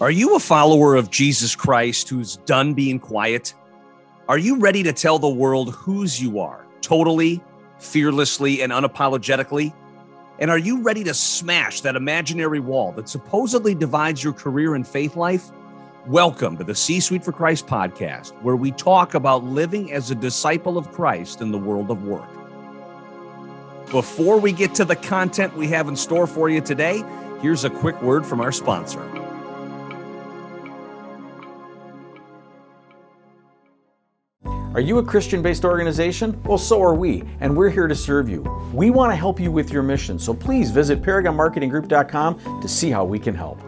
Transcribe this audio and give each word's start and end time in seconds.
Are 0.00 0.12
you 0.12 0.36
a 0.36 0.38
follower 0.38 0.94
of 0.94 1.10
Jesus 1.10 1.56
Christ 1.56 2.08
who's 2.08 2.36
done 2.36 2.72
being 2.72 3.00
quiet? 3.00 3.52
Are 4.28 4.38
you 4.38 4.60
ready 4.60 4.84
to 4.84 4.92
tell 4.92 5.18
the 5.18 5.28
world 5.28 5.74
whose 5.74 6.22
you 6.22 6.38
are, 6.38 6.64
totally, 6.82 7.42
fearlessly, 7.80 8.62
and 8.62 8.70
unapologetically? 8.70 9.74
And 10.38 10.52
are 10.52 10.58
you 10.58 10.82
ready 10.82 11.02
to 11.02 11.12
smash 11.12 11.80
that 11.80 11.96
imaginary 11.96 12.60
wall 12.60 12.92
that 12.92 13.08
supposedly 13.08 13.74
divides 13.74 14.22
your 14.22 14.32
career 14.32 14.76
and 14.76 14.86
faith 14.86 15.16
life? 15.16 15.50
Welcome 16.06 16.56
to 16.58 16.64
the 16.64 16.76
C 16.76 17.00
Suite 17.00 17.24
for 17.24 17.32
Christ 17.32 17.66
podcast, 17.66 18.40
where 18.42 18.54
we 18.54 18.70
talk 18.70 19.14
about 19.14 19.42
living 19.42 19.92
as 19.92 20.12
a 20.12 20.14
disciple 20.14 20.78
of 20.78 20.92
Christ 20.92 21.40
in 21.40 21.50
the 21.50 21.58
world 21.58 21.90
of 21.90 22.04
work. 22.04 22.30
Before 23.90 24.38
we 24.38 24.52
get 24.52 24.76
to 24.76 24.84
the 24.84 24.94
content 24.94 25.56
we 25.56 25.66
have 25.66 25.88
in 25.88 25.96
store 25.96 26.28
for 26.28 26.48
you 26.48 26.60
today, 26.60 27.02
here's 27.42 27.64
a 27.64 27.70
quick 27.70 28.00
word 28.00 28.24
from 28.24 28.40
our 28.40 28.52
sponsor. 28.52 29.17
Are 34.78 34.80
you 34.80 34.98
a 34.98 35.02
Christian 35.02 35.42
based 35.42 35.64
organization? 35.64 36.40
Well, 36.44 36.56
so 36.56 36.80
are 36.80 36.94
we, 36.94 37.24
and 37.40 37.56
we're 37.56 37.68
here 37.68 37.88
to 37.88 37.96
serve 37.96 38.28
you. 38.28 38.42
We 38.72 38.90
want 38.90 39.10
to 39.10 39.16
help 39.16 39.40
you 39.40 39.50
with 39.50 39.72
your 39.72 39.82
mission, 39.82 40.20
so 40.20 40.32
please 40.32 40.70
visit 40.70 41.02
ParagonMarketingGroup.com 41.02 42.60
to 42.60 42.68
see 42.68 42.88
how 42.88 43.04
we 43.04 43.18
can 43.18 43.34
help. 43.34 43.60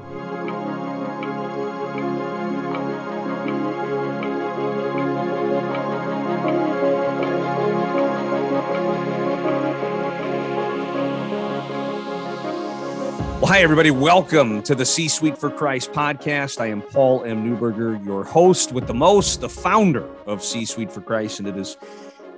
Hi, 13.50 13.62
everybody. 13.62 13.90
Welcome 13.90 14.62
to 14.62 14.76
the 14.76 14.86
C 14.86 15.08
Suite 15.08 15.36
for 15.36 15.50
Christ 15.50 15.90
podcast. 15.90 16.60
I 16.60 16.68
am 16.68 16.82
Paul 16.82 17.24
M. 17.24 17.44
Newberger, 17.44 18.06
your 18.06 18.22
host 18.22 18.70
with 18.70 18.86
the 18.86 18.94
most, 18.94 19.40
the 19.40 19.48
founder 19.48 20.08
of 20.26 20.40
C 20.40 20.64
Suite 20.64 20.92
for 20.92 21.00
Christ. 21.00 21.40
And 21.40 21.48
it 21.48 21.56
is 21.56 21.76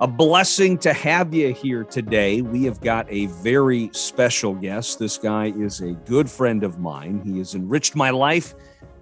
a 0.01 0.07
blessing 0.07 0.75
to 0.79 0.91
have 0.91 1.31
you 1.31 1.53
here 1.53 1.83
today. 1.83 2.41
We 2.41 2.63
have 2.63 2.81
got 2.81 3.05
a 3.11 3.27
very 3.27 3.91
special 3.93 4.55
guest. 4.55 4.97
This 4.97 5.19
guy 5.19 5.53
is 5.55 5.81
a 5.81 5.91
good 5.91 6.27
friend 6.27 6.63
of 6.63 6.79
mine. 6.79 7.21
He 7.23 7.37
has 7.37 7.53
enriched 7.53 7.95
my 7.95 8.09
life 8.09 8.55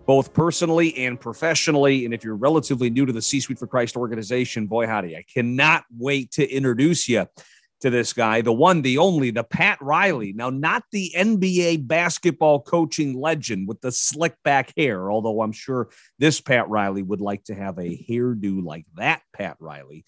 both 0.05 0.33
personally 0.33 0.93
and 0.97 1.17
professionally. 1.17 2.03
And 2.03 2.13
if 2.13 2.25
you're 2.25 2.35
relatively 2.35 2.89
new 2.89 3.05
to 3.05 3.13
the 3.13 3.21
C 3.21 3.39
Suite 3.39 3.57
for 3.57 3.67
Christ 3.67 3.95
organization, 3.95 4.67
boy, 4.67 4.85
howdy, 4.85 5.15
I 5.15 5.23
cannot 5.33 5.85
wait 5.97 6.31
to 6.31 6.45
introduce 6.45 7.07
you 7.07 7.25
to 7.81 7.89
this 7.89 8.13
guy, 8.13 8.41
the 8.41 8.53
one, 8.53 8.81
the 8.81 8.97
only, 8.97 9.31
the 9.31 9.43
Pat 9.43 9.79
Riley. 9.81 10.33
Now, 10.33 10.49
not 10.49 10.83
the 10.91 11.11
NBA 11.15 11.87
basketball 11.87 12.61
coaching 12.61 13.19
legend 13.19 13.67
with 13.67 13.81
the 13.81 13.91
slick 13.91 14.35
back 14.43 14.71
hair, 14.77 15.11
although 15.11 15.41
I'm 15.41 15.51
sure 15.51 15.89
this 16.19 16.39
Pat 16.39 16.69
Riley 16.69 17.03
would 17.03 17.21
like 17.21 17.43
to 17.45 17.55
have 17.55 17.77
a 17.77 18.05
hairdo 18.09 18.63
like 18.63 18.85
that 18.95 19.21
Pat 19.33 19.57
Riley. 19.59 20.05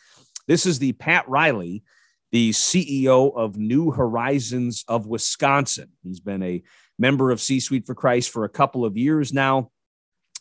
This 0.48 0.66
is 0.66 0.80
the 0.80 0.94
Pat 0.94 1.28
Riley, 1.28 1.84
the 2.32 2.52
CEO 2.52 3.36
of 3.36 3.58
New 3.58 3.92
Horizons 3.92 4.84
of 4.88 5.08
Wisconsin. 5.08 5.90
He's 6.04 6.20
been 6.20 6.44
a 6.44 6.64
member 7.00 7.32
of 7.32 7.42
C 7.42 7.60
Suite 7.60 7.86
for 7.86 7.96
Christ 7.96 8.30
for 8.30 8.46
a 8.46 8.50
couple 8.50 8.86
of 8.86 8.98
years 8.98 9.34
now. 9.34 9.72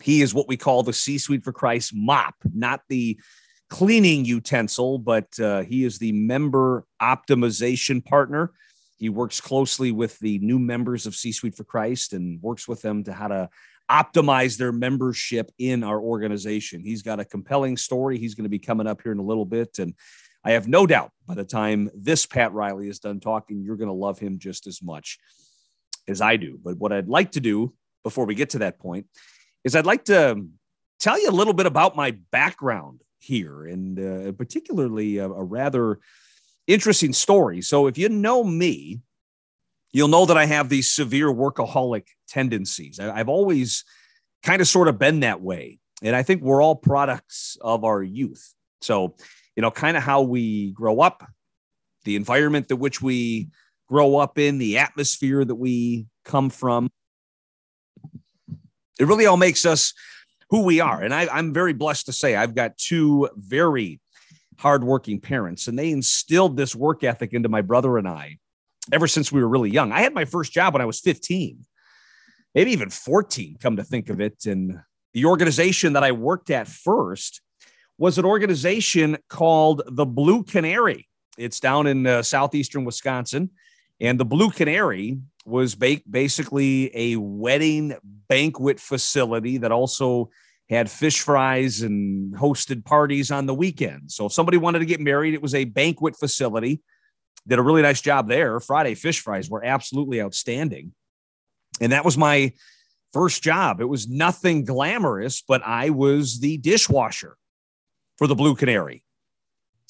He 0.03 0.21
is 0.21 0.35
what 0.35 0.49
we 0.49 0.57
call 0.57 0.83
the 0.83 0.93
C 0.93 1.19
Suite 1.19 1.45
for 1.45 1.53
Christ 1.53 1.93
mop, 1.95 2.35
not 2.53 2.81
the 2.89 3.19
cleaning 3.73 4.23
utensil, 4.27 4.99
but 4.99 5.41
uh, 5.41 5.63
he 5.63 5.83
is 5.83 5.99
the 5.99 6.13
member 6.13 6.85
optimization 7.01 8.05
partner. 8.05 8.53
He 8.99 9.09
works 9.09 9.41
closely 9.41 9.91
with 9.91 10.19
the 10.19 10.39
new 10.41 10.59
members 10.59 11.07
of 11.07 11.15
C 11.15 11.33
Suite 11.33 11.57
for 11.57 11.65
Christ 11.65 12.13
and 12.13 12.39
works 12.43 12.69
with 12.69 12.83
them 12.83 13.03
to 13.05 13.15
how 13.15 13.29
to 13.29 13.49
optimize 13.91 14.59
their 14.59 14.73
membership 14.73 15.51
in 15.59 15.83
our 15.85 15.99
organization. 15.99 16.85
He's 16.85 17.01
got 17.01 17.19
a 17.19 17.25
compelling 17.25 17.79
story. 17.79 18.19
He's 18.19 18.35
going 18.35 18.45
to 18.45 18.51
be 18.51 18.59
coming 18.59 18.87
up 18.87 19.01
here 19.01 19.11
in 19.11 19.19
a 19.19 19.25
little 19.25 19.47
bit. 19.47 19.79
And 19.79 19.95
I 20.45 20.51
have 20.51 20.69
no 20.69 20.87
doubt 20.87 21.11
by 21.27 21.35
the 21.35 21.43
time 21.43 21.91
this 21.95 22.27
Pat 22.27 22.53
Riley 22.53 22.91
is 22.91 22.99
done 22.99 23.21
talking, 23.21 23.63
you're 23.63 23.79
going 23.79 23.89
to 23.89 23.95
love 23.95 24.19
him 24.19 24.39
just 24.39 24.67
as 24.67 24.83
much 24.83 25.19
as 26.07 26.21
I 26.21 26.37
do. 26.37 26.61
But 26.63 26.77
what 26.77 26.93
I'd 26.93 27.09
like 27.09 27.33
to 27.33 27.41
do 27.41 27.73
before 28.05 28.27
we 28.27 28.35
get 28.35 28.51
to 28.51 28.59
that 28.59 28.79
point 28.79 29.07
is 29.65 29.75
I'd 29.75 29.87
like 29.87 30.05
to 30.05 30.45
tell 31.01 31.19
you 31.19 31.31
a 31.31 31.33
little 31.33 31.55
bit 31.55 31.65
about 31.65 31.97
my 31.97 32.11
background 32.31 33.01
here, 33.23 33.67
and 33.67 33.99
uh, 33.99 34.33
particularly 34.33 35.19
a, 35.19 35.27
a 35.27 35.45
rather 35.45 36.01
interesting 36.67 37.13
story. 37.13 37.63
So, 37.63 37.87
if 37.87 37.97
you 37.97 38.09
know 38.09 38.45
me, 38.45 39.01
you'll 39.93 40.09
know 40.09 40.27
that 40.27 40.37
I 40.37 40.47
have 40.47 40.69
these 40.69 40.91
severe 40.91 41.29
workaholic 41.29 42.07
tendencies. 42.29 42.99
I, 42.99 43.19
I've 43.19 43.29
always 43.29 43.85
kind 44.43 44.61
of 44.61 44.69
sort 44.69 44.89
of 44.89 44.99
been 44.99 45.21
that 45.21 45.41
way. 45.41 45.79
And 46.03 46.17
I 46.17 46.23
think 46.23 46.43
we're 46.43 46.63
all 46.63 46.75
products 46.75 47.57
of 47.61 47.85
our 47.85 48.03
youth. 48.03 48.55
So, 48.81 49.15
you 49.55 49.61
know, 49.61 49.71
kind 49.71 49.97
of 49.97 50.03
how 50.03 50.23
we 50.23 50.73
grow 50.73 51.01
up, 51.01 51.25
the 52.05 52.17
environment 52.17 52.69
that 52.69 52.77
which 52.77 53.01
we 53.01 53.51
grow 53.89 54.17
up 54.17 54.39
in, 54.39 54.59
the 54.59 54.79
atmosphere 54.79 55.45
that 55.45 55.55
we 55.55 56.07
come 56.25 56.51
from. 56.51 56.91
It 58.99 59.07
really 59.07 59.27
all 59.27 59.37
makes 59.37 59.65
us 59.65 59.95
who 60.53 60.61
we 60.61 60.81
are. 60.81 61.01
And 61.01 61.15
I, 61.15 61.39
am 61.39 61.55
very 61.55 61.73
blessed 61.73 62.07
to 62.07 62.13
say 62.13 62.37
I've 62.37 62.55
got 62.55 62.77
two 62.77 63.31
very 63.35 64.01
hardworking 64.59 65.19
parents, 65.19 65.67
and 65.67 65.79
they 65.79 65.91
instilled 65.91 66.59
this 66.59 66.77
work 66.77 67.03
ethic 67.03 67.33
into 67.33 67.49
my 67.49 67.63
brother 67.63 67.97
and 67.97 68.07
I 68.07 68.37
ever 68.93 69.09
since 69.09 69.33
we 69.33 69.41
were 69.41 69.49
really 69.49 69.71
young. 69.71 69.93
I 69.93 70.03
had 70.03 70.13
my 70.13 70.27
first 70.27 70.53
job 70.53 70.75
when 70.75 70.83
I 70.83 70.85
was 70.85 71.01
15, 71.01 71.65
maybe 72.55 72.71
even 72.71 72.91
14, 72.91 73.57
come 73.63 73.77
to 73.77 73.83
think 73.83 74.11
of 74.11 74.21
it. 74.21 74.45
And 74.45 74.79
the 75.15 75.25
organization 75.25 75.95
that 75.95 76.05
I 76.05 76.13
worked 76.13 76.51
at 76.51 76.69
first 76.69 77.41
was 77.97 78.19
an 78.19 78.27
organization 78.27 79.17
called 79.31 79.83
the 79.87 80.05
Blue 80.05 80.43
Canary. 80.43 81.09
It's 81.39 81.61
down 81.61 81.87
in 81.87 82.07
uh, 82.07 82.23
southeastern 82.23 82.85
Wisconsin. 82.85 83.53
And 84.03 84.19
the 84.19 84.25
Blue 84.25 84.51
Canary 84.51 85.21
was 85.47 85.77
ba- 85.77 86.03
basically 86.11 86.91
a 86.93 87.17
wedding 87.17 87.97
banquet 88.29 88.81
facility 88.81 89.59
that 89.59 89.71
also 89.71 90.31
had 90.69 90.91
fish 90.91 91.21
fries 91.21 91.83
and 91.83 92.35
hosted 92.35 92.85
parties 92.85 93.31
on 93.31 93.47
the 93.47 93.55
weekend. 93.55 94.11
So 94.11 94.27
if 94.27 94.33
somebody 94.33 94.59
wanted 94.59 94.81
to 94.81 94.87
get 94.87 95.01
married, 95.01 95.35
it 95.35 95.43
was 95.43 95.55
a 95.55 95.65
banquet 95.65 96.17
facility. 96.19 96.83
Did 97.47 97.61
a 97.61 97.63
really 97.63 97.83
nice 97.83 98.01
job 98.01 98.29
there. 98.29 98.59
Friday 98.59 98.95
fish 98.95 99.21
fries 99.21 99.49
were 99.49 99.65
absolutely 99.65 100.21
outstanding. 100.21 100.93
And 101.81 101.93
that 101.93 102.05
was 102.05 102.19
my 102.19 102.53
first 103.13 103.43
job. 103.43 103.81
It 103.81 103.89
was 103.89 104.09
nothing 104.09 104.65
glamorous, 104.65 105.43
but 105.47 105.63
I 105.65 105.91
was 105.91 106.41
the 106.41 106.57
dishwasher 106.59 107.37
for 108.19 108.27
the 108.27 108.35
Blue 108.35 108.57
Canary. 108.57 109.05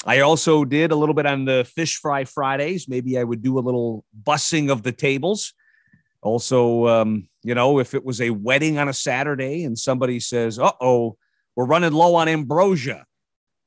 I 0.04 0.20
also 0.20 0.64
did 0.64 0.90
a 0.90 0.96
little 0.96 1.14
bit 1.14 1.26
on 1.26 1.44
the 1.44 1.64
fish 1.64 1.98
fry 1.98 2.24
Fridays. 2.24 2.88
Maybe 2.88 3.18
I 3.18 3.24
would 3.24 3.42
do 3.42 3.58
a 3.58 3.60
little 3.60 4.04
bussing 4.24 4.70
of 4.70 4.82
the 4.82 4.92
tables. 4.92 5.54
Also, 6.22 6.86
um, 6.88 7.28
you 7.42 7.54
know, 7.54 7.78
if 7.78 7.94
it 7.94 8.04
was 8.04 8.20
a 8.20 8.30
wedding 8.30 8.78
on 8.78 8.88
a 8.88 8.92
Saturday 8.92 9.64
and 9.64 9.78
somebody 9.78 10.20
says, 10.20 10.58
uh 10.58 10.72
oh, 10.80 11.16
we're 11.54 11.66
running 11.66 11.92
low 11.92 12.14
on 12.16 12.28
ambrosia. 12.28 13.06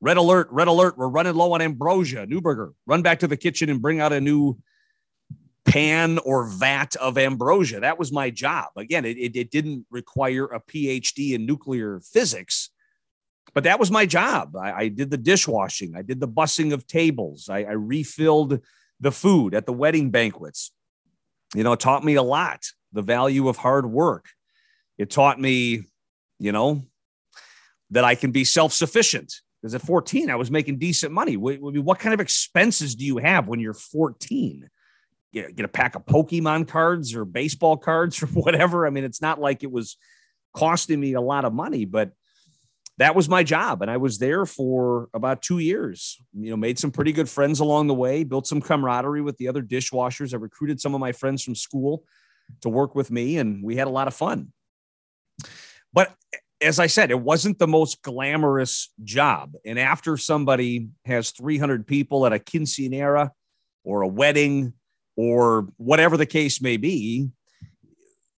Red 0.00 0.18
alert, 0.18 0.48
red 0.50 0.68
alert, 0.68 0.98
we're 0.98 1.08
running 1.08 1.34
low 1.34 1.52
on 1.52 1.62
ambrosia. 1.62 2.26
Newberger, 2.26 2.72
run 2.86 3.02
back 3.02 3.20
to 3.20 3.26
the 3.26 3.36
kitchen 3.36 3.70
and 3.70 3.80
bring 3.80 4.00
out 4.00 4.12
a 4.12 4.20
new 4.20 4.58
pan 5.64 6.18
or 6.18 6.46
vat 6.46 6.96
of 6.96 7.16
ambrosia. 7.16 7.80
That 7.80 7.98
was 7.98 8.12
my 8.12 8.30
job. 8.30 8.68
Again, 8.76 9.04
it, 9.04 9.16
it, 9.16 9.36
it 9.36 9.50
didn't 9.50 9.86
require 9.90 10.44
a 10.44 10.60
PhD 10.60 11.32
in 11.32 11.46
nuclear 11.46 12.00
physics 12.00 12.70
but 13.54 13.64
that 13.64 13.80
was 13.80 13.90
my 13.90 14.06
job. 14.06 14.56
I, 14.56 14.72
I, 14.72 14.88
did 14.88 15.10
the 15.10 15.16
dishwashing, 15.16 15.94
I 15.96 16.02
did 16.02 16.20
the 16.20 16.28
bussing 16.28 16.72
of 16.72 16.86
tables, 16.86 17.48
I, 17.48 17.64
I, 17.64 17.72
refilled 17.72 18.60
the 19.00 19.12
food 19.12 19.54
at 19.54 19.66
the 19.66 19.72
wedding 19.72 20.10
banquets. 20.10 20.72
You 21.54 21.62
know, 21.62 21.72
it 21.72 21.80
taught 21.80 22.04
me 22.04 22.14
a 22.14 22.22
lot 22.22 22.64
the 22.92 23.02
value 23.02 23.48
of 23.48 23.56
hard 23.56 23.86
work. 23.86 24.26
It 24.98 25.10
taught 25.10 25.40
me, 25.40 25.84
you 26.38 26.52
know, 26.52 26.86
that 27.90 28.04
I 28.04 28.14
can 28.14 28.32
be 28.32 28.44
self 28.44 28.72
sufficient. 28.72 29.32
Because 29.60 29.74
at 29.74 29.82
14, 29.82 30.30
I 30.30 30.36
was 30.36 30.50
making 30.50 30.78
decent 30.78 31.12
money. 31.12 31.36
What, 31.36 31.60
what 31.60 31.98
kind 31.98 32.14
of 32.14 32.20
expenses 32.20 32.94
do 32.94 33.04
you 33.04 33.18
have 33.18 33.48
when 33.48 33.58
you're 33.58 33.74
14? 33.74 34.68
Get, 35.32 35.56
get 35.56 35.64
a 35.64 35.68
pack 35.68 35.94
of 35.94 36.06
Pokemon 36.06 36.68
cards 36.68 37.14
or 37.14 37.24
baseball 37.24 37.76
cards 37.76 38.22
or 38.22 38.26
whatever. 38.32 38.86
I 38.86 38.90
mean, 38.90 39.04
it's 39.04 39.22
not 39.22 39.40
like 39.40 39.62
it 39.62 39.70
was 39.70 39.96
costing 40.54 41.00
me 41.00 41.14
a 41.14 41.20
lot 41.20 41.44
of 41.44 41.52
money, 41.52 41.84
but 41.84 42.12
that 42.98 43.14
was 43.14 43.28
my 43.28 43.42
job. 43.42 43.82
And 43.82 43.90
I 43.90 43.98
was 43.98 44.18
there 44.18 44.46
for 44.46 45.08
about 45.12 45.42
two 45.42 45.58
years, 45.58 46.18
you 46.32 46.50
know, 46.50 46.56
made 46.56 46.78
some 46.78 46.90
pretty 46.90 47.12
good 47.12 47.28
friends 47.28 47.60
along 47.60 47.88
the 47.88 47.94
way, 47.94 48.24
built 48.24 48.46
some 48.46 48.60
camaraderie 48.60 49.20
with 49.20 49.36
the 49.36 49.48
other 49.48 49.62
dishwashers. 49.62 50.32
I 50.32 50.38
recruited 50.38 50.80
some 50.80 50.94
of 50.94 51.00
my 51.00 51.12
friends 51.12 51.42
from 51.42 51.54
school 51.54 52.04
to 52.62 52.68
work 52.68 52.94
with 52.94 53.10
me, 53.10 53.36
and 53.38 53.62
we 53.62 53.76
had 53.76 53.86
a 53.86 53.90
lot 53.90 54.08
of 54.08 54.14
fun. 54.14 54.52
But 55.92 56.14
as 56.60 56.78
I 56.78 56.86
said, 56.86 57.10
it 57.10 57.20
wasn't 57.20 57.58
the 57.58 57.66
most 57.66 58.02
glamorous 58.02 58.90
job. 59.04 59.54
And 59.64 59.78
after 59.78 60.16
somebody 60.16 60.88
has 61.04 61.30
300 61.32 61.86
people 61.86 62.24
at 62.24 62.32
a 62.32 62.38
quinceanera 62.38 63.30
or 63.84 64.02
a 64.02 64.08
wedding 64.08 64.72
or 65.16 65.68
whatever 65.76 66.16
the 66.16 66.26
case 66.26 66.62
may 66.62 66.78
be, 66.78 67.28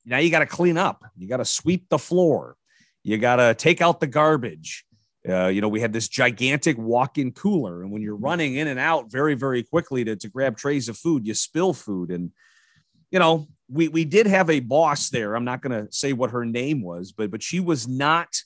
now 0.07 0.19
you 0.19 0.31
got 0.31 0.39
to 0.39 0.47
clean 0.47 0.79
up, 0.79 1.05
you 1.17 1.29
got 1.29 1.39
to 1.39 1.45
sweep 1.45 1.89
the 1.91 1.99
floor, 1.99 2.57
you 3.07 3.19
got 3.19 3.37
to 3.37 3.55
take 3.55 3.81
out 3.81 4.01
the 4.01 4.09
garbage. 4.09 4.85
Uh, 5.29 5.47
you 5.47 5.61
know, 5.61 5.69
we 5.69 5.81
had 5.81 5.93
this 5.93 6.09
gigantic 6.09 6.77
walk 6.77 7.19
in 7.19 7.31
cooler, 7.31 7.83
and 7.83 7.93
when 7.93 8.03
you're 8.03 8.17
running 8.17 8.57
in 8.57 8.67
and 8.67 8.81
out 8.81 9.13
very, 9.13 9.35
very 9.35 9.63
quickly 9.63 10.03
to, 10.03 10.17
to 10.17 10.29
grab 10.29 10.57
trays 10.57 10.89
of 10.89 10.99
food, 10.99 11.25
you 11.25 11.33
spill 11.33 11.73
food. 11.73 12.11
And, 12.11 12.33
you 13.13 13.21
know, 13.21 13.47
we, 13.69 13.87
we 13.87 14.05
did 14.05 14.27
have 14.27 14.51
a 14.51 14.59
boss 14.59 15.09
there. 15.11 15.37
I'm 15.37 15.45
not 15.45 15.63
going 15.63 15.87
to 15.87 15.93
say 15.93 16.15
what 16.15 16.33
her 16.33 16.45
name 16.45 16.83
was, 16.83 17.13
but, 17.13 17.31
but 17.31 17.45
she 17.45 17.61
was 17.61 17.87
not 17.87 18.43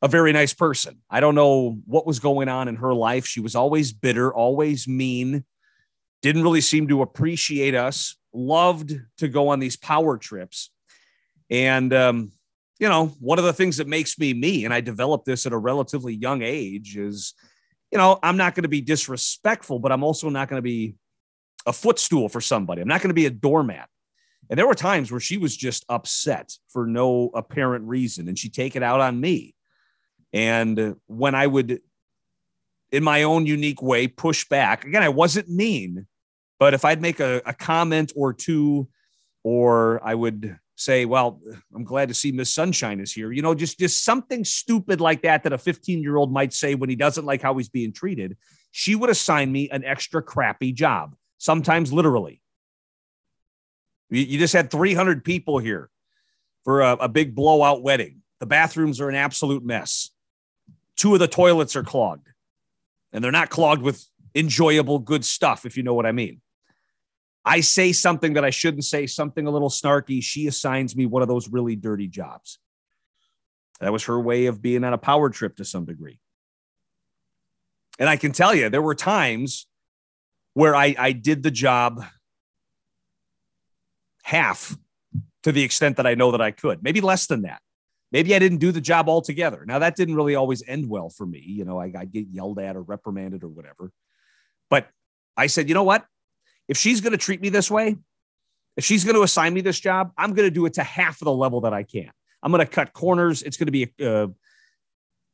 a 0.00 0.06
very 0.06 0.32
nice 0.32 0.54
person. 0.54 1.02
I 1.10 1.18
don't 1.18 1.34
know 1.34 1.80
what 1.86 2.06
was 2.06 2.20
going 2.20 2.48
on 2.48 2.68
in 2.68 2.76
her 2.76 2.94
life. 2.94 3.26
She 3.26 3.40
was 3.40 3.56
always 3.56 3.92
bitter, 3.92 4.32
always 4.32 4.86
mean, 4.86 5.44
didn't 6.22 6.44
really 6.44 6.60
seem 6.60 6.86
to 6.86 7.02
appreciate 7.02 7.74
us, 7.74 8.16
loved 8.32 8.94
to 9.18 9.26
go 9.26 9.48
on 9.48 9.58
these 9.58 9.76
power 9.76 10.18
trips. 10.18 10.70
And, 11.50 11.92
um, 11.92 12.30
you 12.78 12.88
know, 12.88 13.06
one 13.20 13.38
of 13.38 13.44
the 13.44 13.52
things 13.52 13.78
that 13.78 13.88
makes 13.88 14.18
me 14.18 14.34
me, 14.34 14.64
and 14.64 14.74
I 14.74 14.80
developed 14.80 15.24
this 15.24 15.46
at 15.46 15.52
a 15.52 15.58
relatively 15.58 16.14
young 16.14 16.42
age, 16.42 16.96
is, 16.96 17.34
you 17.90 17.98
know, 17.98 18.18
I'm 18.22 18.36
not 18.36 18.54
going 18.54 18.64
to 18.64 18.68
be 18.68 18.80
disrespectful, 18.80 19.78
but 19.78 19.92
I'm 19.92 20.04
also 20.04 20.28
not 20.28 20.48
going 20.48 20.58
to 20.58 20.62
be 20.62 20.94
a 21.64 21.72
footstool 21.72 22.28
for 22.28 22.40
somebody. 22.40 22.82
I'm 22.82 22.88
not 22.88 23.00
going 23.00 23.10
to 23.10 23.14
be 23.14 23.26
a 23.26 23.30
doormat. 23.30 23.88
And 24.48 24.58
there 24.58 24.66
were 24.66 24.74
times 24.74 25.10
where 25.10 25.20
she 25.20 25.38
was 25.38 25.56
just 25.56 25.84
upset 25.88 26.52
for 26.68 26.86
no 26.86 27.30
apparent 27.34 27.84
reason, 27.86 28.28
and 28.28 28.38
she'd 28.38 28.54
take 28.54 28.76
it 28.76 28.82
out 28.82 29.00
on 29.00 29.20
me. 29.20 29.54
And 30.32 30.96
when 31.06 31.34
I 31.34 31.46
would, 31.46 31.80
in 32.92 33.02
my 33.02 33.22
own 33.22 33.46
unique 33.46 33.82
way, 33.82 34.06
push 34.06 34.48
back, 34.48 34.84
again, 34.84 35.02
I 35.02 35.08
wasn't 35.08 35.48
mean, 35.48 36.06
but 36.58 36.74
if 36.74 36.84
I'd 36.84 37.00
make 37.00 37.20
a, 37.20 37.42
a 37.46 37.54
comment 37.54 38.12
or 38.14 38.32
two, 38.32 38.88
or 39.42 40.00
I 40.04 40.14
would 40.14 40.58
say, 40.76 41.04
well, 41.04 41.40
I'm 41.74 41.84
glad 41.84 42.08
to 42.08 42.14
see 42.14 42.32
Miss 42.32 42.52
Sunshine 42.52 43.00
is 43.00 43.12
here. 43.12 43.32
You 43.32 43.42
know, 43.42 43.54
just 43.54 43.78
just 43.78 44.04
something 44.04 44.44
stupid 44.44 45.00
like 45.00 45.22
that 45.22 45.42
that 45.42 45.52
a 45.52 45.58
15 45.58 46.02
year 46.02 46.16
old 46.16 46.32
might 46.32 46.52
say 46.52 46.74
when 46.74 46.88
he 46.88 46.96
doesn't 46.96 47.24
like 47.24 47.42
how 47.42 47.56
he's 47.56 47.68
being 47.68 47.92
treated. 47.92 48.36
She 48.70 48.94
would 48.94 49.10
assign 49.10 49.50
me 49.50 49.70
an 49.70 49.84
extra 49.84 50.22
crappy 50.22 50.72
job, 50.72 51.16
sometimes 51.38 51.92
literally. 51.92 52.40
You, 54.10 54.22
you 54.22 54.38
just 54.38 54.52
had 54.52 54.70
300 54.70 55.24
people 55.24 55.58
here 55.58 55.90
for 56.64 56.82
a, 56.82 56.92
a 56.92 57.08
big 57.08 57.34
blowout 57.34 57.82
wedding. 57.82 58.22
The 58.38 58.46
bathrooms 58.46 59.00
are 59.00 59.08
an 59.08 59.14
absolute 59.14 59.64
mess 59.64 60.10
two 60.96 61.12
of 61.12 61.20
the 61.20 61.28
toilets 61.28 61.76
are 61.76 61.82
clogged 61.82 62.28
and 63.12 63.22
they're 63.22 63.30
not 63.30 63.50
clogged 63.50 63.82
with 63.82 64.04
enjoyable 64.34 64.98
good 64.98 65.24
stuff, 65.24 65.64
if 65.64 65.76
you 65.76 65.82
know 65.82 65.94
what 65.94 66.06
I 66.06 66.12
mean. 66.12 66.40
I 67.48 67.60
say 67.60 67.92
something 67.92 68.32
that 68.32 68.44
I 68.44 68.50
shouldn't 68.50 68.84
say, 68.84 69.06
something 69.06 69.46
a 69.46 69.50
little 69.50 69.70
snarky. 69.70 70.20
She 70.20 70.48
assigns 70.48 70.96
me 70.96 71.06
one 71.06 71.22
of 71.22 71.28
those 71.28 71.48
really 71.48 71.76
dirty 71.76 72.08
jobs. 72.08 72.58
That 73.78 73.92
was 73.92 74.04
her 74.04 74.18
way 74.18 74.46
of 74.46 74.60
being 74.60 74.82
on 74.82 74.92
a 74.92 74.98
power 74.98 75.30
trip 75.30 75.56
to 75.56 75.64
some 75.64 75.84
degree. 75.84 76.18
And 78.00 78.08
I 78.08 78.16
can 78.16 78.32
tell 78.32 78.52
you, 78.52 78.68
there 78.68 78.82
were 78.82 78.96
times 78.96 79.68
where 80.54 80.74
I, 80.74 80.96
I 80.98 81.12
did 81.12 81.44
the 81.44 81.52
job 81.52 82.04
half 84.24 84.76
to 85.44 85.52
the 85.52 85.62
extent 85.62 85.98
that 85.98 86.06
I 86.06 86.14
know 86.14 86.32
that 86.32 86.40
I 86.40 86.50
could, 86.50 86.82
maybe 86.82 87.00
less 87.00 87.28
than 87.28 87.42
that. 87.42 87.60
Maybe 88.10 88.34
I 88.34 88.40
didn't 88.40 88.58
do 88.58 88.72
the 88.72 88.80
job 88.80 89.08
altogether. 89.08 89.64
Now, 89.66 89.78
that 89.78 89.94
didn't 89.94 90.16
really 90.16 90.34
always 90.34 90.62
end 90.66 90.88
well 90.88 91.10
for 91.10 91.26
me. 91.26 91.44
You 91.46 91.64
know, 91.64 91.80
I, 91.80 91.92
I 91.96 92.06
get 92.06 92.26
yelled 92.28 92.58
at 92.58 92.74
or 92.74 92.82
reprimanded 92.82 93.44
or 93.44 93.48
whatever. 93.48 93.92
But 94.68 94.88
I 95.36 95.46
said, 95.46 95.68
you 95.68 95.74
know 95.74 95.84
what? 95.84 96.04
If 96.68 96.76
she's 96.76 97.00
going 97.00 97.12
to 97.12 97.18
treat 97.18 97.40
me 97.40 97.48
this 97.48 97.70
way, 97.70 97.96
if 98.76 98.84
she's 98.84 99.04
going 99.04 99.16
to 99.16 99.22
assign 99.22 99.54
me 99.54 99.60
this 99.60 99.80
job, 99.80 100.12
I'm 100.18 100.34
going 100.34 100.46
to 100.46 100.54
do 100.54 100.66
it 100.66 100.74
to 100.74 100.82
half 100.82 101.20
of 101.20 101.26
the 101.26 101.32
level 101.32 101.62
that 101.62 101.72
I 101.72 101.82
can. 101.82 102.10
I'm 102.42 102.52
going 102.52 102.64
to 102.64 102.70
cut 102.70 102.92
corners. 102.92 103.42
It's 103.42 103.56
going 103.56 103.66
to 103.66 103.72
be 103.72 103.92
a, 103.98 104.24
uh, 104.24 104.26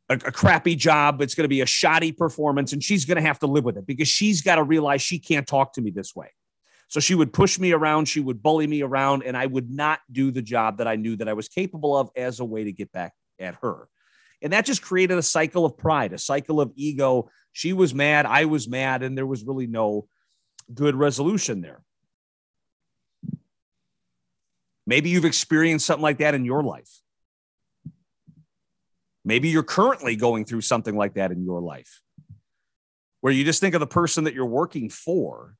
a, 0.08 0.14
a, 0.14 0.32
crappy 0.32 0.76
job. 0.76 1.20
It's 1.20 1.34
going 1.34 1.44
to 1.44 1.48
be 1.48 1.60
a 1.60 1.66
shoddy 1.66 2.12
performance, 2.12 2.72
and 2.72 2.82
she's 2.82 3.04
going 3.04 3.16
to 3.16 3.22
have 3.22 3.38
to 3.40 3.46
live 3.46 3.64
with 3.64 3.76
it 3.76 3.86
because 3.86 4.08
she's 4.08 4.42
got 4.42 4.56
to 4.56 4.62
realize 4.62 5.02
she 5.02 5.18
can't 5.18 5.46
talk 5.46 5.72
to 5.74 5.80
me 5.80 5.90
this 5.90 6.14
way. 6.14 6.30
So 6.88 7.00
she 7.00 7.14
would 7.14 7.32
push 7.32 7.58
me 7.58 7.72
around, 7.72 8.06
she 8.06 8.20
would 8.20 8.42
bully 8.42 8.66
me 8.66 8.82
around, 8.82 9.22
and 9.24 9.36
I 9.36 9.46
would 9.46 9.70
not 9.70 10.00
do 10.10 10.30
the 10.30 10.42
job 10.42 10.78
that 10.78 10.86
I 10.86 10.96
knew 10.96 11.16
that 11.16 11.28
I 11.28 11.32
was 11.32 11.48
capable 11.48 11.96
of 11.96 12.10
as 12.14 12.38
a 12.38 12.44
way 12.44 12.64
to 12.64 12.72
get 12.72 12.92
back 12.92 13.14
at 13.38 13.56
her. 13.62 13.88
And 14.42 14.52
that 14.52 14.66
just 14.66 14.82
created 14.82 15.16
a 15.16 15.22
cycle 15.22 15.64
of 15.64 15.78
pride, 15.78 16.12
a 16.12 16.18
cycle 16.18 16.60
of 16.60 16.72
ego. 16.76 17.30
She 17.52 17.72
was 17.72 17.94
mad, 17.94 18.26
I 18.26 18.44
was 18.44 18.68
mad, 18.68 19.02
and 19.02 19.16
there 19.16 19.26
was 19.26 19.44
really 19.44 19.66
no 19.66 20.06
good 20.72 20.94
resolution 20.94 21.60
there. 21.60 21.80
Maybe 24.86 25.10
you've 25.10 25.24
experienced 25.24 25.86
something 25.86 26.02
like 26.02 26.18
that 26.18 26.34
in 26.34 26.44
your 26.44 26.62
life. 26.62 27.00
Maybe 29.24 29.48
you're 29.48 29.62
currently 29.62 30.16
going 30.16 30.44
through 30.44 30.62
something 30.62 30.96
like 30.96 31.14
that 31.14 31.30
in 31.30 31.44
your 31.44 31.60
life 31.60 32.02
where 33.20 33.32
you 33.32 33.44
just 33.44 33.60
think 33.60 33.74
of 33.74 33.80
the 33.80 33.86
person 33.86 34.24
that 34.24 34.34
you're 34.34 34.44
working 34.44 34.90
for 34.90 35.56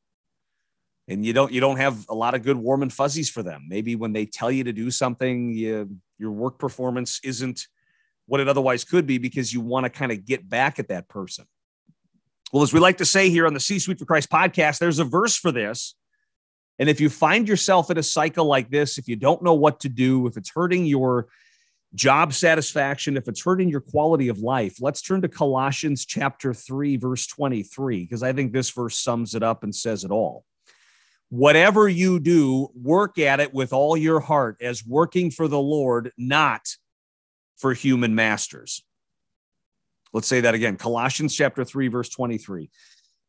and 1.09 1.25
you 1.25 1.33
don't 1.33 1.53
you 1.53 1.61
don't 1.61 1.79
have 1.79 2.07
a 2.09 2.15
lot 2.15 2.35
of 2.35 2.43
good 2.43 2.57
warm 2.57 2.83
and 2.83 2.93
fuzzies 2.93 3.31
for 3.31 3.43
them. 3.43 3.67
Maybe 3.69 3.97
when 3.97 4.13
they 4.13 4.27
tell 4.27 4.51
you 4.51 4.65
to 4.65 4.73
do 4.73 4.91
something, 4.91 5.53
you, 5.55 5.97
your 6.19 6.33
work 6.33 6.59
performance 6.59 7.21
isn't 7.25 7.67
what 8.27 8.41
it 8.41 8.49
otherwise 8.49 8.85
could 8.85 9.07
be 9.07 9.19
because 9.19 9.53
you 9.53 9.61
want 9.61 9.85
to 9.85 9.91
kind 9.91 10.13
of 10.13 10.25
get 10.25 10.49
back 10.49 10.79
at 10.79 10.89
that 10.89 11.09
person. 11.09 11.47
Well, 12.53 12.63
as 12.63 12.73
we 12.73 12.81
like 12.81 12.99
to 12.99 13.05
say 13.05 13.31
here 13.31 13.47
on 13.47 13.55
the 13.55 13.61
C 13.61 13.79
Suite 13.79 13.99
for 13.99 14.05
Christ 14.05 14.31
podcast, 14.31 14.79
there's 14.79 14.99
a 14.99 15.05
verse 15.05 15.37
for 15.37 15.51
this. 15.51 15.95
And 16.79 16.89
if 16.89 17.01
you 17.01 17.09
find 17.09 17.49
yourself 17.49 17.91
in 17.91 17.99
a 17.99 18.03
cycle 18.03 18.45
like 18.45 18.71
this, 18.71 18.99
if 18.99 19.09
you 19.09 19.17
don't 19.17 19.43
know 19.43 19.55
what 19.55 19.81
to 19.81 19.89
do, 19.89 20.27
if 20.27 20.37
it's 20.37 20.51
hurting 20.51 20.85
your 20.85 21.29
job 21.95 22.33
satisfaction, 22.33 23.17
if 23.17 23.29
it's 23.29 23.43
hurting 23.43 23.69
your 23.69 23.81
quality 23.81 24.29
of 24.29 24.41
life, 24.41 24.77
let's 24.81 25.03
turn 25.03 25.23
to 25.23 25.29
Colossians 25.29 26.05
chapter 26.05 26.53
3, 26.53 26.97
verse 26.97 27.27
23, 27.27 28.03
because 28.03 28.23
I 28.23 28.33
think 28.33 28.53
this 28.53 28.71
verse 28.71 28.99
sums 28.99 29.35
it 29.35 29.43
up 29.43 29.63
and 29.63 29.75
says 29.75 30.05
it 30.05 30.11
all 30.11 30.45
whatever 31.33 31.89
you 31.89 32.21
do, 32.21 32.69
work 32.75 33.19
at 33.19 33.41
it 33.41 33.55
with 33.55 33.73
all 33.73 33.97
your 33.97 34.21
heart 34.21 34.59
as 34.61 34.85
working 34.85 35.31
for 35.31 35.49
the 35.49 35.59
Lord, 35.59 36.13
not 36.19 36.77
for 37.57 37.73
human 37.73 38.15
masters. 38.15 38.85
Let's 40.13 40.29
say 40.29 40.41
that 40.41 40.55
again 40.55 40.77
Colossians 40.77 41.35
chapter 41.35 41.65
3, 41.65 41.89
verse 41.89 42.09
23. 42.09 42.71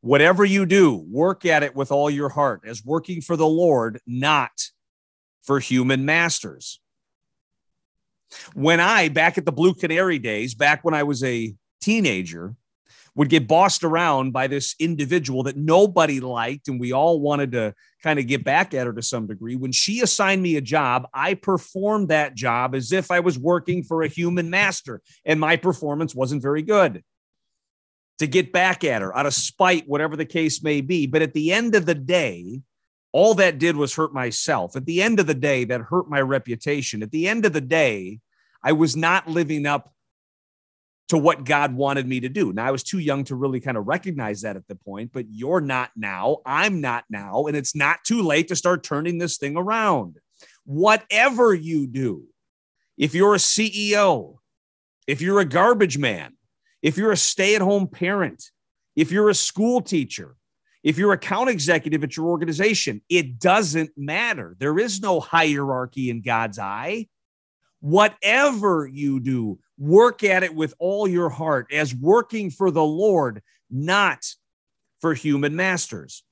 Whatever 0.02 0.44
you 0.44 0.66
do, 0.66 0.96
work 1.10 1.46
at 1.46 1.64
it 1.64 1.76
with 1.76 1.92
all 1.92 2.10
your 2.10 2.30
heart 2.30 2.64
as 2.66 2.84
working 2.84 3.22
for 3.22 3.38
the 3.38 3.48
Lord, 3.48 4.02
not 4.06 4.52
for 5.44 5.60
human 5.60 6.06
masters. 6.06 6.82
When 8.54 8.80
I, 8.80 9.10
back 9.10 9.38
at 9.38 9.46
the 9.46 9.52
Blue 9.52 9.74
Canary 9.74 10.20
days, 10.20 10.56
back 10.56 10.84
when 10.84 10.94
I 10.94 11.04
was 11.04 11.24
a 11.24 11.54
teenager, 11.80 12.56
would 13.16 13.30
get 13.30 13.48
bossed 13.48 13.84
around 13.84 14.32
by 14.32 14.48
this 14.48 14.76
individual 14.80 15.44
that 15.44 15.56
nobody 15.56 16.20
liked 16.20 16.68
and 16.68 16.80
we 16.80 16.92
all 16.92 17.20
wanted 17.20 17.52
to 17.52 17.74
kind 18.02 18.20
of 18.20 18.28
get 18.28 18.44
back 18.44 18.74
at 18.74 18.88
her 18.88 18.94
to 18.94 19.02
some 19.02 19.28
degree. 19.28 19.56
When 19.56 19.72
she 19.72 20.02
assigned 20.02 20.42
me 20.42 20.56
a 20.56 20.62
job, 20.62 21.08
I 21.14 21.36
performed 21.36 22.10
that 22.10 22.36
job 22.36 22.74
as 22.76 22.92
if 22.92 23.12
I 23.12 23.20
was 23.20 23.38
working 23.38 23.84
for 23.84 24.02
a 24.02 24.08
human 24.08 24.50
master, 24.50 25.02
and 25.26 25.40
my 25.40 25.56
performance 25.56 26.16
wasn't 26.16 26.42
very 26.42 26.64
good. 26.64 27.04
To 28.20 28.28
get 28.28 28.52
back 28.52 28.84
at 28.84 29.02
her 29.02 29.16
out 29.16 29.26
of 29.26 29.34
spite, 29.34 29.88
whatever 29.88 30.16
the 30.16 30.26
case 30.26 30.64
may 30.64 30.82
be. 30.82 31.08
But 31.08 31.22
at 31.22 31.34
the 31.34 31.52
end 31.52 31.76
of 31.76 31.86
the 31.86 31.96
day, 31.96 32.62
all 33.12 33.36
that 33.36 33.60
did 33.60 33.76
was 33.76 33.96
hurt 33.96 34.14
myself. 34.14 34.76
At 34.76 34.86
the 34.86 35.02
end 35.02 35.20
of 35.20 35.28
the 35.28 35.34
day, 35.34 35.66
that 35.66 35.82
hurt 35.82 36.10
my 36.10 36.22
reputation. 36.22 37.04
At 37.04 37.12
the 37.12 37.28
end 37.28 37.46
of 37.46 37.54
the 37.54 37.62
day, 37.62 38.20
I 38.64 38.72
was 38.72 38.96
not 38.96 39.28
living 39.28 39.66
up 39.66 39.93
to 41.10 41.18
what 41.18 41.44
God 41.44 41.76
wanted 41.76 42.08
me 42.08 42.22
to 42.22 42.30
do. 42.30 42.54
Now, 42.54 42.66
I 42.66 42.72
was 42.72 42.84
too 42.84 43.00
young 43.00 43.24
to 43.26 43.36
really 43.36 43.60
kind 43.60 43.78
of 43.78 43.88
recognize 43.88 44.42
that 44.42 44.56
at 44.56 44.68
the 44.68 44.76
point, 44.76 45.12
but 45.14 45.26
you're 45.30 45.62
not 45.62 45.92
now. 45.96 46.38
I'm 46.46 46.82
not 46.82 47.04
now. 47.10 47.46
And 47.46 47.58
it's 47.58 47.76
not 47.76 48.04
too 48.06 48.22
late 48.22 48.48
to 48.48 48.56
start 48.56 48.84
turning 48.84 49.18
this 49.18 49.38
thing 49.38 49.58
around. 49.58 50.18
Whatever 50.66 51.54
you 51.54 51.88
do, 51.88 52.24
if 52.98 53.14
you're 53.14 53.36
a 53.36 53.40
CEO, 53.40 54.38
if 55.08 55.22
you're 55.22 55.40
a 55.40 55.46
garbage 55.46 55.98
man, 55.98 56.34
if 56.82 56.98
you're 56.98 57.12
a 57.12 57.18
stay 57.18 57.56
at 57.56 57.62
home 57.62 57.88
parent, 57.88 58.52
if 58.96 59.12
you're 59.12 59.30
a 59.30 59.36
school 59.36 59.82
teacher, 59.82 60.36
if 60.84 60.98
you're 60.98 61.14
account 61.14 61.50
executive 61.50 62.04
at 62.04 62.16
your 62.18 62.28
organization, 62.28 63.02
it 63.10 63.40
doesn't 63.40 63.92
matter. 63.98 64.56
There 64.60 64.78
is 64.78 65.02
no 65.02 65.20
hierarchy 65.20 66.10
in 66.10 66.22
God's 66.22 66.60
eye. 66.60 67.08
Whatever 67.80 68.86
you 68.86 69.20
do, 69.20 69.60
work 69.78 70.24
at 70.24 70.44
it 70.44 70.54
with 70.54 70.74
all 70.80 71.08
your 71.08 71.30
heart 71.30 71.68
as 71.72 71.96
working 71.96 72.50
for 72.50 72.72
the 72.72 72.84
Lord, 72.84 73.42
not 73.70 74.26
for 75.02 75.14
human 75.14 75.56
masters. 75.56 76.24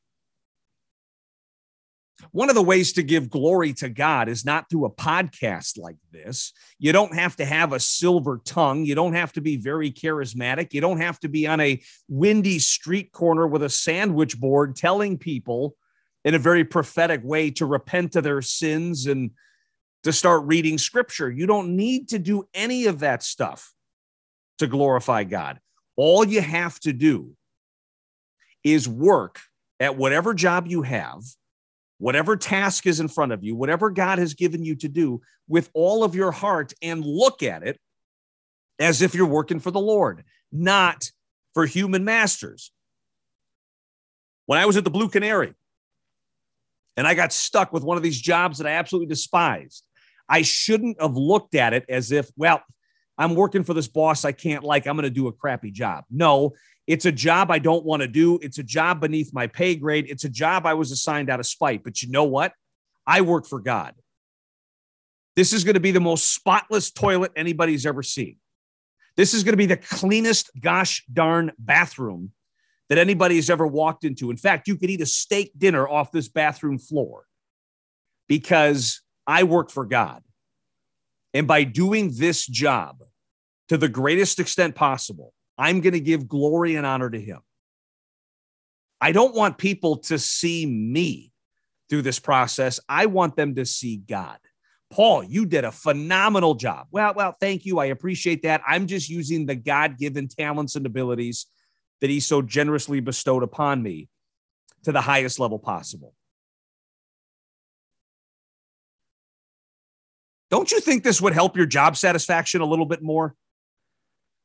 One 2.32 2.50
of 2.50 2.56
the 2.56 2.62
ways 2.62 2.94
to 2.94 3.04
give 3.04 3.30
glory 3.30 3.74
to 3.74 3.90
God 3.90 4.30
is 4.30 4.46
not 4.46 4.70
through 4.70 4.86
a 4.86 4.92
podcast 4.92 5.80
like 5.80 5.98
this. 6.12 6.54
You 6.78 6.92
don't 6.92 7.16
have 7.16 7.36
to 7.38 7.46
have 7.46 7.74
a 7.74 7.80
silver 7.80 8.40
tongue. 8.46 8.86
You 8.86 8.94
don't 8.94 9.14
have 9.14 9.34
to 9.34 9.42
be 9.42 9.58
very 9.58 9.92
charismatic. 9.92 10.74
You 10.74 10.82
don't 10.82 11.02
have 11.02 11.20
to 11.22 11.30
be 11.30 11.48
on 11.48 11.60
a 11.60 11.82
windy 12.08 12.60
street 12.60 13.12
corner 13.12 13.48
with 13.48 13.64
a 13.64 13.70
sandwich 13.70 14.40
board 14.40 14.76
telling 14.76 15.18
people 15.18 15.76
in 16.24 16.36
a 16.36 16.40
very 16.40 16.64
prophetic 16.64 17.22
way 17.24 17.50
to 17.52 17.66
repent 17.66 18.16
of 18.16 18.24
their 18.24 18.42
sins 18.42 19.08
and 19.08 19.32
to 20.04 20.14
start 20.14 20.44
reading 20.46 20.78
scripture. 20.78 21.30
You 21.30 21.46
don't 21.46 21.76
need 21.76 22.10
to 22.10 22.20
do 22.20 22.48
any 22.54 22.86
of 22.86 23.00
that 23.00 23.24
stuff 23.24 23.74
to 24.58 24.68
glorify 24.68 25.24
God. 25.24 25.60
All 25.96 26.26
you 26.26 26.42
have 26.42 26.80
to 26.82 26.94
do 26.94 27.36
is 28.64 28.88
work 28.88 29.40
at 29.80 29.98
whatever 29.98 30.34
job 30.34 30.68
you 30.68 30.84
have, 30.84 31.24
whatever 31.98 32.36
task 32.36 32.88
is 32.88 33.00
in 33.00 33.08
front 33.08 33.32
of 33.32 33.44
you, 33.44 33.56
whatever 33.56 33.90
God 33.90 34.20
has 34.20 34.34
given 34.34 34.64
you 34.64 34.76
to 34.78 34.88
do 34.88 35.22
with 35.48 35.70
all 35.74 36.04
of 36.04 36.16
your 36.16 36.32
heart 36.32 36.74
and 36.82 37.04
look 37.04 37.44
at 37.44 37.64
it 37.64 37.80
as 38.80 39.02
if 39.02 39.14
you're 39.14 39.26
working 39.28 39.60
for 39.60 39.72
the 39.72 39.80
Lord, 39.80 40.24
not 40.52 41.12
for 41.54 41.66
human 41.66 42.04
masters. 42.04 42.72
When 44.46 44.60
I 44.60 44.66
was 44.66 44.78
at 44.78 44.84
the 44.84 44.90
Blue 44.90 45.10
Canary 45.10 45.54
and 46.98 47.08
I 47.08 47.14
got 47.14 47.34
stuck 47.34 47.72
with 47.72 47.84
one 47.84 47.98
of 47.98 48.04
these 48.04 48.20
jobs 48.20 48.58
that 48.58 48.68
I 48.68 48.72
absolutely 48.72 49.08
despised, 49.08 49.86
I 50.32 50.44
shouldn't 50.44 51.00
have 51.02 51.18
looked 51.18 51.56
at 51.56 51.74
it 51.74 51.84
as 51.90 52.14
if, 52.14 52.32
well, 52.38 52.64
I'm 53.18 53.36
working 53.36 53.66
for 53.66 53.74
this 53.74 53.90
boss 53.90 54.24
I 54.24 54.32
can't 54.32 54.64
like. 54.64 54.88
I'm 54.88 54.96
going 54.96 55.04
to 55.04 55.10
do 55.10 55.28
a 55.28 55.34
crappy 55.34 55.72
job. 55.72 56.06
No, 56.10 56.54
it's 56.88 57.06
a 57.06 57.12
job 57.12 57.52
I 57.52 57.60
don't 57.60 57.84
want 57.84 58.02
to 58.02 58.08
do. 58.08 58.40
It's 58.42 58.58
a 58.58 58.64
job 58.64 59.02
beneath 59.02 59.34
my 59.34 59.48
pay 59.48 59.76
grade. 59.76 60.06
It's 60.08 60.24
a 60.24 60.30
job 60.30 60.66
I 60.66 60.74
was 60.74 60.92
assigned 60.92 61.30
out 61.30 61.42
of 61.42 61.46
spite. 61.46 61.84
But 61.84 62.02
you 62.02 62.10
know 62.10 62.24
what? 62.24 62.54
I 63.06 63.22
work 63.22 63.46
for 63.46 63.60
God. 63.60 63.94
This 65.36 65.52
is 65.52 65.66
going 65.66 65.74
to 65.74 65.82
be 65.82 65.92
the 65.92 66.00
most 66.00 66.34
spotless 66.34 66.92
toilet 66.92 67.34
anybody's 67.36 67.86
ever 67.86 68.02
seen. 68.02 68.38
This 69.18 69.34
is 69.34 69.44
going 69.44 69.54
to 69.54 69.58
be 69.58 69.66
the 69.66 69.78
cleanest 69.78 70.50
gosh 70.60 71.04
darn 71.12 71.52
bathroom 71.60 72.32
that 72.88 72.98
anybody's 72.98 73.50
ever 73.50 73.68
walked 73.68 74.06
into. 74.06 74.32
In 74.32 74.38
fact, 74.38 74.70
you 74.70 74.78
could 74.78 74.90
eat 74.90 75.02
a 75.02 75.06
steak 75.06 75.52
dinner 75.58 75.88
off 75.88 76.12
this 76.12 76.30
bathroom 76.30 76.80
floor 76.80 77.26
because 78.28 79.02
I 79.28 79.44
work 79.44 79.70
for 79.70 79.86
God. 79.86 80.24
And 81.34 81.48
by 81.48 81.64
doing 81.64 82.12
this 82.14 82.46
job 82.46 83.04
to 83.70 83.78
the 83.78 83.90
greatest 83.90 84.40
extent 84.40 84.76
possible, 84.76 85.34
I'm 85.58 85.82
going 85.82 85.94
to 85.94 86.00
give 86.00 86.28
glory 86.28 86.76
and 86.76 86.86
honor 86.86 87.10
to 87.10 87.20
Him. 87.20 87.40
I 89.00 89.12
don't 89.12 89.36
want 89.36 89.58
people 89.58 89.98
to 89.98 90.20
see 90.20 90.66
me 90.66 91.32
through 91.90 92.04
this 92.04 92.20
process. 92.20 92.80
I 92.88 93.08
want 93.08 93.36
them 93.36 93.56
to 93.56 93.66
see 93.66 93.98
God. 93.98 94.38
Paul, 94.92 95.24
you 95.24 95.46
did 95.46 95.64
a 95.64 95.72
phenomenal 95.72 96.54
job. 96.54 96.88
Well, 96.92 97.14
well, 97.16 97.36
thank 97.40 97.66
you. 97.66 97.80
I 97.80 97.86
appreciate 97.86 98.44
that. 98.44 98.62
I'm 98.68 98.88
just 98.88 99.10
using 99.10 99.46
the 99.46 99.56
God 99.56 99.98
given 99.98 100.28
talents 100.28 100.76
and 100.76 100.86
abilities 100.86 101.48
that 102.02 102.10
he 102.10 102.20
so 102.20 102.42
generously 102.42 103.00
bestowed 103.00 103.42
upon 103.42 103.82
me 103.82 104.10
to 104.84 104.92
the 104.92 105.02
highest 105.02 105.40
level 105.40 105.60
possible. 105.60 106.14
Don't 110.52 110.70
you 110.70 110.82
think 110.82 111.04
this 111.04 111.22
would 111.22 111.34
help 111.34 111.56
your 111.56 111.66
job 111.66 111.98
satisfaction 111.98 112.62
a 112.62 112.66
little 112.66 112.86
bit 112.86 113.02
more? 113.02 113.36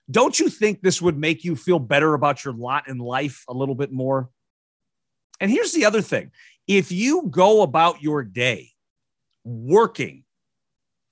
Don't 0.08 0.38
you 0.38 0.48
think 0.48 0.80
this 0.80 1.02
would 1.02 1.18
make 1.18 1.44
you 1.44 1.56
feel 1.56 1.80
better 1.80 2.14
about 2.14 2.44
your 2.44 2.54
lot 2.54 2.88
in 2.88 2.98
life 2.98 3.44
a 3.48 3.52
little 3.52 3.74
bit 3.74 3.90
more? 3.90 4.30
And 5.40 5.50
here's 5.50 5.72
the 5.72 5.84
other 5.84 6.00
thing 6.00 6.30
if 6.68 6.92
you 6.92 7.26
go 7.28 7.62
about 7.62 8.02
your 8.02 8.22
day 8.22 8.70
working 9.44 10.24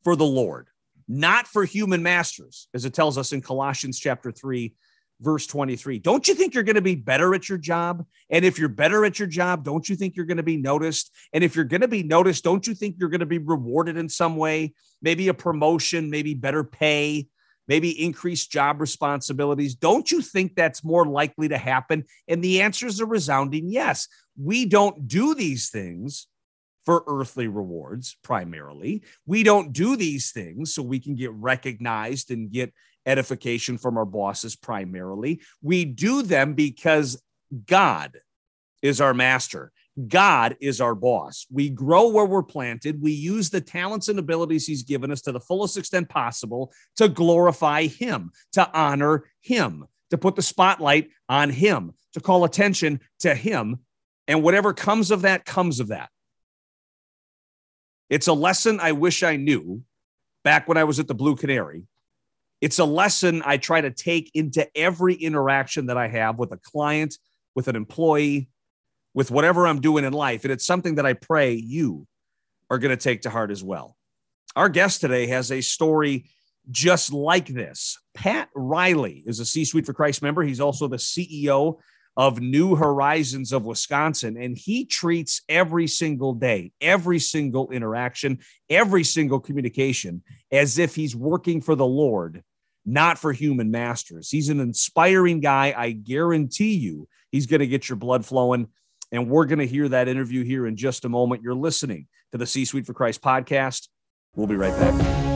for 0.04 0.14
the 0.14 0.24
Lord, 0.24 0.68
not 1.08 1.48
for 1.48 1.64
human 1.64 2.02
masters, 2.02 2.68
as 2.72 2.84
it 2.84 2.94
tells 2.94 3.18
us 3.18 3.32
in 3.32 3.40
Colossians 3.40 3.98
chapter 3.98 4.30
3, 4.30 4.74
verse 5.24 5.46
23. 5.46 5.98
Don't 5.98 6.28
you 6.28 6.34
think 6.34 6.54
you're 6.54 6.62
going 6.62 6.76
to 6.76 6.82
be 6.82 6.94
better 6.94 7.34
at 7.34 7.48
your 7.48 7.58
job? 7.58 8.04
And 8.30 8.44
if 8.44 8.58
you're 8.58 8.68
better 8.68 9.04
at 9.04 9.18
your 9.18 9.26
job, 9.26 9.64
don't 9.64 9.88
you 9.88 9.96
think 9.96 10.14
you're 10.14 10.26
going 10.26 10.36
to 10.36 10.42
be 10.42 10.58
noticed? 10.58 11.10
And 11.32 11.42
if 11.42 11.56
you're 11.56 11.64
going 11.64 11.80
to 11.80 11.88
be 11.88 12.02
noticed, 12.02 12.44
don't 12.44 12.66
you 12.66 12.74
think 12.74 12.96
you're 12.98 13.08
going 13.08 13.20
to 13.20 13.26
be 13.26 13.38
rewarded 13.38 13.96
in 13.96 14.08
some 14.08 14.36
way? 14.36 14.74
Maybe 15.02 15.28
a 15.28 15.34
promotion, 15.34 16.10
maybe 16.10 16.34
better 16.34 16.62
pay, 16.62 17.28
maybe 17.66 18.04
increased 18.04 18.52
job 18.52 18.80
responsibilities. 18.80 19.74
Don't 19.74 20.10
you 20.12 20.20
think 20.20 20.54
that's 20.54 20.84
more 20.84 21.06
likely 21.06 21.48
to 21.48 21.58
happen? 21.58 22.04
And 22.28 22.44
the 22.44 22.62
answer 22.62 22.86
is 22.86 23.00
a 23.00 23.06
resounding 23.06 23.68
yes. 23.68 24.06
We 24.40 24.66
don't 24.66 25.08
do 25.08 25.34
these 25.34 25.70
things 25.70 26.28
for 26.84 27.02
earthly 27.06 27.48
rewards 27.48 28.16
primarily. 28.22 29.02
We 29.26 29.42
don't 29.42 29.72
do 29.72 29.96
these 29.96 30.32
things 30.32 30.74
so 30.74 30.82
we 30.82 31.00
can 31.00 31.14
get 31.14 31.32
recognized 31.32 32.30
and 32.30 32.50
get 32.50 32.72
edification 33.06 33.78
from 33.78 33.96
our 33.96 34.04
bosses 34.04 34.56
primarily. 34.56 35.40
We 35.62 35.84
do 35.84 36.22
them 36.22 36.54
because 36.54 37.22
God 37.66 38.18
is 38.82 39.00
our 39.00 39.14
master. 39.14 39.72
God 40.08 40.56
is 40.60 40.80
our 40.80 40.94
boss. 40.94 41.46
We 41.50 41.70
grow 41.70 42.08
where 42.08 42.26
we're 42.26 42.42
planted. 42.42 43.00
We 43.00 43.12
use 43.12 43.50
the 43.50 43.60
talents 43.60 44.08
and 44.08 44.18
abilities 44.18 44.66
He's 44.66 44.82
given 44.82 45.12
us 45.12 45.20
to 45.22 45.32
the 45.32 45.40
fullest 45.40 45.76
extent 45.76 46.08
possible 46.08 46.72
to 46.96 47.08
glorify 47.08 47.86
Him, 47.86 48.32
to 48.52 48.68
honor 48.72 49.24
Him, 49.40 49.86
to 50.10 50.18
put 50.18 50.34
the 50.34 50.42
spotlight 50.42 51.10
on 51.28 51.50
Him, 51.50 51.92
to 52.14 52.20
call 52.20 52.44
attention 52.44 53.00
to 53.20 53.34
Him. 53.34 53.80
And 54.26 54.42
whatever 54.42 54.72
comes 54.72 55.10
of 55.10 55.22
that, 55.22 55.44
comes 55.44 55.78
of 55.78 55.88
that. 55.88 56.10
It's 58.10 58.26
a 58.26 58.32
lesson 58.32 58.80
I 58.80 58.92
wish 58.92 59.22
I 59.22 59.36
knew 59.36 59.82
back 60.42 60.66
when 60.66 60.76
I 60.76 60.84
was 60.84 60.98
at 60.98 61.08
the 61.08 61.14
Blue 61.14 61.36
Canary. 61.36 61.84
It's 62.64 62.78
a 62.78 62.84
lesson 62.86 63.42
I 63.44 63.58
try 63.58 63.82
to 63.82 63.90
take 63.90 64.30
into 64.32 64.66
every 64.74 65.12
interaction 65.12 65.84
that 65.88 65.98
I 65.98 66.08
have 66.08 66.38
with 66.38 66.50
a 66.50 66.56
client, 66.56 67.18
with 67.54 67.68
an 67.68 67.76
employee, 67.76 68.48
with 69.12 69.30
whatever 69.30 69.66
I'm 69.66 69.82
doing 69.82 70.06
in 70.06 70.14
life. 70.14 70.44
And 70.44 70.50
it's 70.50 70.64
something 70.64 70.94
that 70.94 71.04
I 71.04 71.12
pray 71.12 71.52
you 71.52 72.06
are 72.70 72.78
going 72.78 72.88
to 72.88 72.96
take 72.96 73.20
to 73.22 73.28
heart 73.28 73.50
as 73.50 73.62
well. 73.62 73.98
Our 74.56 74.70
guest 74.70 75.02
today 75.02 75.26
has 75.26 75.52
a 75.52 75.60
story 75.60 76.24
just 76.70 77.12
like 77.12 77.48
this. 77.48 77.98
Pat 78.14 78.48
Riley 78.54 79.22
is 79.26 79.40
a 79.40 79.44
C 79.44 79.66
Suite 79.66 79.84
for 79.84 79.92
Christ 79.92 80.22
member. 80.22 80.42
He's 80.42 80.58
also 80.58 80.88
the 80.88 80.96
CEO 80.96 81.80
of 82.16 82.40
New 82.40 82.76
Horizons 82.76 83.52
of 83.52 83.66
Wisconsin. 83.66 84.38
And 84.38 84.56
he 84.56 84.86
treats 84.86 85.42
every 85.50 85.86
single 85.86 86.32
day, 86.32 86.72
every 86.80 87.18
single 87.18 87.70
interaction, 87.72 88.38
every 88.70 89.04
single 89.04 89.38
communication 89.38 90.22
as 90.50 90.78
if 90.78 90.94
he's 90.94 91.14
working 91.14 91.60
for 91.60 91.74
the 91.74 91.84
Lord, 91.84 92.42
not 92.84 93.18
for 93.18 93.32
human 93.32 93.70
masters. 93.70 94.30
He's 94.30 94.48
an 94.48 94.60
inspiring 94.60 95.40
guy. 95.40 95.74
I 95.76 95.92
guarantee 95.92 96.74
you 96.74 97.08
he's 97.30 97.46
going 97.46 97.60
to 97.60 97.66
get 97.66 97.88
your 97.88 97.96
blood 97.96 98.24
flowing. 98.24 98.68
And 99.12 99.30
we're 99.30 99.46
going 99.46 99.60
to 99.60 99.66
hear 99.66 99.88
that 99.88 100.08
interview 100.08 100.44
here 100.44 100.66
in 100.66 100.76
just 100.76 101.04
a 101.04 101.08
moment. 101.08 101.42
You're 101.42 101.54
listening 101.54 102.08
to 102.32 102.38
the 102.38 102.46
C 102.46 102.64
Suite 102.64 102.86
for 102.86 102.94
Christ 102.94 103.22
podcast. 103.22 103.88
We'll 104.34 104.48
be 104.48 104.56
right 104.56 104.76
back. 104.78 105.33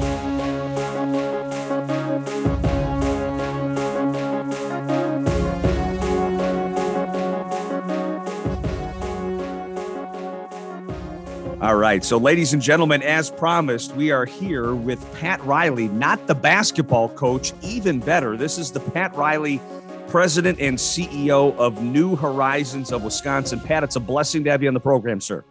All 11.61 11.75
right. 11.75 12.05
So, 12.05 12.19
ladies 12.19 12.53
and 12.53 12.62
gentlemen, 12.62 13.03
as 13.03 13.33
promised, 13.33 13.93
we 13.97 14.12
are 14.12 14.25
here 14.25 14.77
with 14.77 15.05
Pat 15.15 15.45
Riley, 15.45 15.88
not 15.88 16.25
the 16.29 16.35
basketball 16.35 17.09
coach, 17.09 17.53
even 17.62 17.99
better. 17.99 18.37
This 18.37 18.59
is 18.59 18.71
the 18.71 18.79
Pat 18.79 19.12
Riley, 19.17 19.61
president 20.07 20.61
and 20.61 20.79
CEO 20.79 21.57
of 21.57 21.83
New 21.83 22.15
Horizons 22.15 22.93
of 22.93 23.03
Wisconsin. 23.03 23.59
Pat, 23.59 23.83
it's 23.83 23.97
a 23.97 24.00
blessing 24.00 24.45
to 24.45 24.50
have 24.53 24.62
you 24.62 24.69
on 24.69 24.75
the 24.75 24.79
program, 24.79 25.21
sir. 25.21 25.45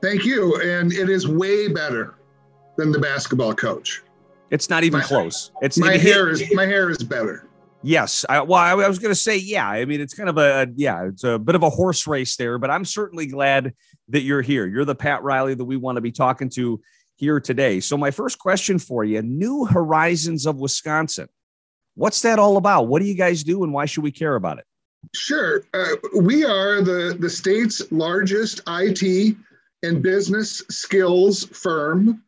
Thank 0.00 0.24
you. 0.24 0.58
And 0.62 0.90
it 0.94 1.10
is 1.10 1.28
way 1.28 1.68
better 1.68 2.14
than 2.78 2.90
the 2.90 2.98
basketball 2.98 3.54
coach. 3.54 4.02
It's 4.50 4.70
not 4.70 4.82
even 4.82 5.00
my, 5.00 5.04
close. 5.04 5.50
It's 5.60 5.76
my 5.76 5.98
hair 5.98 6.30
is 6.30 6.42
my 6.54 6.64
hair 6.64 6.88
is 6.88 7.02
better. 7.02 7.46
Yes. 7.84 8.24
I, 8.28 8.40
well, 8.40 8.58
I, 8.58 8.70
I 8.70 8.88
was 8.88 8.98
going 8.98 9.10
to 9.10 9.20
say, 9.20 9.36
yeah. 9.36 9.68
I 9.68 9.84
mean, 9.84 10.00
it's 10.00 10.14
kind 10.14 10.28
of 10.28 10.38
a, 10.38 10.68
yeah, 10.74 11.06
it's 11.06 11.24
a 11.24 11.38
bit 11.38 11.54
of 11.54 11.62
a 11.62 11.70
horse 11.70 12.06
race 12.06 12.36
there, 12.36 12.58
but 12.58 12.70
I'm 12.70 12.84
certainly 12.84 13.26
glad 13.26 13.74
that 14.08 14.22
you're 14.22 14.42
here. 14.42 14.66
You're 14.66 14.84
the 14.84 14.94
Pat 14.94 15.22
Riley 15.22 15.54
that 15.54 15.64
we 15.64 15.76
want 15.76 15.96
to 15.96 16.00
be 16.00 16.12
talking 16.12 16.48
to 16.50 16.80
here 17.16 17.40
today. 17.40 17.80
So, 17.80 17.96
my 17.96 18.10
first 18.10 18.38
question 18.38 18.78
for 18.78 19.04
you 19.04 19.22
New 19.22 19.64
Horizons 19.64 20.46
of 20.46 20.56
Wisconsin. 20.56 21.28
What's 21.94 22.22
that 22.22 22.38
all 22.38 22.56
about? 22.56 22.88
What 22.88 23.00
do 23.00 23.06
you 23.06 23.14
guys 23.14 23.44
do 23.44 23.62
and 23.62 23.72
why 23.72 23.86
should 23.86 24.02
we 24.02 24.10
care 24.10 24.34
about 24.34 24.58
it? 24.58 24.64
Sure. 25.12 25.62
Uh, 25.74 25.94
we 26.16 26.44
are 26.44 26.82
the, 26.82 27.16
the 27.18 27.30
state's 27.30 27.82
largest 27.92 28.60
IT 28.66 29.36
and 29.82 30.02
business 30.02 30.62
skills 30.70 31.44
firm. 31.44 32.22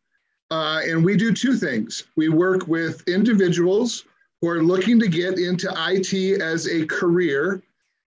Uh, 0.51 0.81
and 0.85 1.05
we 1.05 1.17
do 1.17 1.33
two 1.33 1.57
things. 1.57 2.05
We 2.15 2.29
work 2.29 2.69
with 2.69 3.03
individuals 3.09 4.05
who 4.41 4.49
are 4.49 4.63
looking 4.63 4.99
to 5.01 5.09
get 5.09 5.39
into 5.39 5.73
IT 5.89 6.41
as 6.41 6.67
a 6.67 6.87
career. 6.87 7.63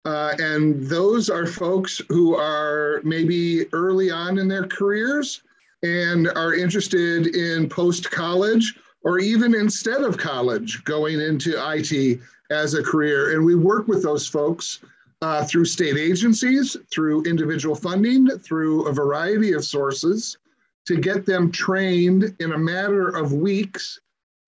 Uh, 0.06 0.34
and 0.40 0.86
those 0.88 1.30
are 1.30 1.48
folks 1.48 2.02
who 2.10 2.36
are 2.36 3.02
maybe 3.04 3.66
early 3.74 4.12
on 4.12 4.38
in 4.38 4.48
their 4.48 4.68
careers 4.68 5.42
and 5.84 6.28
are 6.30 6.54
interested 6.54 7.36
in 7.36 7.70
post 7.70 8.10
college 8.12 8.76
or 9.04 9.20
even 9.20 9.54
instead 9.54 10.02
of 10.02 10.18
college 10.18 10.84
going 10.84 11.20
into 11.20 11.54
IT 11.74 12.20
as 12.50 12.74
a 12.74 12.84
career. 12.84 13.36
And 13.36 13.46
we 13.46 13.56
work 13.56 13.88
with 13.88 14.04
those 14.04 14.28
folks 14.28 14.80
uh, 15.22 15.46
through 15.46 15.66
state 15.66 15.98
agencies, 15.98 16.76
through 16.92 17.24
individual 17.24 17.76
funding, 17.76 18.28
through 18.40 18.88
a 18.88 18.94
variety 18.94 19.54
of 19.54 19.64
sources. 19.64 20.38
to 20.86 20.98
get 20.98 21.26
them 21.26 21.52
trained 21.52 22.36
in 22.40 22.52
a 22.52 22.58
matter 22.58 23.10
of 23.10 23.34
weeks, 23.34 24.00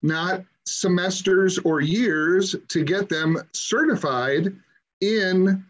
not 0.03 0.43
semesters 0.67 1.57
or 1.59 1.81
years, 1.81 2.55
to 2.67 2.83
get 2.83 3.09
them 3.09 3.37
certified 3.53 4.53
in 5.01 5.63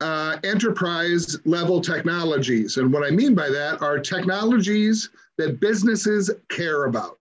uh, 0.00 0.38
enterprise 0.44 1.38
level 1.44 1.80
technologies. 1.80 2.76
And 2.76 2.92
what 2.92 3.06
I 3.06 3.10
mean 3.10 3.34
by 3.34 3.48
that 3.48 3.82
are 3.82 3.98
technologies 3.98 5.10
that 5.36 5.60
businesses 5.60 6.30
care 6.48 6.84
about, 6.84 7.18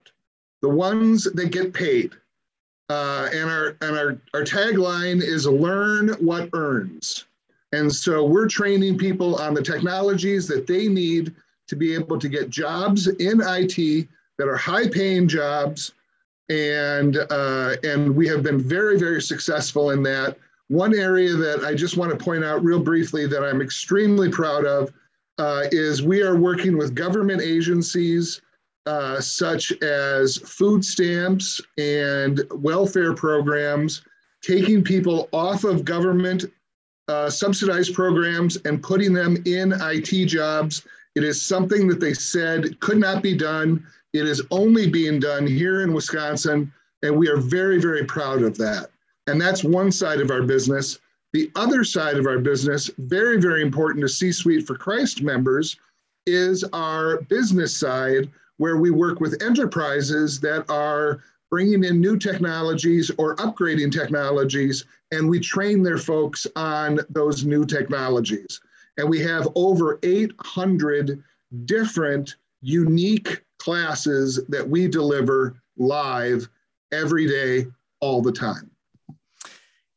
the 0.61 0.69
ones 0.69 1.23
that 1.23 1.51
get 1.51 1.73
paid. 1.73 2.13
Uh, 2.89 3.29
and 3.33 3.49
our 3.49 3.75
and 3.81 3.97
our, 3.97 4.17
our 4.33 4.43
tagline 4.43 5.21
is 5.21 5.45
learn 5.45 6.09
what 6.25 6.49
earns. 6.53 7.25
And 7.73 7.93
so 7.93 8.25
we're 8.25 8.47
training 8.47 8.97
people 8.97 9.35
on 9.35 9.53
the 9.53 9.61
technologies 9.61 10.47
that 10.47 10.67
they 10.67 10.87
need 10.87 11.35
to 11.67 11.75
be 11.75 11.93
able 11.93 12.17
to 12.17 12.29
get 12.29 12.49
jobs 12.49 13.07
in 13.07 13.41
IT 13.41 14.07
that 14.37 14.47
are 14.47 14.55
high 14.55 14.87
paying 14.87 15.27
jobs. 15.27 15.93
And, 16.49 17.17
uh, 17.29 17.75
and 17.83 18.15
we 18.15 18.27
have 18.27 18.43
been 18.43 18.59
very, 18.59 18.97
very 18.97 19.21
successful 19.21 19.91
in 19.91 20.03
that. 20.03 20.37
One 20.69 20.93
area 20.93 21.33
that 21.33 21.63
I 21.63 21.73
just 21.73 21.97
want 21.97 22.11
to 22.11 22.17
point 22.17 22.43
out 22.43 22.63
real 22.63 22.79
briefly 22.79 23.25
that 23.27 23.43
I'm 23.43 23.61
extremely 23.61 24.29
proud 24.29 24.65
of 24.65 24.91
uh, 25.37 25.63
is 25.71 26.03
we 26.03 26.21
are 26.21 26.35
working 26.35 26.77
with 26.77 26.95
government 26.95 27.41
agencies 27.41 28.41
uh, 28.87 29.19
such 29.19 29.71
as 29.81 30.37
food 30.37 30.83
stamps 30.83 31.61
and 31.77 32.41
welfare 32.51 33.13
programs, 33.13 34.01
taking 34.41 34.83
people 34.83 35.27
off 35.33 35.65
of 35.65 35.83
government 35.83 36.45
uh, 37.09 37.29
subsidized 37.29 37.93
programs 37.93 38.57
and 38.65 38.81
putting 38.81 39.13
them 39.13 39.37
in 39.45 39.73
IT 39.73 40.25
jobs. 40.27 40.85
It 41.15 41.23
is 41.23 41.41
something 41.41 41.87
that 41.87 41.99
they 41.99 42.13
said 42.13 42.79
could 42.79 42.97
not 42.97 43.21
be 43.21 43.35
done. 43.35 43.85
It 44.17 44.27
is 44.27 44.41
only 44.49 44.89
being 44.89 45.19
done 45.19 45.45
here 45.45 45.81
in 45.81 45.93
Wisconsin, 45.93 46.73
and 47.03 47.15
we 47.15 47.29
are 47.29 47.37
very, 47.37 47.79
very 47.79 48.03
proud 48.03 48.41
of 48.41 48.57
that. 48.57 48.89
And 49.27 49.39
that's 49.39 49.63
one 49.63 49.91
side 49.91 50.19
of 50.19 50.31
our 50.31 50.41
business. 50.41 50.99
The 51.33 51.51
other 51.55 51.83
side 51.83 52.17
of 52.17 52.25
our 52.25 52.39
business, 52.39 52.89
very, 52.97 53.39
very 53.39 53.61
important 53.61 54.01
to 54.01 54.09
C 54.09 54.31
Suite 54.31 54.65
for 54.65 54.75
Christ 54.75 55.21
members, 55.21 55.77
is 56.25 56.63
our 56.73 57.21
business 57.23 57.75
side, 57.75 58.31
where 58.57 58.77
we 58.77 58.89
work 58.89 59.19
with 59.19 59.41
enterprises 59.41 60.39
that 60.39 60.67
are 60.69 61.19
bringing 61.51 61.83
in 61.83 62.01
new 62.01 62.17
technologies 62.17 63.11
or 63.17 63.35
upgrading 63.35 63.91
technologies, 63.91 64.85
and 65.11 65.29
we 65.29 65.39
train 65.39 65.83
their 65.83 65.99
folks 65.99 66.47
on 66.55 66.99
those 67.09 67.45
new 67.45 67.65
technologies. 67.65 68.59
And 68.97 69.07
we 69.07 69.19
have 69.19 69.47
over 69.55 69.99
800 70.01 71.23
different 71.65 72.35
unique 72.61 73.43
classes 73.59 74.43
that 74.49 74.67
we 74.67 74.87
deliver 74.87 75.61
live 75.77 76.47
every 76.91 77.27
day, 77.27 77.67
all 77.99 78.21
the 78.21 78.31
time. 78.31 78.71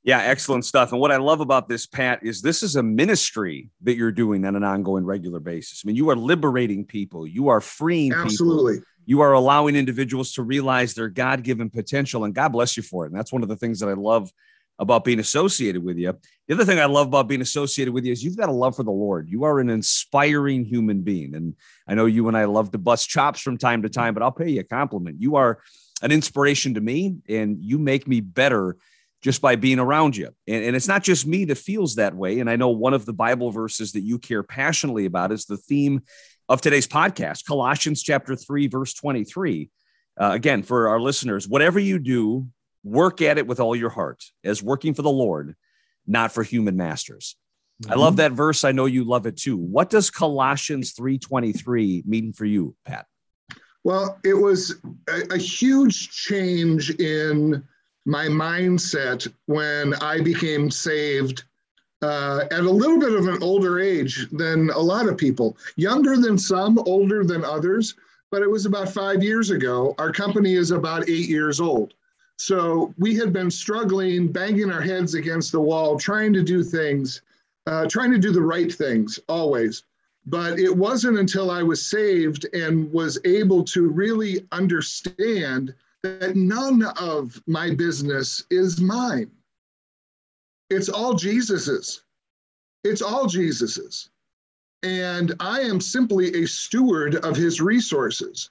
Yeah, 0.03 0.21
excellent 0.21 0.65
stuff. 0.65 0.93
And 0.93 1.01
what 1.01 1.13
I 1.13 1.19
love 1.19 1.41
about 1.41 1.69
this, 1.69 1.87
Pat, 1.87 2.21
is 2.23 2.41
this 2.41 2.63
is 2.63 2.77
a 2.77 2.83
ministry 2.83 3.71
that 3.83 3.97
you're 3.97 4.13
doing 4.13 4.47
on 4.47 4.57
an 4.57 4.65
ongoing, 4.65 5.05
regular 5.05 5.41
basis. 5.41 5.83
I 5.85 5.87
mean, 5.87 5.97
you 5.97 6.09
are 6.09 6.17
liberating 6.17 6.87
people, 6.87 7.27
you 7.27 7.49
are 7.49 7.61
freeing 7.61 8.13
Absolutely. 8.13 8.75
people. 8.75 8.87
You 9.07 9.21
are 9.23 9.33
allowing 9.33 9.77
individuals 9.77 10.33
to 10.35 10.43
realize 10.43 10.95
their 10.95 11.09
God 11.09 11.43
given 11.43 11.69
potential, 11.69 12.25
and 12.25 12.35
God 12.35 12.51
bless 12.51 12.77
you 12.77 12.83
for 12.83 13.05
it. 13.05 13.11
And 13.11 13.19
that's 13.19 13.33
one 13.33 13.43
of 13.43 13.49
the 13.49 13.57
things 13.57 13.81
that 13.81 13.89
I 13.89 13.95
love 13.95 14.33
about 14.81 15.05
being 15.05 15.21
associated 15.21 15.85
with 15.85 15.99
you. 15.99 16.13
The 16.49 16.55
other 16.55 16.65
thing 16.65 16.81
I 16.81 16.87
love 16.87 17.09
about 17.09 17.29
being 17.29 17.43
associated 17.43 17.93
with 17.93 18.05
you 18.05 18.13
is 18.13 18.25
you've 18.25 18.37
got 18.37 18.49
a 18.49 18.53
love 18.53 18.75
for 18.75 18.83
the 18.83 18.91
Lord. 18.91 19.29
You 19.29 19.45
are 19.45 19.61
an 19.61 19.69
inspiring 19.69 20.65
human 20.65 21.03
being. 21.03 21.35
And 21.35 21.55
I 21.87 21.95
know 21.95 22.07
you 22.07 22.27
and 22.29 22.37
I 22.37 22.47
love 22.47 22.73
to 22.73 22.79
bust 22.79 23.09
chops 23.09 23.41
from 23.41 23.59
time 23.59 23.83
to 23.83 23.91
time, 23.91 24.15
but 24.15 24.23
I'll 24.23 24.33
pay 24.33 24.49
you 24.49 24.61
a 24.61 24.65
compliment. 24.65 25.21
You 25.21 25.37
are 25.37 25.61
an 26.03 26.11
inspiration 26.11 26.75
to 26.75 26.81
me, 26.81 27.17
and 27.29 27.63
you 27.63 27.79
make 27.79 28.09
me 28.09 28.21
better 28.21 28.79
just 29.23 29.43
by 29.43 29.55
being 29.55 29.79
around 29.79 30.17
you. 30.17 30.31
And, 30.49 30.65
and, 30.65 30.75
it's 30.75 30.89
not 30.89 31.03
just 31.03 31.27
me 31.27 31.45
that 31.45 31.59
feels 31.59 31.97
that 31.97 32.15
way. 32.15 32.41
And 32.41 32.49
I 32.49 32.57
know 32.57 32.71
one 32.71 32.95
of 32.95 33.05
the 33.05 33.13
Bible 33.13 33.51
verses 33.51 33.93
that 33.93 34.01
you 34.01 34.19
care 34.19 34.43
passionately 34.43 35.05
about 35.05 35.31
is 35.31 35.45
the 35.45 35.59
theme 35.59 36.01
of 36.49 36.63
today's 36.63 36.87
podcast, 36.87 37.45
Colossians 37.45 38.03
chapter 38.03 38.35
3, 38.35 38.69
verse 38.69 38.95
23. 38.95 39.69
Uh, 40.19 40.31
again, 40.33 40.63
for 40.63 40.89
our 40.89 40.99
listeners, 40.99 41.47
whatever 41.47 41.79
you 41.79 41.99
do, 41.99 42.47
work 42.83 43.23
at 43.23 43.39
it 43.39 43.47
with 43.47 43.61
all 43.61 43.77
your 43.77 43.91
heart 43.91 44.25
as 44.45 44.63
working 44.63 44.95
for 44.95 45.03
the 45.03 45.11
Lord, 45.11 45.57
not 46.07 46.33
for 46.33 46.43
human 46.43 46.77
masters. 46.77 47.37
Mm-hmm. 47.83 47.93
I 47.93 47.97
love 47.97 48.17
that 48.17 48.33
verse. 48.33 48.65
I 48.65 48.73
know 48.73 48.87
you 48.87 49.05
love 49.05 49.27
it 49.27 49.37
too. 49.37 49.57
What 49.57 49.91
does 49.91 50.11
Colossians 50.11 50.95
3:23 50.95 52.07
mean 52.07 52.33
for 52.33 52.45
you, 52.45 52.75
Pat? 52.85 53.07
Well, 53.85 54.19
it 54.25 54.35
was 54.35 54.77
a, 55.09 55.35
a 55.35 55.39
huge 55.39 56.11
change 56.11 56.91
in 56.91 57.63
my 58.05 58.27
mindset 58.27 59.33
when 59.47 59.95
I 59.95 60.21
became 60.21 60.71
saved 60.71 61.45
uh, 62.03 62.45
at 62.51 62.61
a 62.61 62.71
little 62.71 62.99
bit 62.99 63.13
of 63.13 63.27
an 63.27 63.43
older 63.43 63.79
age 63.81 64.29
than 64.33 64.71
a 64.71 64.79
lot 64.79 65.07
of 65.07 65.17
people, 65.17 65.57
younger 65.77 66.17
than 66.17 66.39
some, 66.39 66.79
older 66.87 67.25
than 67.25 67.45
others. 67.45 67.95
But 68.31 68.43
it 68.43 68.51
was 68.51 68.65
about 68.65 68.89
five 68.89 69.23
years 69.23 69.51
ago. 69.51 69.95
Our 69.99 70.13
company 70.13 70.55
is 70.55 70.71
about 70.71 71.09
eight 71.09 71.29
years 71.29 71.61
old. 71.61 71.95
So 72.41 72.95
we 72.97 73.15
had 73.17 73.35
been 73.35 73.51
struggling, 73.51 74.33
banging 74.33 74.73
our 74.73 74.81
heads 74.81 75.13
against 75.13 75.53
the 75.53 75.61
wall, 75.61 75.99
trying 75.99 76.33
to 76.33 76.43
do 76.43 76.65
things, 76.65 77.21
uh, 77.67 77.85
trying 77.87 78.11
to 78.13 78.19
do 78.19 78.33
the 78.33 78.41
right 78.41 78.73
things 78.73 79.21
always. 79.29 79.83
But 80.25 80.59
it 80.59 80.75
wasn't 80.75 81.19
until 81.19 81.51
I 81.51 81.63
was 81.63 81.85
saved 81.85 82.47
and 82.55 82.91
was 82.91 83.19
able 83.27 83.63
to 83.65 83.91
really 83.91 84.49
understand 84.53 85.75
that 86.03 86.35
none 86.35 86.83
of 86.99 87.43
my 87.47 87.75
business 87.75 88.43
is 88.49 88.81
mine. 88.81 89.31
It's 90.71 90.89
all 90.89 91.13
Jesus's. 91.13 92.05
It's 92.85 93.03
all 93.03 93.27
Jesus's. 93.27 94.09
And 94.83 95.35
I 95.41 95.61
am 95.61 95.79
simply 95.79 96.43
a 96.43 96.47
steward 96.47 97.17
of 97.17 97.37
his 97.37 97.61
resources. 97.61 98.49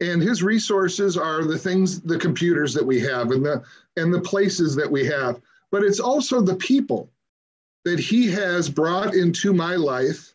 And 0.00 0.22
his 0.22 0.42
resources 0.42 1.16
are 1.16 1.44
the 1.44 1.58
things, 1.58 2.00
the 2.00 2.18
computers 2.18 2.72
that 2.74 2.86
we 2.86 3.00
have 3.00 3.32
and 3.32 3.44
the 3.44 3.62
and 3.96 4.12
the 4.12 4.20
places 4.20 4.74
that 4.76 4.90
we 4.90 5.04
have. 5.06 5.40
But 5.70 5.82
it's 5.82 6.00
also 6.00 6.40
the 6.40 6.56
people 6.56 7.10
that 7.84 7.98
he 7.98 8.30
has 8.30 8.68
brought 8.68 9.14
into 9.14 9.52
my 9.52 9.74
life, 9.74 10.34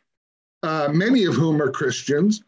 uh, 0.64 0.90
many 0.92 1.26
of 1.26 1.36
whom 1.36 1.62
are 1.62 1.72
Christians, 1.72 2.44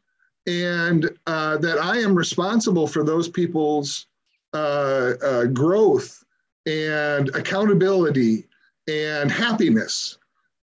and 0.47 1.09
uh, 1.27 1.57
that 1.57 1.77
I 1.77 1.97
am 1.97 2.15
responsible 2.15 2.87
for 2.87 3.03
those 3.03 3.27
people's 3.27 4.07
uh, 4.53 5.13
uh, 5.21 5.45
growth 5.45 6.23
and 6.65 7.29
accountability 7.35 8.47
and 8.87 9.29
happiness. 9.29 10.17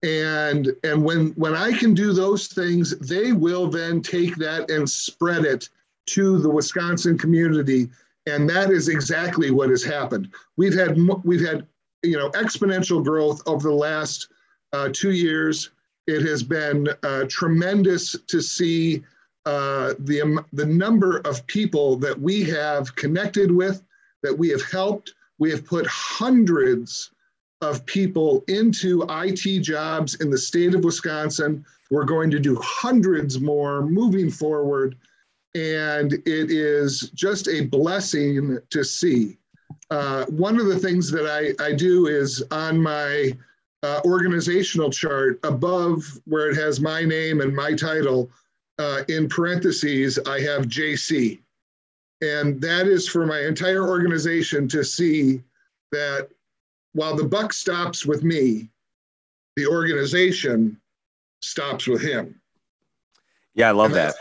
And, 0.02 0.72
and 0.84 1.04
when, 1.04 1.30
when 1.30 1.54
I 1.54 1.72
can 1.72 1.94
do 1.94 2.12
those 2.12 2.48
things, 2.48 2.96
they 2.98 3.32
will 3.32 3.68
then 3.68 4.02
take 4.02 4.36
that 4.36 4.70
and 4.70 4.88
spread 4.88 5.44
it 5.44 5.68
to 6.12 6.38
the 6.38 6.50
Wisconsin 6.50 7.16
community. 7.18 7.88
And 8.26 8.48
that 8.50 8.70
is 8.70 8.88
exactly 8.88 9.50
what 9.50 9.70
has 9.70 9.82
happened. 9.82 10.28
We've 10.56 10.74
had, 10.74 10.98
we've 11.24 11.46
had 11.46 11.66
you 12.02 12.16
know, 12.16 12.30
exponential 12.30 13.02
growth 13.02 13.42
over 13.46 13.68
the 13.68 13.74
last 13.74 14.28
uh, 14.72 14.90
two 14.92 15.12
years. 15.12 15.70
It 16.06 16.22
has 16.22 16.42
been 16.42 16.88
uh, 17.02 17.24
tremendous 17.28 18.16
to 18.28 18.40
see 18.40 19.02
uh, 19.46 19.94
the, 20.00 20.22
um, 20.22 20.44
the 20.52 20.66
number 20.66 21.18
of 21.18 21.46
people 21.46 21.96
that 21.96 22.18
we 22.18 22.44
have 22.44 22.94
connected 22.96 23.50
with, 23.50 23.82
that 24.22 24.36
we 24.36 24.48
have 24.50 24.62
helped. 24.70 25.14
We 25.38 25.50
have 25.50 25.64
put 25.64 25.86
hundreds 25.86 27.10
of 27.60 27.84
people 27.86 28.44
into 28.48 29.04
IT 29.08 29.62
jobs 29.62 30.14
in 30.16 30.30
the 30.30 30.38
state 30.38 30.74
of 30.74 30.84
Wisconsin. 30.84 31.64
We're 31.90 32.04
going 32.04 32.30
to 32.30 32.38
do 32.38 32.56
hundreds 32.62 33.40
more 33.40 33.82
moving 33.82 34.30
forward. 34.30 34.96
And 35.54 36.12
it 36.12 36.50
is 36.50 37.10
just 37.14 37.48
a 37.48 37.62
blessing 37.62 38.58
to 38.70 38.84
see. 38.84 39.38
Uh, 39.90 40.26
one 40.26 40.60
of 40.60 40.66
the 40.66 40.78
things 40.78 41.10
that 41.10 41.26
I, 41.26 41.64
I 41.64 41.72
do 41.72 42.06
is 42.06 42.42
on 42.50 42.80
my 42.80 43.32
uh, 43.82 44.00
organizational 44.04 44.90
chart 44.90 45.40
above 45.44 46.04
where 46.24 46.50
it 46.50 46.56
has 46.56 46.80
my 46.80 47.04
name 47.04 47.40
and 47.40 47.54
my 47.54 47.74
title, 47.74 48.30
uh, 48.78 49.02
in 49.08 49.28
parentheses, 49.28 50.18
I 50.26 50.40
have 50.40 50.66
JC. 50.66 51.40
And 52.20 52.60
that 52.60 52.86
is 52.86 53.08
for 53.08 53.26
my 53.26 53.40
entire 53.40 53.88
organization 53.88 54.68
to 54.68 54.84
see 54.84 55.42
that 55.92 56.28
while 56.92 57.16
the 57.16 57.24
buck 57.24 57.52
stops 57.52 58.04
with 58.04 58.22
me, 58.22 58.68
the 59.56 59.66
organization 59.66 60.80
stops 61.40 61.86
with 61.86 62.02
him. 62.02 62.40
Yeah, 63.54 63.68
I 63.68 63.72
love 63.72 63.92
that. 63.92 64.16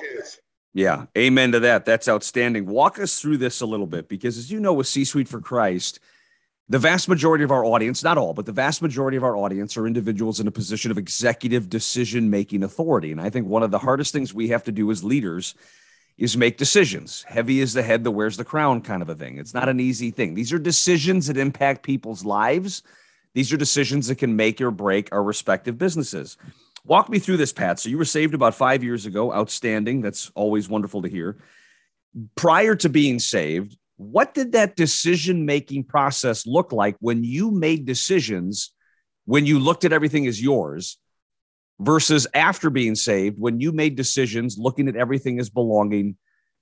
Yeah, 0.77 1.05
amen 1.17 1.53
to 1.53 1.59
that. 1.61 1.85
That's 1.85 2.07
outstanding. 2.07 2.67
Walk 2.67 2.99
us 2.99 3.19
through 3.19 3.37
this 3.37 3.61
a 3.61 3.65
little 3.65 3.87
bit 3.87 4.07
because, 4.07 4.37
as 4.37 4.51
you 4.51 4.59
know, 4.59 4.73
with 4.73 4.85
C 4.85 5.05
Suite 5.05 5.27
for 5.27 5.41
Christ, 5.41 5.99
the 6.69 6.77
vast 6.77 7.09
majority 7.09 7.43
of 7.43 7.49
our 7.49 7.65
audience, 7.65 8.03
not 8.03 8.19
all, 8.19 8.35
but 8.35 8.45
the 8.45 8.51
vast 8.51 8.83
majority 8.83 9.17
of 9.17 9.23
our 9.23 9.35
audience 9.35 9.75
are 9.75 9.87
individuals 9.87 10.39
in 10.39 10.45
a 10.45 10.51
position 10.51 10.91
of 10.91 10.99
executive 10.99 11.67
decision 11.67 12.29
making 12.29 12.61
authority. 12.61 13.11
And 13.11 13.19
I 13.19 13.31
think 13.31 13.47
one 13.47 13.63
of 13.63 13.71
the 13.71 13.79
hardest 13.79 14.13
things 14.13 14.35
we 14.35 14.49
have 14.49 14.65
to 14.65 14.71
do 14.71 14.91
as 14.91 15.03
leaders 15.03 15.55
is 16.19 16.37
make 16.37 16.57
decisions. 16.57 17.23
Heavy 17.23 17.59
is 17.59 17.73
the 17.73 17.81
head 17.81 18.03
that 18.03 18.11
wears 18.11 18.37
the 18.37 18.45
crown, 18.45 18.81
kind 18.81 19.01
of 19.01 19.09
a 19.09 19.15
thing. 19.15 19.39
It's 19.39 19.55
not 19.55 19.69
an 19.69 19.79
easy 19.79 20.11
thing. 20.11 20.35
These 20.35 20.53
are 20.53 20.59
decisions 20.59 21.25
that 21.25 21.37
impact 21.37 21.81
people's 21.81 22.23
lives. 22.23 22.83
These 23.33 23.51
are 23.51 23.57
decisions 23.57 24.09
that 24.09 24.19
can 24.19 24.35
make 24.35 24.61
or 24.61 24.69
break 24.69 25.09
our 25.11 25.23
respective 25.23 25.79
businesses. 25.79 26.37
Walk 26.87 27.09
me 27.09 27.19
through 27.19 27.37
this, 27.37 27.53
Pat. 27.53 27.79
So 27.79 27.89
you 27.89 27.97
were 27.97 28.05
saved 28.05 28.33
about 28.33 28.55
five 28.55 28.83
years 28.83 29.05
ago. 29.05 29.33
Outstanding. 29.33 30.01
That's 30.01 30.31
always 30.35 30.69
wonderful 30.69 31.01
to 31.01 31.09
hear. 31.09 31.37
Prior 32.35 32.75
to 32.75 32.89
being 32.89 33.19
saved, 33.19 33.77
what 33.97 34.33
did 34.33 34.53
that 34.53 34.75
decision 34.75 35.45
making 35.45 35.83
process 35.83 36.47
look 36.47 36.71
like 36.71 36.95
when 36.99 37.23
you 37.23 37.51
made 37.51 37.85
decisions, 37.85 38.73
when 39.25 39.45
you 39.45 39.59
looked 39.59 39.85
at 39.85 39.93
everything 39.93 40.27
as 40.27 40.41
yours? 40.41 40.97
versus 41.79 42.25
after 42.33 42.69
being 42.69 42.95
saved 42.95 43.39
when 43.39 43.59
you 43.59 43.71
made 43.71 43.95
decisions 43.95 44.57
looking 44.57 44.87
at 44.87 44.95
everything 44.95 45.39
as 45.39 45.49
belonging 45.49 46.17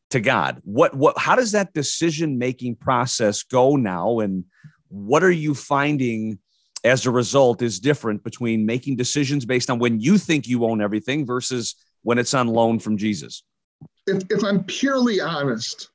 to 0.10 0.20
God. 0.20 0.62
What 0.64 0.96
what 0.96 1.18
how 1.18 1.36
does 1.36 1.54
that 1.54 1.74
decision 1.74 2.38
making 2.38 2.76
process 2.76 3.44
go 3.44 3.76
now 3.76 4.20
and 4.20 4.46
what 4.90 5.24
are 5.24 5.32
you 5.32 5.56
finding 5.56 6.40
as 6.86 7.06
a 7.06 7.12
result 7.12 7.62
is 7.62 7.80
different 7.80 8.24
between 8.24 8.66
making 8.66 8.96
decisions 8.96 9.46
based 9.46 9.70
on 9.70 9.80
when 9.80 10.00
you 10.00 10.18
think 10.18 10.48
you 10.48 10.66
own 10.66 10.82
everything 10.82 11.26
versus 11.26 11.76
when 12.04 12.18
it's 12.18 12.34
on 12.34 12.48
loan 12.48 12.80
from 12.80 12.98
Jesus? 12.98 13.44
If 14.08 14.24
if 14.30 14.44
I'm 14.44 14.64
purely 14.64 15.20
honest 15.20 15.90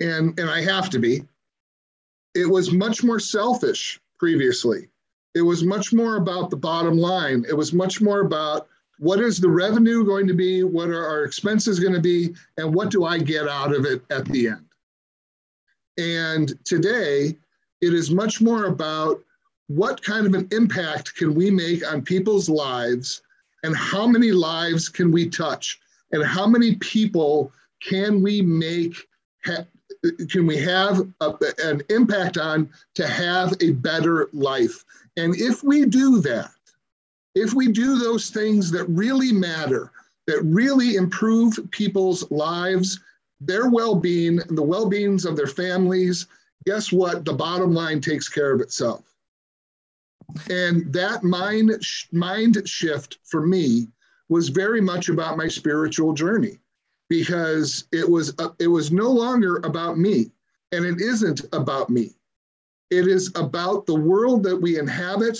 and 0.00 0.38
and 0.38 0.50
I 0.50 0.62
have 0.62 0.90
to 0.90 0.98
be 0.98 1.22
it 2.34 2.50
was 2.50 2.72
much 2.72 3.04
more 3.04 3.20
selfish 3.20 4.00
previously 4.18 4.88
it 5.34 5.42
was 5.42 5.64
much 5.64 5.92
more 5.92 6.16
about 6.16 6.50
the 6.50 6.56
bottom 6.56 6.96
line. 6.96 7.44
It 7.48 7.54
was 7.54 7.72
much 7.72 8.00
more 8.00 8.20
about 8.20 8.68
what 8.98 9.20
is 9.20 9.40
the 9.40 9.48
revenue 9.48 10.04
going 10.04 10.28
to 10.28 10.34
be, 10.34 10.62
what 10.62 10.88
are 10.88 11.04
our 11.04 11.24
expenses 11.24 11.80
going 11.80 11.94
to 11.94 12.00
be, 12.00 12.34
and 12.56 12.72
what 12.72 12.90
do 12.90 13.04
I 13.04 13.18
get 13.18 13.48
out 13.48 13.74
of 13.74 13.84
it 13.84 14.02
at 14.10 14.24
the 14.26 14.48
end. 14.48 14.66
And 15.98 16.52
today, 16.64 17.36
it 17.80 17.92
is 17.92 18.10
much 18.10 18.40
more 18.40 18.66
about 18.66 19.22
what 19.68 20.02
kind 20.02 20.26
of 20.26 20.34
an 20.34 20.48
impact 20.52 21.14
can 21.16 21.34
we 21.34 21.50
make 21.50 21.86
on 21.90 22.02
people's 22.02 22.48
lives 22.48 23.22
and 23.62 23.74
how 23.76 24.06
many 24.06 24.30
lives 24.30 24.88
can 24.88 25.10
we 25.10 25.28
touch 25.28 25.80
and 26.12 26.24
how 26.24 26.46
many 26.46 26.76
people 26.76 27.50
can 27.82 28.22
we 28.22 28.42
make 28.42 29.06
ha- 29.44 29.64
can 30.28 30.46
we 30.46 30.58
have 30.58 31.08
a, 31.22 31.34
an 31.64 31.82
impact 31.88 32.36
on 32.36 32.68
to 32.94 33.06
have 33.06 33.54
a 33.62 33.70
better 33.72 34.28
life 34.32 34.84
and 35.16 35.34
if 35.36 35.62
we 35.62 35.86
do 35.86 36.20
that, 36.20 36.50
if 37.34 37.54
we 37.54 37.70
do 37.70 37.98
those 37.98 38.30
things 38.30 38.70
that 38.72 38.84
really 38.86 39.32
matter, 39.32 39.92
that 40.26 40.42
really 40.42 40.96
improve 40.96 41.58
people's 41.70 42.28
lives, 42.30 43.00
their 43.40 43.68
well 43.68 43.94
being, 43.94 44.36
the 44.48 44.62
well 44.62 44.88
beings 44.88 45.24
of 45.24 45.36
their 45.36 45.46
families, 45.46 46.26
guess 46.66 46.90
what? 46.90 47.24
The 47.24 47.32
bottom 47.32 47.74
line 47.74 48.00
takes 48.00 48.28
care 48.28 48.52
of 48.52 48.60
itself. 48.60 49.13
And 50.50 50.92
that 50.92 51.22
mind, 51.22 51.70
mind 52.12 52.68
shift 52.68 53.18
for 53.24 53.46
me 53.46 53.88
was 54.28 54.48
very 54.48 54.80
much 54.80 55.08
about 55.08 55.36
my 55.36 55.48
spiritual 55.48 56.12
journey 56.14 56.58
because 57.08 57.84
it 57.92 58.08
was, 58.08 58.34
uh, 58.38 58.48
it 58.58 58.68
was 58.68 58.90
no 58.90 59.10
longer 59.10 59.56
about 59.58 59.98
me 59.98 60.30
and 60.72 60.84
it 60.84 61.00
isn't 61.00 61.44
about 61.52 61.90
me. 61.90 62.14
It 62.90 63.06
is 63.06 63.30
about 63.34 63.86
the 63.86 63.94
world 63.94 64.42
that 64.44 64.56
we 64.56 64.78
inhabit 64.78 65.38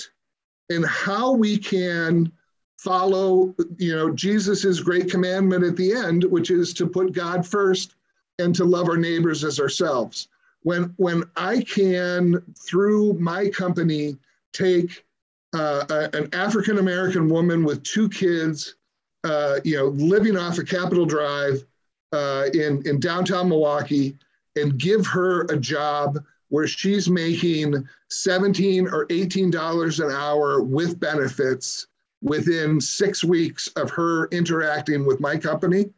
and 0.69 0.85
how 0.85 1.33
we 1.33 1.57
can 1.57 2.31
follow, 2.79 3.55
you 3.77 3.95
know, 3.95 4.11
Jesus's 4.11 4.79
great 4.79 5.09
commandment 5.09 5.63
at 5.63 5.75
the 5.75 5.93
end, 5.93 6.23
which 6.23 6.51
is 6.51 6.73
to 6.75 6.87
put 6.87 7.13
God 7.13 7.45
first 7.45 7.95
and 8.39 8.53
to 8.55 8.65
love 8.65 8.89
our 8.89 8.97
neighbors 8.97 9.43
as 9.43 9.59
ourselves. 9.59 10.27
When 10.63 10.93
when 10.97 11.23
I 11.35 11.61
can 11.61 12.41
through 12.67 13.13
my 13.13 13.49
company 13.49 14.17
take 14.55 15.05
uh, 15.53 15.85
a, 15.89 16.17
an 16.17 16.33
African 16.33 16.79
American 16.79 17.29
woman 17.29 17.63
with 17.63 17.83
two 17.83 18.09
kids, 18.09 18.75
uh, 19.23 19.59
you 19.63 19.77
know, 19.77 19.87
living 19.87 20.37
off 20.37 20.57
a 20.57 20.61
of 20.61 20.67
Capitol 20.67 21.05
Drive 21.05 21.65
uh, 22.11 22.45
in 22.53 22.81
in 22.87 22.99
downtown 22.99 23.49
Milwaukee, 23.49 24.17
and 24.55 24.77
give 24.77 25.05
her 25.07 25.41
a 25.43 25.57
job 25.57 26.19
where 26.49 26.67
she's 26.67 27.09
making 27.09 27.87
17 28.09 28.87
or 28.87 29.07
18 29.09 29.51
dollars 29.51 29.99
an 29.99 30.11
hour 30.11 30.61
with 30.61 30.99
benefits 30.99 31.87
within 32.21 32.79
six 32.79 33.23
weeks 33.23 33.67
of 33.75 33.89
her 33.91 34.27
interacting 34.27 35.05
with 35.05 35.19
my 35.19 35.35
company 35.37 35.89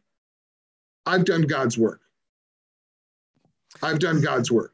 i've 1.05 1.25
done 1.25 1.43
god's 1.43 1.77
work. 1.77 2.01
I've 3.83 3.99
done 3.99 4.21
god's 4.21 4.51
work. 4.51 4.73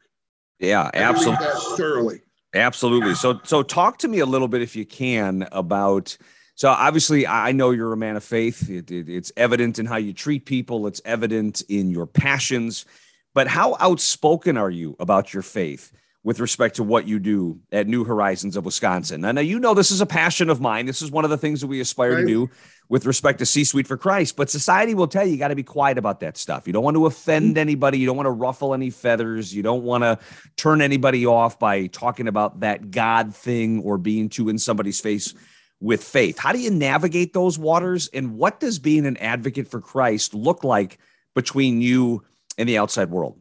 Yeah 0.60 0.90
absolutely 0.94 1.48
thoroughly 1.78 2.23
absolutely. 2.54 3.16
So 3.16 3.40
so 3.44 3.64
talk 3.64 3.98
to 4.00 4.08
me 4.08 4.20
a 4.20 4.26
little 4.26 4.48
bit 4.48 4.62
if 4.62 4.76
you 4.76 4.86
can 4.86 5.48
about 5.52 6.18
so 6.56 6.70
obviously 6.70 7.26
i 7.26 7.52
know 7.52 7.72
you're 7.72 7.94
a 7.94 7.98
man 7.98 8.16
of 8.16 8.24
faith. 8.24 8.70
It, 8.70 8.92
it, 8.92 9.10
it's 9.10 9.32
evident 9.38 9.80
in 9.80 9.86
how 9.86 9.98
you 9.98 10.14
treat 10.14 10.46
people. 10.46 10.88
It's 10.88 11.02
evident 11.06 11.62
in 11.70 11.90
your 11.90 12.06
passions. 12.06 12.86
But 13.34 13.48
how 13.48 13.76
outspoken 13.80 14.58
are 14.58 14.70
you 14.70 14.96
about 15.00 15.34
your 15.34 15.44
faith 15.44 15.92
with 16.24 16.40
respect 16.40 16.78
to 16.78 16.84
what 16.84 17.08
you 17.08 17.20
do 17.20 17.60
at 17.72 17.88
New 17.88 18.04
Horizons 18.04 18.56
of 18.56 18.66
Wisconsin? 18.66 19.26
And 19.26 19.40
you 19.40 19.60
know 19.60 19.74
this 19.74 19.92
is 19.92 20.02
a 20.02 20.06
passion 20.06 20.50
of 20.50 20.62
mine. 20.62 20.86
This 20.86 21.02
is 21.02 21.12
one 21.12 21.24
of 21.24 21.30
the 21.30 21.38
things 21.38 21.62
that 21.62 21.68
we 21.68 21.80
aspire 21.80 22.16
right. 22.16 22.22
to 22.22 22.28
do 22.28 22.50
with 22.90 23.06
respect 23.06 23.40
to 23.40 23.46
C 23.46 23.64
Suite 23.64 23.88
for 23.88 23.98
Christ. 23.98 24.36
But 24.36 24.50
society 24.50 24.94
will 24.94 25.08
tell 25.08 25.26
you 25.26 25.34
you 25.34 25.38
got 25.38 25.50
to 25.50 25.56
be 25.56 25.64
quiet 25.64 25.98
about 25.98 26.20
that 26.22 26.38
stuff. 26.38 26.68
You 26.68 26.74
don't 26.74 26.84
want 26.84 26.96
to 26.96 27.06
offend 27.06 27.52
mm-hmm. 27.52 27.60
anybody. 27.60 28.00
You 28.00 28.06
don't 28.06 28.18
want 28.18 28.28
to 28.28 28.32
ruffle 28.32 28.74
any 28.74 28.90
feathers. 28.90 29.54
You 29.54 29.64
don't 29.64 29.84
want 29.84 30.04
to 30.04 30.20
turn 30.58 30.82
anybody 30.82 31.26
off 31.26 31.60
by 31.60 31.88
talking 31.88 32.28
about 32.28 32.62
that 32.62 32.92
God 32.92 33.36
thing 33.36 33.82
or 33.82 33.98
being 33.98 34.30
too 34.30 34.50
in 34.50 34.58
somebody's 34.58 35.00
face 35.00 35.34
with 35.80 36.04
faith. 36.04 36.40
How 36.40 36.54
do 36.54 36.60
you 36.60 36.72
navigate 36.72 37.34
those 37.34 37.60
waters? 37.60 38.10
And 38.14 38.38
what 38.38 38.62
does 38.62 38.80
being 38.80 39.06
an 39.06 39.18
advocate 39.18 39.68
for 39.68 39.82
Christ 39.82 40.34
look 40.34 40.64
like 40.64 40.98
between 41.36 41.82
you 41.82 42.24
and 42.58 42.70
the 42.70 42.78
outside 42.78 43.10
world? 43.10 43.38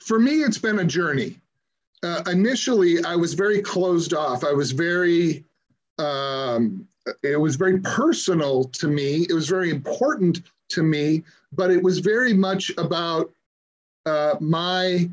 For 0.00 0.18
me, 0.18 0.42
it's 0.42 0.58
been 0.58 0.78
a 0.78 0.84
journey. 0.84 1.39
Uh, 2.02 2.22
initially, 2.30 3.04
I 3.04 3.16
was 3.16 3.34
very 3.34 3.60
closed 3.60 4.14
off. 4.14 4.44
I 4.44 4.52
was 4.52 4.72
very, 4.72 5.44
um, 5.98 6.86
it 7.22 7.38
was 7.38 7.56
very 7.56 7.78
personal 7.80 8.64
to 8.64 8.88
me. 8.88 9.26
It 9.28 9.32
was 9.32 9.48
very 9.48 9.70
important 9.70 10.42
to 10.70 10.82
me, 10.82 11.24
but 11.52 11.70
it 11.70 11.82
was 11.82 11.98
very 11.98 12.32
much 12.32 12.70
about 12.78 13.32
uh, 14.06 14.36
my 14.40 15.10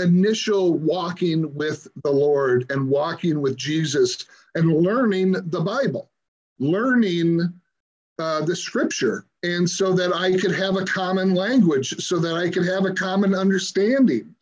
initial 0.00 0.74
walking 0.74 1.54
with 1.54 1.86
the 2.02 2.10
Lord 2.10 2.66
and 2.70 2.88
walking 2.88 3.40
with 3.40 3.56
Jesus 3.56 4.24
and 4.56 4.82
learning 4.82 5.32
the 5.32 5.60
Bible, 5.60 6.10
learning 6.58 7.52
uh, 8.18 8.44
the 8.44 8.56
scripture 8.56 9.24
and 9.44 9.68
so 9.68 9.92
that 9.92 10.14
I 10.14 10.36
could 10.38 10.54
have 10.54 10.76
a 10.76 10.84
common 10.84 11.34
language, 11.34 12.02
so 12.02 12.18
that 12.18 12.34
I 12.34 12.48
could 12.48 12.66
have 12.66 12.86
a 12.86 12.94
common 12.94 13.34
understanding, 13.34 14.33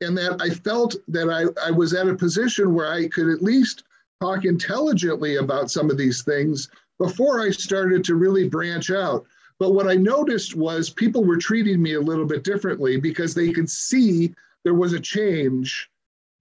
and 0.00 0.16
that 0.16 0.40
I 0.40 0.50
felt 0.50 0.96
that 1.08 1.28
I, 1.28 1.68
I 1.68 1.70
was 1.70 1.92
at 1.94 2.08
a 2.08 2.14
position 2.14 2.74
where 2.74 2.90
I 2.90 3.08
could 3.08 3.28
at 3.28 3.42
least 3.42 3.84
talk 4.20 4.44
intelligently 4.44 5.36
about 5.36 5.70
some 5.70 5.90
of 5.90 5.98
these 5.98 6.22
things 6.22 6.68
before 6.98 7.40
I 7.40 7.50
started 7.50 8.04
to 8.04 8.14
really 8.14 8.48
branch 8.48 8.90
out. 8.90 9.26
But 9.58 9.72
what 9.72 9.88
I 9.88 9.94
noticed 9.94 10.54
was 10.54 10.90
people 10.90 11.24
were 11.24 11.36
treating 11.36 11.82
me 11.82 11.94
a 11.94 12.00
little 12.00 12.26
bit 12.26 12.44
differently 12.44 12.98
because 12.98 13.34
they 13.34 13.52
could 13.52 13.68
see 13.68 14.34
there 14.64 14.74
was 14.74 14.92
a 14.92 15.00
change 15.00 15.90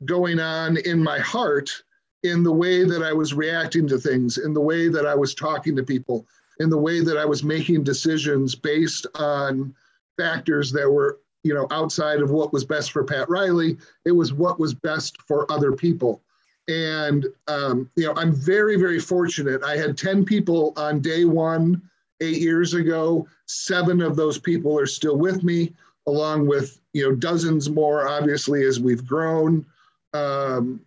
going 0.05 0.39
on 0.39 0.77
in 0.77 1.03
my 1.03 1.19
heart 1.19 1.83
in 2.23 2.43
the 2.43 2.51
way 2.51 2.83
that 2.83 3.03
I 3.03 3.13
was 3.13 3.33
reacting 3.33 3.87
to 3.87 3.97
things, 3.97 4.37
in 4.37 4.53
the 4.53 4.61
way 4.61 4.89
that 4.89 5.05
I 5.05 5.15
was 5.15 5.33
talking 5.33 5.75
to 5.75 5.83
people, 5.83 6.25
in 6.59 6.69
the 6.69 6.77
way 6.77 7.01
that 7.01 7.17
I 7.17 7.25
was 7.25 7.43
making 7.43 7.83
decisions 7.83 8.55
based 8.55 9.07
on 9.15 9.73
factors 10.17 10.71
that 10.71 10.89
were, 10.89 11.19
you 11.43 11.53
know, 11.53 11.67
outside 11.71 12.21
of 12.21 12.31
what 12.31 12.53
was 12.53 12.65
best 12.65 12.91
for 12.91 13.03
Pat 13.03 13.29
Riley. 13.29 13.77
It 14.05 14.11
was 14.11 14.33
what 14.33 14.59
was 14.59 14.73
best 14.73 15.21
for 15.21 15.49
other 15.51 15.71
people. 15.71 16.21
And, 16.67 17.25
um, 17.47 17.89
you 17.95 18.05
know, 18.05 18.13
I'm 18.15 18.33
very, 18.33 18.75
very 18.75 18.99
fortunate. 18.99 19.63
I 19.63 19.75
had 19.75 19.97
10 19.97 20.25
people 20.25 20.73
on 20.77 20.99
day 20.99 21.25
one 21.25 21.81
eight 22.21 22.37
years 22.37 22.73
ago. 22.73 23.27
Seven 23.47 24.01
of 24.01 24.15
those 24.15 24.37
people 24.37 24.77
are 24.77 24.85
still 24.85 25.17
with 25.17 25.43
me, 25.43 25.73
along 26.07 26.45
with, 26.45 26.79
you 26.93 27.03
know, 27.03 27.15
dozens 27.15 27.69
more, 27.69 28.07
obviously, 28.07 28.65
as 28.65 28.79
we've 28.79 29.05
grown. 29.05 29.65
Um, 30.13 30.81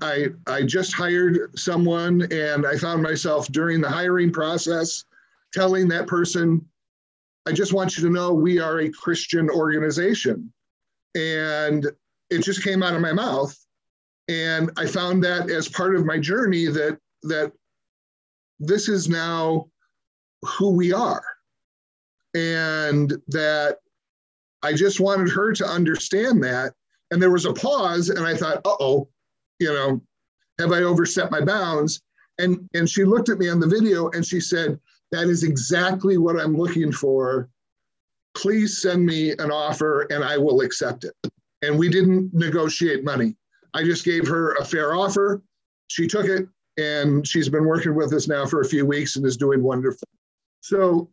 I, 0.00 0.28
I 0.46 0.62
just 0.62 0.92
hired 0.92 1.56
someone 1.56 2.22
and 2.32 2.66
I 2.66 2.76
found 2.76 3.02
myself 3.02 3.46
during 3.48 3.80
the 3.80 3.88
hiring 3.88 4.32
process 4.32 5.04
telling 5.52 5.88
that 5.88 6.06
person, 6.06 6.66
I 7.48 7.52
just 7.52 7.72
want 7.72 7.96
you 7.96 8.02
to 8.04 8.12
know 8.12 8.34
we 8.34 8.58
are 8.58 8.80
a 8.80 8.90
Christian 8.90 9.48
organization. 9.48 10.52
And 11.14 11.86
it 12.28 12.44
just 12.44 12.62
came 12.62 12.82
out 12.82 12.94
of 12.94 13.00
my 13.00 13.14
mouth. 13.14 13.56
And 14.28 14.70
I 14.76 14.84
found 14.84 15.24
that 15.24 15.50
as 15.50 15.66
part 15.66 15.96
of 15.96 16.04
my 16.04 16.18
journey 16.18 16.66
that 16.66 16.98
that 17.22 17.52
this 18.60 18.90
is 18.90 19.08
now 19.08 19.70
who 20.42 20.68
we 20.68 20.92
are. 20.92 21.24
And 22.34 23.14
that 23.28 23.78
I 24.62 24.74
just 24.74 25.00
wanted 25.00 25.30
her 25.30 25.54
to 25.54 25.66
understand 25.66 26.44
that. 26.44 26.74
And 27.10 27.22
there 27.22 27.30
was 27.30 27.46
a 27.46 27.54
pause, 27.54 28.10
and 28.10 28.26
I 28.26 28.36
thought, 28.36 28.58
uh 28.66 28.76
oh, 28.78 29.08
you 29.58 29.72
know, 29.72 30.02
have 30.58 30.72
I 30.72 30.82
overstepped 30.82 31.32
my 31.32 31.40
bounds? 31.40 32.02
And 32.38 32.68
and 32.74 32.90
she 32.90 33.04
looked 33.04 33.30
at 33.30 33.38
me 33.38 33.48
on 33.48 33.58
the 33.58 33.66
video 33.66 34.10
and 34.10 34.26
she 34.26 34.38
said, 34.38 34.78
That 35.10 35.28
is 35.28 35.42
exactly 35.42 36.18
what 36.18 36.38
I'm 36.38 36.56
looking 36.56 36.92
for. 36.92 37.48
Please 38.36 38.80
send 38.82 39.04
me 39.04 39.30
an 39.32 39.50
offer 39.50 40.02
and 40.10 40.22
I 40.22 40.36
will 40.36 40.60
accept 40.60 41.04
it. 41.04 41.14
And 41.62 41.78
we 41.78 41.88
didn't 41.88 42.32
negotiate 42.34 43.04
money. 43.04 43.36
I 43.74 43.82
just 43.84 44.04
gave 44.04 44.26
her 44.28 44.54
a 44.54 44.64
fair 44.64 44.94
offer. 44.94 45.42
She 45.88 46.06
took 46.06 46.26
it 46.26 46.46
and 46.76 47.26
she's 47.26 47.48
been 47.48 47.64
working 47.64 47.94
with 47.94 48.12
us 48.12 48.28
now 48.28 48.46
for 48.46 48.60
a 48.60 48.68
few 48.68 48.86
weeks 48.86 49.16
and 49.16 49.26
is 49.26 49.36
doing 49.36 49.62
wonderful. 49.62 50.08
So 50.60 51.10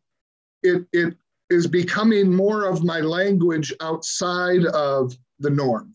it 0.62 0.86
it 0.93 1.15
is 1.49 1.67
becoming 1.67 2.34
more 2.34 2.65
of 2.65 2.84
my 2.84 2.99
language 2.99 3.73
outside 3.81 4.65
of 4.65 5.17
the 5.39 5.49
norm. 5.49 5.94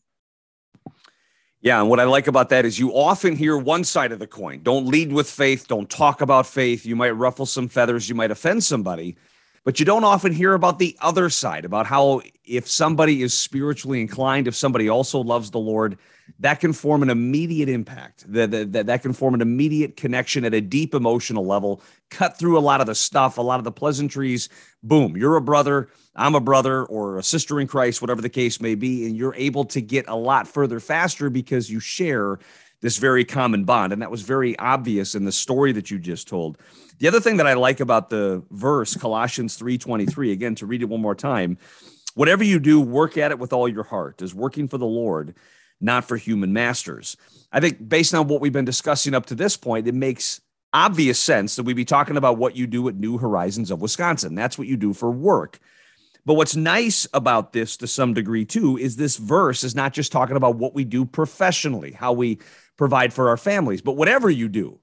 Yeah, 1.63 1.79
and 1.81 1.91
what 1.91 2.01
I 2.01 2.05
like 2.05 2.27
about 2.27 2.49
that 2.51 2.65
is 2.65 2.79
you 2.79 2.93
often 2.93 3.37
hear 3.37 3.57
one 3.57 3.85
side 3.85 4.13
of 4.13 4.19
the 4.19 4.27
coin. 4.27 4.63
Don't 4.63 4.87
lead 4.87 5.13
with 5.13 5.29
faith, 5.29 5.69
don't 5.69 5.91
talk 5.91 6.23
about 6.23 6.47
faith. 6.47 6.87
You 6.87 6.97
might 6.97 7.11
ruffle 7.11 7.45
some 7.45 7.69
feathers, 7.69 8.09
you 8.09 8.15
might 8.15 8.31
offend 8.31 8.65
somebody, 8.65 9.17
but 9.65 9.79
you 9.79 9.85
don't 9.85 10.05
often 10.05 10.33
hear 10.33 10.55
about 10.55 10.79
the 10.79 10.97
other 11.01 11.29
side, 11.29 11.65
about 11.65 11.87
how 11.87 12.23
if 12.45 12.69
somebody 12.69 13.23
is 13.23 13.39
spiritually 13.39 14.01
inclined, 14.01 14.49
if 14.49 14.55
somebody 14.55 14.89
also 14.89 15.21
loves 15.21 15.51
the 15.51 15.59
Lord, 15.59 15.99
that 16.39 16.61
can 16.61 16.73
form 16.73 17.03
an 17.03 17.11
immediate 17.11 17.69
impact. 17.69 18.25
That, 18.33 18.51
that, 18.51 18.87
that 18.87 19.03
can 19.03 19.13
form 19.13 19.35
an 19.35 19.43
immediate 19.43 19.97
connection 19.97 20.45
at 20.45 20.55
a 20.55 20.61
deep 20.61 20.95
emotional 20.95 21.45
level, 21.45 21.83
cut 22.09 22.39
through 22.39 22.59
a 22.59 22.61
lot 22.61 22.81
of 22.81 22.87
the 22.87 22.95
stuff, 22.95 23.37
a 23.37 23.43
lot 23.43 23.59
of 23.59 23.65
the 23.65 23.73
pleasantries. 23.73 24.49
Boom, 24.83 25.17
you're 25.17 25.37
a 25.37 25.43
brother, 25.43 25.89
I'm 26.17 26.35
a 26.35 26.41
brother, 26.41 26.85
or 26.85 27.19
a 27.19 27.23
sister 27.23 27.61
in 27.61 27.67
Christ, 27.67 28.01
whatever 28.01 28.23
the 28.23 28.29
case 28.29 28.61
may 28.61 28.75
be. 28.75 29.07
And 29.07 29.17
you're 29.17 29.35
able 29.35 29.65
to 29.67 29.81
get 29.81 30.09
a 30.09 30.17
lot 30.17 30.49
further 30.49 30.81
faster 30.81 31.29
because 31.29 31.69
you 31.69 31.81
share 31.81 32.39
this 32.81 32.99
very 32.99 33.25
common 33.25 33.65
bond. 33.65 33.93
And 33.93 34.03
that 34.03 34.11
was 34.11 34.23
very 34.23 34.59
obvious 34.59 35.15
in 35.15 35.25
the 35.25 35.33
story 35.33 35.73
that 35.73 35.91
you 35.91 35.99
just 35.99 36.29
told. 36.29 36.59
The 36.99 37.09
other 37.09 37.21
thing 37.21 37.37
that 37.39 37.47
I 37.47 37.55
like 37.55 37.81
about 37.81 38.11
the 38.11 38.43
verse, 38.51 38.97
Colossians 38.97 39.57
3:23, 39.57 40.33
again, 40.33 40.55
to 40.57 40.67
read 40.67 40.83
it 40.83 40.89
one 40.89 41.01
more 41.01 41.15
time, 41.15 41.59
whatever 42.15 42.45
you 42.45 42.59
do, 42.59 42.81
work 42.81 43.17
at 43.17 43.31
it 43.31 43.39
with 43.39 43.53
all 43.53 43.69
your 43.69 43.85
heart, 43.85 44.23
is 44.23 44.35
working 44.35 44.69
for 44.69 44.79
the 44.79 44.87
Lord 44.87 45.35
not 45.81 46.05
for 46.05 46.17
human 46.17 46.53
masters. 46.53 47.17
I 47.53 47.61
think 47.61 47.89
based 47.89 48.15
on 48.15 48.29
what 48.29 48.41
we've 48.41 48.53
been 48.53 48.65
discussing 48.65 49.15
up 49.15 49.27
to 49.27 49.35
this 49.35 49.57
point, 49.57 49.89
it 49.89 49.95
makes 49.95 50.41
obvious 50.73 51.19
sense 51.19 51.57
that 51.57 51.65
we'd 51.65 51.75
be 51.75 51.85
talking 51.85 52.17
about 52.17 52.39
what 52.39 52.55
you 52.55 52.67
do 52.67 52.89
at 52.89 52.95
New 52.95 53.19
Horizons 53.19 53.71
of 53.71 53.81
Wisconsin. 53.81 54.35
That's 54.35 54.59
what 54.59 54.69
you 54.69 54.77
do 54.77 54.93
for 54.93 55.11
work. 55.11 55.59
But 56.27 56.35
what's 56.35 56.55
nice 56.55 57.09
about 57.15 57.53
this 57.53 57.79
to 57.79 57.87
some 57.87 58.15
degree 58.15 58.45
too 58.45 58.77
is 58.77 58.95
this 58.95 59.17
verse 59.17 59.65
is 59.65 59.75
not 59.75 59.95
just 59.95 60.13
talking 60.13 60.37
about 60.37 60.57
what 60.57 60.75
we 60.75 60.85
do 60.85 61.05
professionally, 61.05 61.93
how 61.93 62.13
we 62.13 62.39
provide 62.81 63.13
for 63.13 63.29
our 63.29 63.37
families, 63.37 63.83
but 63.83 63.93
whatever 63.93 64.31
you 64.31 64.49
do. 64.49 64.79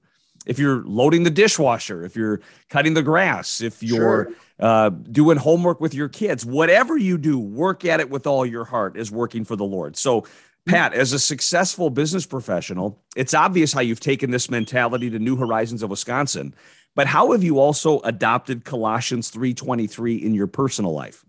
If 0.46 0.56
you're 0.56 0.84
loading 0.84 1.24
the 1.24 1.30
dishwasher, 1.30 2.04
if 2.04 2.14
you're 2.14 2.40
cutting 2.68 2.94
the 2.94 3.02
grass, 3.02 3.60
if 3.60 3.82
you're 3.82 4.26
sure. 4.26 4.34
uh, 4.60 4.90
doing 4.90 5.36
homework 5.36 5.80
with 5.80 5.94
your 5.94 6.08
kids, 6.08 6.46
whatever 6.46 6.96
you 6.96 7.18
do, 7.18 7.40
work 7.40 7.84
at 7.84 7.98
it 7.98 8.08
with 8.08 8.24
all 8.24 8.46
your 8.46 8.64
heart 8.64 8.96
is 8.96 9.10
working 9.10 9.44
for 9.44 9.56
the 9.56 9.64
Lord. 9.64 9.96
So 9.96 10.24
Pat, 10.64 10.94
as 10.94 11.12
a 11.12 11.18
successful 11.18 11.90
business 11.90 12.24
professional, 12.24 13.02
it's 13.16 13.34
obvious 13.34 13.72
how 13.72 13.80
you've 13.80 13.98
taken 13.98 14.30
this 14.30 14.48
mentality 14.48 15.10
to 15.10 15.18
New 15.18 15.34
Horizons 15.34 15.82
of 15.82 15.90
Wisconsin. 15.90 16.54
But 16.94 17.08
how 17.08 17.32
have 17.32 17.42
you 17.42 17.58
also 17.58 17.98
adopted 18.02 18.64
Colossians 18.64 19.28
3:23 19.30 20.22
in 20.22 20.34
your 20.34 20.46
personal 20.46 20.94
life? 20.94 21.24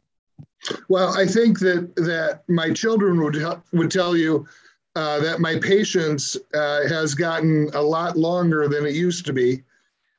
Well, 0.88 1.17
I 1.17 1.25
think 1.25 1.60
that 1.62 1.95
that 1.95 2.43
my 2.47 2.71
children 2.73 3.23
would 3.23 3.36
would 3.73 3.89
tell 3.89 4.15
you 4.15 4.45
uh, 4.95 5.19
that 5.19 5.39
my 5.39 5.58
patience 5.60 6.36
uh, 6.54 6.88
has 6.88 7.13
gotten 7.13 7.69
a 7.73 7.82
lot 7.82 8.17
longer 8.17 8.67
than 8.67 8.86
it 8.86 8.93
used 8.93 9.25
to 9.25 9.34
be, 9.34 9.63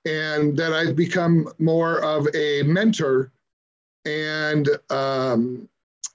and 0.05 0.57
that 0.57 0.73
I've 0.73 0.97
become 0.97 1.49
more 1.59 2.03
of 2.03 2.27
a 2.35 2.63
mentor 2.63 3.33
and 4.05 4.69
um, 4.91 5.69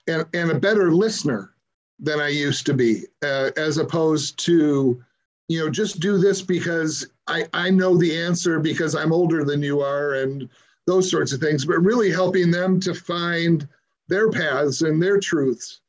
and, 0.08 0.26
and 0.34 0.52
a 0.52 0.60
better 0.60 0.92
listener 0.92 1.54
than 2.00 2.20
I 2.20 2.30
used 2.30 2.66
to 2.68 2.74
be, 2.74 3.04
uh, 3.24 3.52
as 3.58 3.78
opposed 3.78 4.38
to, 4.46 5.02
you 5.48 5.60
know, 5.60 5.70
just 5.70 6.00
do 6.00 6.18
this 6.18 6.42
because 6.42 7.08
I, 7.28 7.48
I 7.54 7.70
know 7.70 7.98
the 7.98 8.16
answer 8.16 8.60
because 8.60 8.96
I'm 8.96 9.14
older 9.14 9.44
than 9.44 9.62
you 9.62 9.82
are 9.82 10.16
and 10.16 10.50
those 10.88 11.10
sorts 11.10 11.32
of 11.32 11.40
things, 11.40 11.66
but 11.66 11.80
really 11.80 12.12
helping 12.12 12.52
them 12.52 12.80
to 12.82 12.94
find 12.94 13.68
their 14.08 14.30
paths 14.30 14.82
and 14.82 15.02
their 15.02 15.20
truths. 15.20 15.82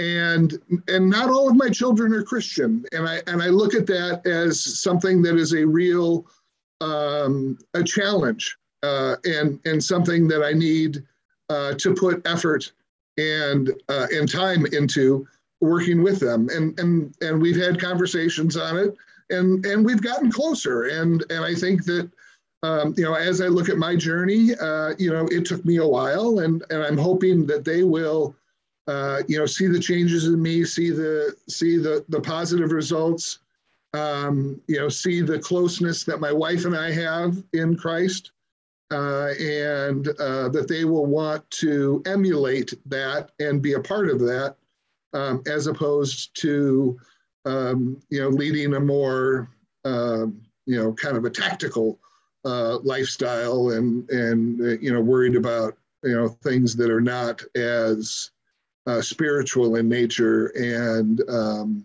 And 0.00 0.58
and 0.86 1.10
not 1.10 1.28
all 1.28 1.48
of 1.48 1.56
my 1.56 1.68
children 1.68 2.14
are 2.14 2.22
Christian, 2.22 2.84
and 2.92 3.08
I 3.08 3.20
and 3.26 3.42
I 3.42 3.48
look 3.48 3.74
at 3.74 3.86
that 3.86 4.24
as 4.26 4.60
something 4.80 5.22
that 5.22 5.36
is 5.36 5.54
a 5.54 5.66
real 5.66 6.24
um, 6.80 7.58
a 7.74 7.82
challenge 7.82 8.56
uh, 8.84 9.16
and 9.24 9.58
and 9.64 9.82
something 9.82 10.28
that 10.28 10.44
I 10.44 10.52
need 10.52 11.02
uh, 11.48 11.74
to 11.74 11.94
put 11.94 12.24
effort 12.26 12.70
and 13.16 13.70
uh, 13.88 14.06
and 14.12 14.30
time 14.30 14.66
into 14.66 15.26
working 15.60 16.04
with 16.04 16.20
them. 16.20 16.48
And 16.50 16.78
and 16.78 17.12
and 17.20 17.42
we've 17.42 17.60
had 17.60 17.80
conversations 17.80 18.56
on 18.56 18.76
it 18.76 18.96
and 19.30 19.64
and 19.66 19.84
we've 19.84 20.02
gotten 20.02 20.30
closer. 20.30 20.84
And 20.84 21.24
and 21.30 21.44
i 21.44 21.54
think 21.54 21.84
that 21.84 22.10
um, 22.62 22.94
you 22.96 23.04
know 23.04 23.14
as 23.14 23.40
i 23.40 23.46
look 23.46 23.68
at 23.68 23.76
my 23.78 23.94
journey 23.94 24.54
uh, 24.54 24.94
you 24.98 25.12
know 25.12 25.26
it 25.30 25.44
took 25.46 25.64
me 25.64 25.76
a 25.76 25.86
while 25.86 26.40
and 26.40 26.64
and 26.70 26.82
i'm 26.82 26.98
hoping 26.98 27.46
that 27.46 27.64
they 27.64 27.82
will 27.84 28.34
uh, 28.88 29.22
you 29.28 29.38
know 29.38 29.46
see 29.46 29.66
the 29.66 29.78
changes 29.78 30.26
in 30.26 30.40
me 30.40 30.64
see 30.64 30.90
the 30.90 31.36
see 31.48 31.76
the 31.76 32.04
the 32.08 32.20
positive 32.20 32.72
results 32.72 33.40
um, 33.94 34.60
you 34.66 34.78
know 34.78 34.88
see 34.88 35.20
the 35.20 35.38
closeness 35.38 36.04
that 36.04 36.20
my 36.20 36.32
wife 36.32 36.64
and 36.64 36.76
i 36.76 36.90
have 36.90 37.42
in 37.52 37.76
christ 37.76 38.32
uh, 38.90 39.28
and 39.38 40.08
uh, 40.18 40.48
that 40.48 40.66
they 40.66 40.86
will 40.86 41.04
want 41.04 41.48
to 41.50 42.02
emulate 42.06 42.72
that 42.86 43.30
and 43.38 43.60
be 43.60 43.74
a 43.74 43.80
part 43.80 44.08
of 44.08 44.18
that 44.18 44.56
um, 45.12 45.42
as 45.46 45.66
opposed 45.66 46.34
to 46.40 46.98
um, 47.44 48.00
you 48.08 48.20
know 48.20 48.28
leading 48.28 48.74
a 48.74 48.80
more 48.80 49.50
uh, 49.84 50.26
you 50.66 50.76
know 50.76 50.92
kind 50.94 51.16
of 51.16 51.24
a 51.26 51.30
tactical 51.30 51.98
uh, 52.44 52.78
lifestyle 52.78 53.70
and 53.70 54.08
and 54.10 54.60
uh, 54.60 54.78
you 54.80 54.92
know 54.92 55.00
worried 55.00 55.36
about 55.36 55.76
you 56.02 56.14
know 56.14 56.28
things 56.28 56.74
that 56.76 56.90
are 56.90 57.00
not 57.00 57.42
as 57.54 58.30
uh, 58.88 59.02
spiritual 59.02 59.76
in 59.76 59.88
nature. 59.88 60.46
And 60.56 61.22
um, 61.28 61.84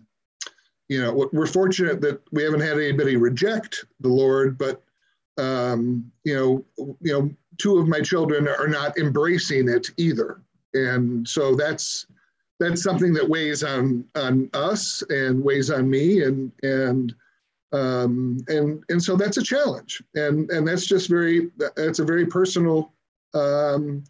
you 0.88 1.02
know 1.02 1.28
we're 1.32 1.46
fortunate 1.46 2.00
that 2.02 2.20
we 2.32 2.42
haven't 2.42 2.60
had 2.60 2.78
anybody 2.78 3.16
reject 3.16 3.84
the 4.00 4.08
Lord, 4.08 4.58
but 4.58 4.82
um, 5.38 6.10
you 6.24 6.34
know 6.34 6.92
you 7.00 7.12
know 7.12 7.30
two 7.58 7.78
of 7.78 7.88
my 7.88 8.00
children 8.00 8.48
are 8.48 8.68
not 8.68 8.98
embracing 8.98 9.68
it 9.68 9.90
either, 9.96 10.40
and 10.74 11.26
so 11.26 11.54
that's 11.54 12.06
that's 12.60 12.82
something 12.82 13.12
that 13.14 13.28
weighs 13.28 13.64
on 13.64 14.04
on 14.14 14.50
us 14.52 15.02
and 15.08 15.42
weighs 15.42 15.70
on 15.70 15.88
me 15.88 16.22
and 16.22 16.52
and 16.62 17.14
um, 17.72 18.38
and 18.48 18.84
and 18.88 19.02
so 19.02 19.16
that's 19.16 19.38
a 19.38 19.42
challenge. 19.42 20.02
And 20.14 20.50
and 20.50 20.68
that's 20.68 20.86
just 20.86 21.08
very 21.08 21.50
that's 21.76 21.98
a 21.98 22.04
very 22.04 22.26
personal 22.26 22.92
um, 23.32 24.04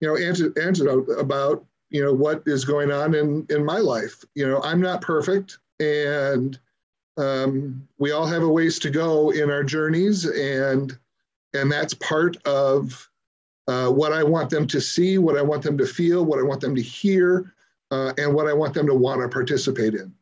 you 0.00 0.08
know 0.08 0.16
antidote 0.16 1.08
about 1.18 1.64
you 1.90 2.02
know 2.02 2.12
what 2.12 2.42
is 2.46 2.64
going 2.64 2.90
on 2.90 3.14
in 3.14 3.46
in 3.50 3.64
my 3.64 3.78
life 3.78 4.24
you 4.34 4.46
know 4.46 4.60
i'm 4.62 4.80
not 4.80 5.00
perfect 5.00 5.58
and 5.80 6.58
um, 7.16 7.88
we 7.98 8.12
all 8.12 8.26
have 8.26 8.44
a 8.44 8.48
ways 8.48 8.78
to 8.78 8.90
go 8.90 9.30
in 9.30 9.50
our 9.50 9.64
journeys 9.64 10.24
and 10.24 10.96
and 11.54 11.70
that's 11.72 11.94
part 11.94 12.36
of 12.46 13.08
uh, 13.66 13.88
what 13.88 14.12
i 14.12 14.22
want 14.22 14.50
them 14.50 14.66
to 14.66 14.80
see 14.80 15.18
what 15.18 15.36
i 15.36 15.42
want 15.42 15.62
them 15.62 15.76
to 15.78 15.86
feel 15.86 16.24
what 16.24 16.38
i 16.38 16.42
want 16.42 16.60
them 16.60 16.74
to 16.74 16.82
hear 16.82 17.54
uh, 17.90 18.12
and 18.18 18.34
what 18.34 18.46
I 18.46 18.52
want 18.52 18.74
them 18.74 18.86
to 18.86 18.94
want 18.94 19.20
to 19.22 19.28
participate 19.28 19.94
in. 19.94 20.12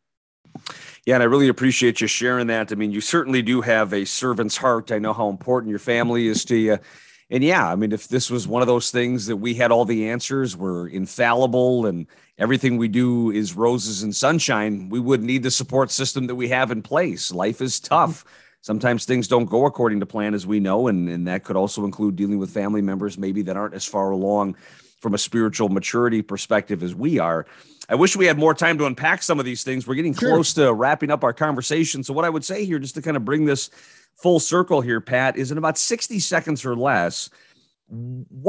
Yeah, 1.05 1.15
and 1.15 1.23
I 1.23 1.27
really 1.27 1.49
appreciate 1.49 2.01
you 2.01 2.07
sharing 2.07 2.49
that. 2.49 2.73
I 2.73 2.75
mean, 2.75 2.91
you 2.91 3.01
certainly 3.01 3.43
do 3.43 3.61
have 3.61 3.93
a 3.93 4.05
servant's 4.05 4.57
heart. 4.57 4.91
I 4.91 4.99
know 4.99 5.13
how 5.13 5.29
important 5.29 5.71
your 5.71 5.79
family 5.79 6.27
is 6.27 6.45
to 6.47 6.57
you. 6.57 6.79
And 7.29 7.43
yeah, 7.43 7.71
I 7.71 7.75
mean, 7.75 7.91
if 7.91 8.07
this 8.07 8.31
was 8.31 8.47
one 8.47 8.63
of 8.63 8.69
those 8.69 8.91
things 8.91 9.27
that 9.27 9.37
we 9.37 9.55
had 9.55 9.73
all 9.73 9.85
the 9.85 10.09
answers, 10.09 10.57
we're 10.57 10.89
infallible, 10.89 11.87
and 11.87 12.07
everything 12.39 12.77
we 12.77 12.87
do 12.87 13.33
is 13.33 13.55
roses 13.55 14.05
and 14.05 14.15
sunshine, 14.15 14.89
we 14.89 15.01
wouldn't 15.01 15.27
need 15.27 15.43
the 15.43 15.51
support 15.51 15.91
system 15.91 16.29
that 16.29 16.37
we 16.37 16.49
have 16.49 16.71
in 16.71 16.83
place. 16.83 17.33
Life 17.33 17.61
is 17.61 17.81
mm-hmm. 17.81 17.95
tough. 17.95 18.25
Sometimes 18.61 19.05
things 19.05 19.29
don't 19.29 19.47
go 19.47 19.67
according 19.67 20.01
to 20.01 20.07
plan, 20.07 20.35
as 20.35 20.47
we 20.47 20.61
know, 20.61 20.87
and, 20.89 21.09
and 21.09 21.27
that 21.27 21.45
could 21.45 21.57
also 21.57 21.85
include 21.85 22.17
dealing 22.17 22.39
with 22.39 22.51
family 22.51 22.83
members 22.83 23.19
maybe 23.19 23.43
that 23.43 23.57
aren't 23.57 23.75
as 23.75 23.85
far 23.85 24.11
along 24.11 24.57
from 25.01 25.15
a 25.15 25.19
spiritual 25.19 25.69
maturity 25.69 26.23
perspective 26.23 26.83
as 26.83 26.95
we 26.95 27.19
are. 27.19 27.47
I 27.89 27.95
wish 27.95 28.17
we 28.17 28.27
had 28.27 28.39
more 28.39 28.55
time 28.55 28.79
to 28.79 28.87
unpack 28.87 29.23
some 29.23 29.39
of 29.39 29.45
these 29.45 29.63
things. 29.63 29.87
We're 29.87 29.95
getting 29.95 30.15
sure. 30.15 30.31
close 30.31 30.55
to 30.55 30.73
wrapping 30.73 31.11
up 31.11 31.23
our 31.23 31.33
conversation. 31.33 32.03
So, 32.03 32.13
what 32.13 32.25
I 32.25 32.31
would 32.31 32.45
say 32.45 32.65
here, 32.65 32.79
just 32.79 32.95
to 32.97 33.03
kind 33.03 33.17
of 33.17 33.25
bring 33.25 33.45
this 33.45 33.71
full 34.15 34.41
circle 34.41 34.81
here, 34.81 35.01
Pat, 35.01 35.37
is 35.37 35.53
in 35.53 35.59
about 35.59 35.79
60 35.79 36.19
seconds 36.19 36.65
or 36.65 36.75
less, 36.75 37.31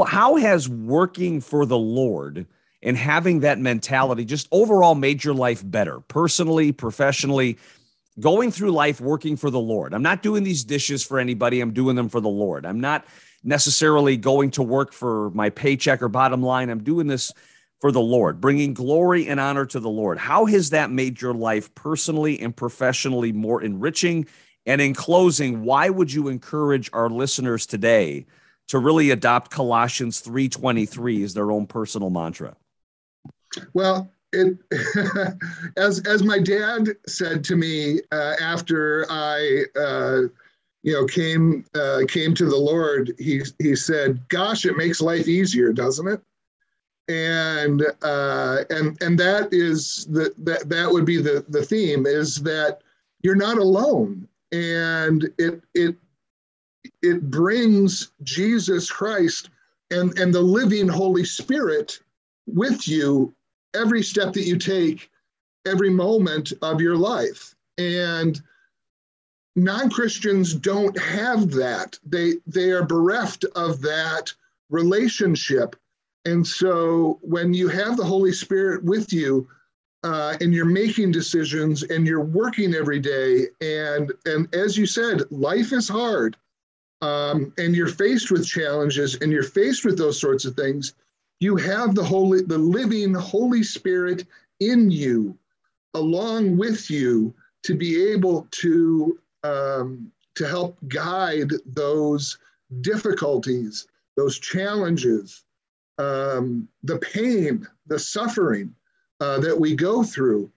how 0.06 0.36
has 0.36 0.68
working 0.68 1.40
for 1.40 1.66
the 1.66 1.78
Lord 1.78 2.46
and 2.82 2.96
having 2.96 3.40
that 3.40 3.58
mentality 3.58 4.24
just 4.24 4.48
overall 4.50 4.94
made 4.94 5.22
your 5.22 5.34
life 5.34 5.62
better, 5.64 6.00
personally, 6.00 6.72
professionally, 6.72 7.58
going 8.20 8.50
through 8.50 8.70
life 8.70 9.00
working 9.00 9.36
for 9.36 9.50
the 9.50 9.60
Lord. 9.60 9.94
I'm 9.94 10.02
not 10.02 10.22
doing 10.22 10.42
these 10.42 10.64
dishes 10.64 11.04
for 11.04 11.18
anybody, 11.18 11.60
I'm 11.60 11.72
doing 11.72 11.96
them 11.96 12.08
for 12.08 12.20
the 12.20 12.28
Lord. 12.28 12.66
I'm 12.66 12.80
not 12.80 13.04
necessarily 13.44 14.16
going 14.16 14.50
to 14.52 14.62
work 14.62 14.92
for 14.92 15.30
my 15.30 15.50
paycheck 15.50 16.02
or 16.02 16.08
bottom 16.08 16.42
line. 16.42 16.70
I'm 16.70 16.82
doing 16.82 17.06
this 17.06 17.32
for 17.80 17.92
the 17.92 18.00
Lord, 18.00 18.40
bringing 18.40 18.74
glory 18.74 19.28
and 19.28 19.38
honor 19.38 19.64
to 19.66 19.80
the 19.80 19.88
Lord. 19.88 20.18
How 20.18 20.46
has 20.46 20.70
that 20.70 20.90
made 20.90 21.20
your 21.20 21.34
life 21.34 21.72
personally 21.74 22.40
and 22.40 22.54
professionally 22.54 23.32
more 23.32 23.62
enriching? 23.62 24.26
And 24.66 24.80
in 24.80 24.94
closing, 24.94 25.62
why 25.62 25.88
would 25.88 26.12
you 26.12 26.28
encourage 26.28 26.90
our 26.92 27.08
listeners 27.08 27.66
today 27.66 28.26
to 28.68 28.78
really 28.78 29.10
adopt 29.10 29.50
Colossians 29.50 30.20
3:23 30.20 31.22
as 31.22 31.34
their 31.34 31.50
own 31.50 31.66
personal 31.66 32.10
mantra? 32.10 32.56
Well, 33.72 34.10
it, 34.32 34.58
as 35.76 36.00
as 36.00 36.22
my 36.22 36.38
dad 36.38 36.88
said 37.06 37.42
to 37.44 37.56
me 37.56 38.00
uh, 38.12 38.34
after 38.40 39.06
I 39.08 39.64
uh, 39.76 40.20
you 40.82 40.92
know 40.92 41.06
came 41.06 41.64
uh, 41.74 42.00
came 42.08 42.34
to 42.34 42.44
the 42.44 42.56
Lord, 42.56 43.14
he 43.18 43.42
he 43.58 43.74
said, 43.74 44.20
"Gosh, 44.28 44.66
it 44.66 44.76
makes 44.76 45.00
life 45.00 45.28
easier, 45.28 45.72
doesn't 45.72 46.06
it?" 46.06 46.20
And 47.08 47.82
uh, 48.02 48.64
and 48.70 49.00
and 49.02 49.18
that 49.18 49.48
is 49.52 50.06
the 50.10 50.32
that 50.38 50.68
that 50.68 50.90
would 50.90 51.06
be 51.06 51.20
the 51.20 51.44
the 51.48 51.64
theme 51.64 52.06
is 52.06 52.36
that 52.42 52.82
you're 53.22 53.34
not 53.34 53.58
alone, 53.58 54.28
and 54.52 55.28
it 55.38 55.62
it 55.74 55.96
it 57.02 57.30
brings 57.30 58.12
Jesus 58.22 58.90
Christ 58.90 59.50
and 59.90 60.16
and 60.18 60.34
the 60.34 60.42
living 60.42 60.86
Holy 60.86 61.24
Spirit 61.24 61.98
with 62.46 62.86
you 62.86 63.34
every 63.74 64.02
step 64.02 64.32
that 64.34 64.46
you 64.46 64.58
take, 64.58 65.10
every 65.66 65.90
moment 65.90 66.52
of 66.60 66.80
your 66.80 66.96
life, 66.96 67.54
and 67.78 68.40
non-christians 69.56 70.54
don't 70.54 70.98
have 70.98 71.50
that. 71.52 71.98
They 72.04 72.34
they 72.46 72.70
are 72.70 72.84
bereft 72.84 73.44
of 73.56 73.80
that 73.80 74.32
relationship 74.68 75.74
and 76.28 76.46
so 76.46 77.18
when 77.22 77.54
you 77.54 77.68
have 77.68 77.96
the 77.96 78.04
Holy 78.04 78.32
Spirit 78.32 78.84
with 78.84 79.12
you, 79.14 79.48
uh, 80.04 80.36
and 80.42 80.52
you're 80.52 80.66
making 80.84 81.10
decisions 81.10 81.82
and 81.84 82.06
you're 82.06 82.24
working 82.24 82.74
every 82.74 83.00
day, 83.00 83.46
and 83.62 84.12
and 84.26 84.54
as 84.54 84.76
you 84.76 84.86
said, 84.86 85.22
life 85.30 85.72
is 85.72 85.88
hard, 85.88 86.36
um, 87.00 87.52
and 87.56 87.74
you're 87.74 87.88
faced 87.88 88.30
with 88.30 88.46
challenges, 88.46 89.16
and 89.16 89.32
you're 89.32 89.42
faced 89.42 89.86
with 89.86 89.96
those 89.96 90.20
sorts 90.20 90.44
of 90.44 90.54
things. 90.54 90.92
You 91.40 91.56
have 91.56 91.94
the 91.94 92.04
holy, 92.04 92.42
the 92.42 92.58
living 92.58 93.14
Holy 93.14 93.62
Spirit 93.62 94.26
in 94.60 94.90
you, 94.90 95.36
along 95.94 96.58
with 96.58 96.90
you, 96.90 97.34
to 97.62 97.74
be 97.74 98.12
able 98.12 98.46
to 98.50 99.18
um, 99.44 100.12
to 100.34 100.46
help 100.46 100.76
guide 100.88 101.50
those 101.64 102.38
difficulties, 102.82 103.86
those 104.16 104.38
challenges, 104.38 105.44
um, 105.98 106.68
the 106.82 106.98
pain, 106.98 107.66
the 107.86 107.98
suffering 107.98 108.74
uh, 109.20 109.38
that 109.40 109.58
we 109.58 109.74
go 109.74 110.02
through. 110.02 110.50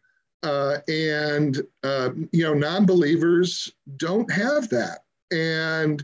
Uh, 0.43 0.77
and, 0.88 1.62
uh, 1.84 2.10
you 2.32 2.43
know, 2.43 2.54
non 2.54 2.86
believers 2.86 3.71
don't 3.97 4.32
have 4.32 4.69
that. 4.69 5.04
And 5.32 6.04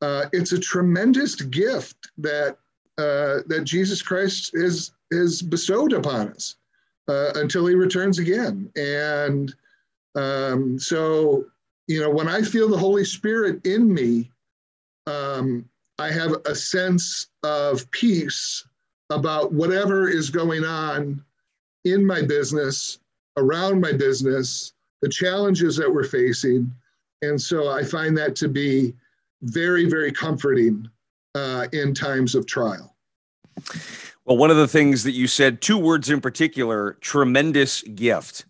uh, 0.00 0.26
it's 0.32 0.52
a 0.52 0.58
tremendous 0.58 1.34
gift 1.34 2.10
that, 2.18 2.56
uh, 2.98 3.40
that 3.46 3.64
Jesus 3.64 4.00
Christ 4.00 4.52
is, 4.54 4.92
is 5.10 5.42
bestowed 5.42 5.92
upon 5.92 6.28
us 6.28 6.56
uh, 7.08 7.32
until 7.34 7.66
he 7.66 7.74
returns 7.74 8.18
again. 8.18 8.70
And 8.76 9.54
um, 10.14 10.78
so, 10.78 11.44
you 11.86 12.00
know, 12.00 12.10
when 12.10 12.28
I 12.28 12.42
feel 12.42 12.68
the 12.68 12.78
Holy 12.78 13.04
Spirit 13.04 13.64
in 13.66 13.92
me, 13.92 14.30
um, 15.06 15.68
I 15.98 16.10
have 16.10 16.34
a 16.44 16.54
sense 16.54 17.28
of 17.42 17.90
peace 17.90 18.66
about 19.10 19.52
whatever 19.52 20.08
is 20.08 20.30
going 20.30 20.64
on 20.64 21.24
in 21.84 22.04
my 22.04 22.22
business, 22.22 22.98
around 23.36 23.80
my 23.80 23.92
business, 23.92 24.72
the 25.00 25.08
challenges 25.08 25.76
that 25.76 25.92
we're 25.92 26.04
facing. 26.04 26.70
And 27.22 27.40
so 27.40 27.70
I 27.70 27.82
find 27.82 28.16
that 28.18 28.36
to 28.36 28.48
be 28.48 28.94
very, 29.42 29.88
very 29.88 30.12
comforting 30.12 30.88
uh, 31.34 31.66
in 31.72 31.94
times 31.94 32.34
of 32.34 32.46
trial. 32.46 32.94
Well, 34.24 34.36
one 34.36 34.50
of 34.50 34.56
the 34.56 34.68
things 34.68 35.04
that 35.04 35.12
you 35.12 35.26
said, 35.26 35.62
two 35.62 35.78
words 35.78 36.10
in 36.10 36.20
particular 36.20 36.98
tremendous 37.00 37.82
gift. 37.82 38.44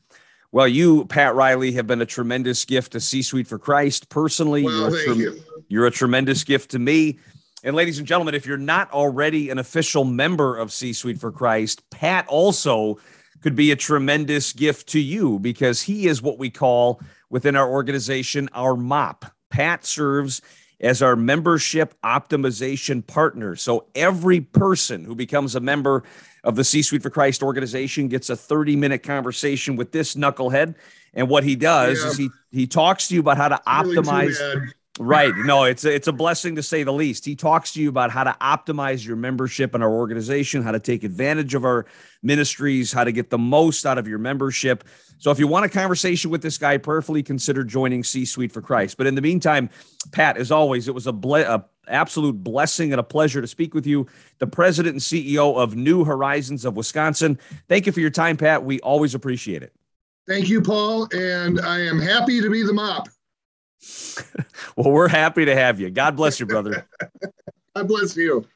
Well, 0.52 0.66
you, 0.66 1.04
Pat 1.04 1.34
Riley, 1.34 1.72
have 1.72 1.86
been 1.86 2.00
a 2.00 2.06
tremendous 2.06 2.64
gift 2.64 2.92
to 2.92 3.00
C 3.00 3.20
Suite 3.22 3.46
for 3.46 3.58
Christ. 3.58 4.08
Personally, 4.08 4.64
well, 4.64 4.90
you're, 4.90 5.00
a 5.00 5.04
tre- 5.04 5.14
you. 5.16 5.42
you're 5.68 5.86
a 5.86 5.90
tremendous 5.90 6.44
gift 6.44 6.70
to 6.70 6.78
me. 6.78 7.18
And 7.66 7.74
ladies 7.74 7.98
and 7.98 8.06
gentlemen, 8.06 8.36
if 8.36 8.46
you're 8.46 8.58
not 8.58 8.92
already 8.92 9.50
an 9.50 9.58
official 9.58 10.04
member 10.04 10.56
of 10.56 10.70
C 10.70 10.92
Suite 10.92 11.18
for 11.18 11.32
Christ, 11.32 11.82
Pat 11.90 12.24
also 12.28 13.00
could 13.40 13.56
be 13.56 13.72
a 13.72 13.76
tremendous 13.76 14.52
gift 14.52 14.90
to 14.90 15.00
you 15.00 15.40
because 15.40 15.82
he 15.82 16.06
is 16.06 16.22
what 16.22 16.38
we 16.38 16.48
call 16.48 17.00
within 17.28 17.56
our 17.56 17.68
organization 17.68 18.48
our 18.52 18.76
MOP. 18.76 19.24
Pat 19.50 19.84
serves 19.84 20.42
as 20.80 21.02
our 21.02 21.16
membership 21.16 22.00
optimization 22.04 23.04
partner. 23.04 23.56
So 23.56 23.86
every 23.96 24.42
person 24.42 25.04
who 25.04 25.16
becomes 25.16 25.56
a 25.56 25.60
member 25.60 26.04
of 26.44 26.54
the 26.54 26.62
C 26.62 26.82
Suite 26.82 27.02
for 27.02 27.10
Christ 27.10 27.42
organization 27.42 28.06
gets 28.06 28.30
a 28.30 28.36
30 28.36 28.76
minute 28.76 29.02
conversation 29.02 29.74
with 29.74 29.90
this 29.90 30.14
knucklehead. 30.14 30.76
And 31.14 31.28
what 31.28 31.42
he 31.42 31.56
does 31.56 32.00
yeah. 32.00 32.10
is 32.10 32.16
he 32.16 32.30
he 32.52 32.68
talks 32.68 33.08
to 33.08 33.14
you 33.14 33.20
about 33.20 33.38
how 33.38 33.48
to 33.48 33.60
optimize. 33.66 34.38
Really 34.38 34.72
Right. 34.98 35.34
No, 35.36 35.64
it's 35.64 35.84
a, 35.84 35.94
it's 35.94 36.08
a 36.08 36.12
blessing 36.12 36.56
to 36.56 36.62
say 36.62 36.82
the 36.82 36.92
least. 36.92 37.24
He 37.24 37.36
talks 37.36 37.72
to 37.74 37.82
you 37.82 37.88
about 37.88 38.10
how 38.10 38.24
to 38.24 38.34
optimize 38.40 39.06
your 39.06 39.16
membership 39.16 39.74
in 39.74 39.82
our 39.82 39.92
organization, 39.92 40.62
how 40.62 40.72
to 40.72 40.80
take 40.80 41.04
advantage 41.04 41.54
of 41.54 41.64
our 41.64 41.84
ministries, 42.22 42.92
how 42.92 43.04
to 43.04 43.12
get 43.12 43.28
the 43.28 43.38
most 43.38 43.84
out 43.84 43.98
of 43.98 44.08
your 44.08 44.18
membership. 44.18 44.84
So 45.18 45.30
if 45.30 45.38
you 45.38 45.46
want 45.46 45.66
a 45.66 45.68
conversation 45.68 46.30
with 46.30 46.40
this 46.40 46.56
guy, 46.56 46.78
prayerfully 46.78 47.22
consider 47.22 47.62
joining 47.62 48.04
C 48.04 48.24
Suite 48.24 48.52
for 48.52 48.62
Christ. 48.62 48.96
But 48.96 49.06
in 49.06 49.14
the 49.14 49.22
meantime, 49.22 49.68
Pat, 50.12 50.38
as 50.38 50.50
always, 50.50 50.88
it 50.88 50.94
was 50.94 51.06
a, 51.06 51.12
ble- 51.12 51.36
a 51.36 51.64
absolute 51.88 52.42
blessing 52.42 52.92
and 52.92 53.00
a 53.00 53.04
pleasure 53.04 53.40
to 53.40 53.46
speak 53.46 53.74
with 53.74 53.86
you, 53.86 54.06
the 54.38 54.46
president 54.46 54.94
and 54.94 55.00
CEO 55.00 55.56
of 55.56 55.76
New 55.76 56.04
Horizons 56.04 56.64
of 56.64 56.76
Wisconsin. 56.76 57.38
Thank 57.68 57.86
you 57.86 57.92
for 57.92 58.00
your 58.00 58.10
time, 58.10 58.36
Pat. 58.36 58.64
We 58.64 58.80
always 58.80 59.14
appreciate 59.14 59.62
it. 59.62 59.72
Thank 60.26 60.48
you, 60.48 60.60
Paul, 60.60 61.08
and 61.14 61.60
I 61.60 61.80
am 61.80 62.00
happy 62.00 62.40
to 62.40 62.50
be 62.50 62.62
the 62.62 62.72
mop. 62.72 63.08
well, 64.76 64.90
we're 64.90 65.08
happy 65.08 65.44
to 65.44 65.54
have 65.54 65.80
you. 65.80 65.90
God 65.90 66.16
bless 66.16 66.40
you, 66.40 66.46
brother. 66.46 66.86
God 67.76 67.88
bless 67.88 68.16
you. 68.16 68.46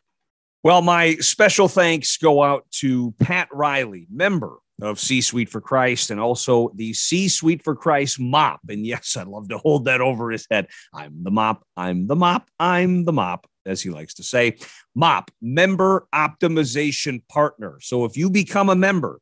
Well, 0.63 0.83
my 0.83 1.15
special 1.17 1.69
thanks 1.69 2.17
go 2.19 2.43
out 2.43 2.71
to 2.81 3.13
Pat 3.19 3.49
Riley, 3.51 4.07
member 4.11 4.59
of 4.83 4.99
C 4.99 5.21
Suite 5.21 5.49
for 5.49 5.61
Christ, 5.61 6.11
and 6.11 6.21
also 6.21 6.71
the 6.75 6.93
C 6.93 7.29
Suite 7.29 7.63
for 7.63 7.75
Christ 7.75 8.21
mop. 8.21 8.61
And 8.69 8.87
yes, 8.87 9.17
I'd 9.17 9.27
love 9.27 9.49
to 9.49 9.59
hold 9.59 9.87
that 9.87 10.01
over 10.01 10.31
his 10.31 10.47
head. 10.51 10.69
I'm 10.93 11.23
the 11.23 11.31
mop. 11.31 11.65
I'm 11.77 12.07
the 12.07 12.17
mop. 12.17 12.49
I'm 12.59 13.05
the 13.05 13.13
mop, 13.13 13.47
as 13.65 13.81
he 13.81 13.91
likes 13.91 14.15
to 14.15 14.23
say. 14.23 14.59
Mop, 14.95 15.31
member 15.41 16.07
optimization 16.15 17.27
partner. 17.29 17.79
So 17.81 18.05
if 18.05 18.17
you 18.17 18.31
become 18.31 18.69
a 18.69 18.77
member, 18.77 19.21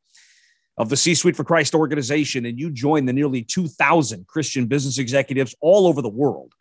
of 0.78 0.88
the 0.88 0.96
C 0.96 1.14
Suite 1.14 1.36
for 1.36 1.44
Christ 1.44 1.74
organization 1.74 2.46
and 2.46 2.58
you 2.58 2.70
join 2.70 3.04
the 3.04 3.12
nearly 3.12 3.42
2,000 3.42 4.26
Christian 4.26 4.66
business 4.66 4.98
executives 4.98 5.54
all 5.60 5.86
over 5.86 6.00
the 6.00 6.08
world 6.08 6.54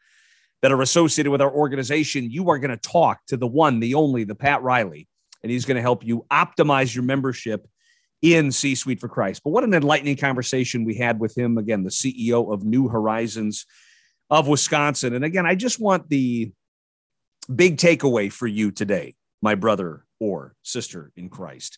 that 0.63 0.71
are 0.71 0.81
associated 0.81 1.29
with 1.29 1.41
our 1.41 1.51
organization, 1.51 2.31
you 2.31 2.49
are 2.49 2.57
going 2.57 2.75
to 2.75 2.77
talk 2.77 3.19
to 3.27 3.37
the 3.37 3.45
one, 3.45 3.79
the 3.79 3.93
only, 3.93 4.23
the 4.23 4.35
Pat 4.35 4.63
Riley, 4.63 5.07
and 5.43 5.51
he's 5.51 5.65
going 5.65 5.75
to 5.75 5.81
help 5.81 6.03
you 6.03 6.25
optimize 6.31 6.95
your 6.95 7.03
membership 7.03 7.67
in 8.23 8.51
C 8.51 8.73
Suite 8.73 8.99
for 8.99 9.07
Christ. 9.07 9.43
But 9.43 9.51
what 9.51 9.63
an 9.63 9.75
enlightening 9.75 10.17
conversation 10.17 10.83
we 10.83 10.95
had 10.95 11.19
with 11.19 11.37
him, 11.37 11.59
again, 11.59 11.83
the 11.83 11.91
CEO 11.91 12.51
of 12.51 12.63
New 12.63 12.87
Horizons 12.87 13.67
of 14.31 14.47
Wisconsin. 14.47 15.13
And 15.13 15.23
again, 15.23 15.45
I 15.45 15.53
just 15.53 15.79
want 15.79 16.09
the 16.09 16.51
big 17.53 17.77
takeaway 17.77 18.31
for 18.31 18.47
you 18.47 18.71
today, 18.71 19.15
my 19.43 19.53
brother 19.53 20.05
or 20.19 20.55
sister 20.63 21.11
in 21.15 21.29
Christ 21.29 21.77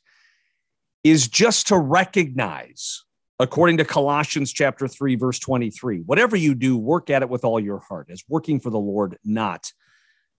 is 1.04 1.28
just 1.28 1.68
to 1.68 1.78
recognize, 1.78 3.04
according 3.40 3.78
to 3.78 3.86
Colossians 3.86 4.52
chapter 4.52 4.88
3, 4.88 5.16
verse 5.16 5.40
23, 5.40 6.00
whatever 6.00 6.36
you 6.36 6.56
do, 6.56 6.78
work 6.78 7.10
at 7.10 7.22
it 7.22 7.30
with 7.30 7.46
all 7.46 7.60
your 7.60 7.80
heart, 7.80 8.10
as 8.12 8.24
working 8.28 8.60
for 8.60 8.70
the 8.70 8.80
Lord, 8.80 9.18
not 9.24 9.72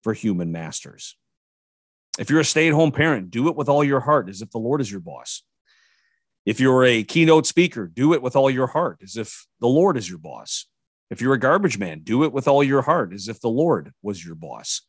for 0.03 0.13
human 0.13 0.53
masters. 0.53 1.17
If 2.19 2.29
you're 2.29 2.41
a 2.41 2.45
stay 2.45 2.69
at 2.69 2.75
home 2.75 2.93
parent, 2.93 3.31
do 3.31 3.49
it 3.49 3.57
with 3.57 3.69
all 3.69 3.85
your 3.85 4.01
heart, 4.01 4.29
as 4.29 4.43
if 4.43 4.51
the 4.51 4.59
Lord 4.59 4.81
is 4.81 4.91
your 4.91 5.01
boss. 5.01 5.43
If 6.45 6.59
you're 6.61 6.85
a 6.85 7.03
keynote 7.03 7.47
speaker, 7.47 7.87
do 7.87 8.13
it 8.15 8.23
with 8.23 8.35
all 8.37 8.51
your 8.51 8.67
heart, 8.67 9.01
as 9.03 9.17
if 9.17 9.47
the 9.61 9.69
Lord 9.69 9.97
is 9.97 10.09
your 10.09 10.19
boss. 10.19 10.67
If 11.11 11.21
you're 11.21 11.35
a 11.35 11.39
garbage 11.39 11.79
man, 11.79 12.01
do 12.01 12.25
it 12.25 12.33
with 12.33 12.49
all 12.49 12.63
your 12.63 12.83
heart, 12.83 13.13
as 13.13 13.29
if 13.29 13.41
the 13.41 13.49
Lord 13.49 13.93
was 14.03 14.25
your 14.25 14.35
boss. 14.35 14.83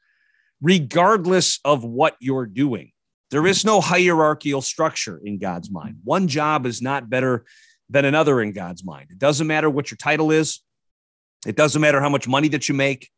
Regardless 0.61 1.59
of 1.65 1.83
what 1.83 2.15
you're 2.19 2.45
doing, 2.45 2.91
There 3.31 3.47
is 3.47 3.63
no 3.63 3.79
hierarchical 3.79 4.61
structure 4.61 5.19
in 5.23 5.37
God's 5.39 5.71
mind. 5.71 5.99
One 6.03 6.27
job 6.27 6.65
is 6.65 6.81
not 6.81 7.09
better 7.09 7.45
than 7.89 8.05
another 8.05 8.41
in 8.41 8.51
God's 8.51 8.83
mind. 8.83 9.07
It 9.09 9.19
doesn't 9.19 9.47
matter 9.47 9.69
what 9.69 9.89
your 9.89 9.97
title 9.97 10.31
is, 10.31 10.59
it 11.45 11.55
doesn't 11.55 11.81
matter 11.81 12.01
how 12.01 12.09
much 12.09 12.27
money 12.27 12.49
that 12.49 12.69
you 12.69 12.75
make, 12.75 13.09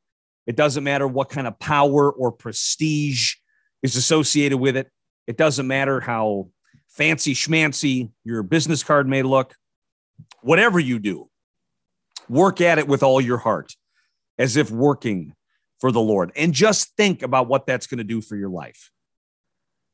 it 0.45 0.55
doesn't 0.55 0.83
matter 0.83 1.07
what 1.07 1.29
kind 1.29 1.47
of 1.47 1.57
power 1.59 2.11
or 2.11 2.31
prestige 2.31 3.35
is 3.81 3.95
associated 3.95 4.57
with 4.57 4.77
it. 4.77 4.89
It 5.25 5.37
doesn't 5.37 5.67
matter 5.67 5.99
how 5.99 6.49
fancy 6.89 7.33
schmancy 7.33 8.11
your 8.23 8.43
business 8.43 8.83
card 8.83 9.07
may 9.07 9.23
look. 9.23 9.55
Whatever 10.41 10.79
you 10.79 10.99
do, 10.99 11.29
work 12.29 12.61
at 12.61 12.77
it 12.77 12.87
with 12.87 13.03
all 13.03 13.19
your 13.19 13.37
heart 13.37 13.75
as 14.37 14.57
if 14.57 14.69
working 14.69 15.33
for 15.79 15.91
the 15.91 16.01
Lord. 16.01 16.31
And 16.35 16.53
just 16.53 16.95
think 16.95 17.23
about 17.23 17.47
what 17.47 17.65
that's 17.65 17.87
going 17.87 17.97
to 17.97 18.03
do 18.03 18.21
for 18.21 18.35
your 18.35 18.49
life. 18.49 18.91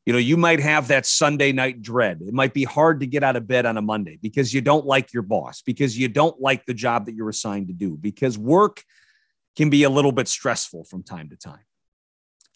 You 0.06 0.14
know, 0.14 0.20
you 0.20 0.38
might 0.38 0.60
have 0.60 0.88
that 0.88 1.06
Sunday 1.06 1.52
night 1.52 1.82
dread. 1.82 2.22
It 2.22 2.34
might 2.34 2.54
be 2.54 2.64
hard 2.64 3.02
to 3.02 3.06
get 3.06 3.24
out 3.24 3.36
of 3.36 3.47
bed 3.47 3.66
on 3.66 3.78
a 3.78 3.82
Monday 3.82 4.18
because 4.22 4.54
you 4.54 4.62
don't 4.62 4.86
like 4.86 5.14
your 5.14 5.24
boss, 5.24 5.62
because 5.62 5.97
you 5.97 6.08
don't 6.08 6.39
like 6.41 6.66
the 6.66 6.74
job 6.74 7.06
that 7.06 7.16
you're 7.16 7.30
assigned 7.30 7.68
to 7.68 7.74
do, 7.74 7.95
because 7.95 8.38
work 8.38 8.84
can 9.56 9.70
be 9.70 9.84
a 9.84 9.89
little 9.89 10.12
bit 10.12 10.28
stressful 10.28 10.86
from 10.86 11.04
time 11.04 11.30
to 11.30 11.36
time. 11.36 11.66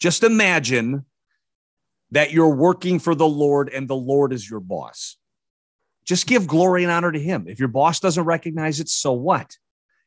Just 0.00 0.24
imagine 0.24 1.04
that 2.10 2.32
you're 2.32 2.54
working 2.54 2.98
for 2.98 3.14
the 3.14 3.28
Lord 3.28 3.68
and 3.68 3.88
the 3.88 3.96
Lord 3.96 4.32
is 4.32 4.48
your 4.48 4.60
boss. 4.60 5.16
Just 6.04 6.26
give 6.26 6.46
glory 6.46 6.82
and 6.82 6.92
honor 6.92 7.12
to 7.12 7.20
him. 7.20 7.46
If 7.48 7.58
your 7.58 7.68
boss 7.68 8.00
doesn't 8.00 8.24
recognize 8.24 8.80
it, 8.80 8.88
so 8.88 9.12
what? 9.12 9.56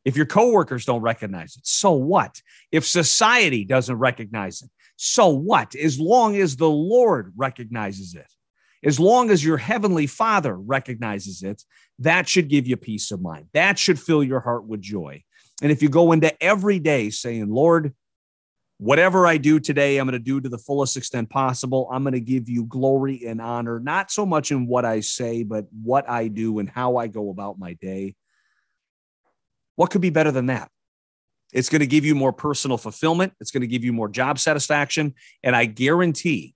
If 0.06 0.16
your 0.16 0.26
coworkers 0.26 0.86
don't 0.86 1.02
recognize 1.02 1.58
it, 1.58 1.66
so 1.68 1.92
what? 1.92 2.42
If 2.72 2.86
society 2.86 3.66
doesn't 3.66 3.98
recognize 3.98 4.62
it, 4.62 4.70
so 4.98 5.30
what? 5.30 5.76
As 5.76 6.00
long 6.00 6.36
as 6.36 6.56
the 6.56 6.70
Lord 6.70 7.32
recognizes 7.38 8.16
it, 8.16 8.28
as 8.84 9.00
long 9.00 9.30
as 9.30 9.44
your 9.44 9.58
heavenly 9.58 10.08
Father 10.08 10.56
recognizes 10.56 11.44
it, 11.44 11.64
that 12.00 12.28
should 12.28 12.50
give 12.50 12.68
you 12.68 12.78
peace 12.78 13.12
of 13.12 13.22
mind. 13.22 13.48
That 13.54 13.80
should 13.80 14.00
fill 14.00 14.24
your 14.24 14.40
heart 14.40 14.66
with 14.66 14.82
joy. 14.82 15.24
And 15.62 15.72
if 15.72 15.82
you 15.82 15.90
go 15.90 16.12
into 16.12 16.44
every 16.44 16.80
day 16.80 17.10
saying, 17.10 17.50
Lord, 17.50 17.94
whatever 18.78 19.26
I 19.26 19.38
do 19.38 19.60
today, 19.60 19.98
I'm 19.98 20.08
going 20.08 20.14
to 20.14 20.20
do 20.20 20.42
to 20.42 20.50
the 20.50 20.58
fullest 20.58 20.98
extent 20.98 21.30
possible. 21.30 21.90
I'm 21.92 22.04
going 22.04 22.14
to 22.14 22.20
give 22.20 22.50
you 22.50 22.66
glory 22.66 23.24
and 23.26 23.42
honor, 23.42 23.80
not 23.80 24.12
so 24.12 24.26
much 24.26 24.52
in 24.52 24.68
what 24.68 24.86
I 24.86 25.00
say, 25.00 25.44
but 25.44 25.66
what 25.84 26.10
I 26.10 26.28
do 26.28 26.60
and 26.60 26.70
how 26.70 26.98
I 26.98 27.08
go 27.08 27.30
about 27.30 27.58
my 27.60 27.74
day. 27.74 28.16
What 29.76 29.92
could 29.92 30.02
be 30.02 30.10
better 30.10 30.32
than 30.32 30.48
that? 30.48 30.70
It's 31.54 31.70
going 31.70 31.80
to 31.80 31.88
give 31.88 32.06
you 32.06 32.16
more 32.16 32.34
personal 32.34 32.78
fulfillment. 32.78 33.34
It's 33.40 33.52
going 33.52 33.62
to 33.62 33.68
give 33.68 33.84
you 33.84 33.94
more 33.94 34.10
job 34.10 34.40
satisfaction. 34.40 35.14
And 35.44 35.56
I 35.56 35.66
guarantee 35.66 36.56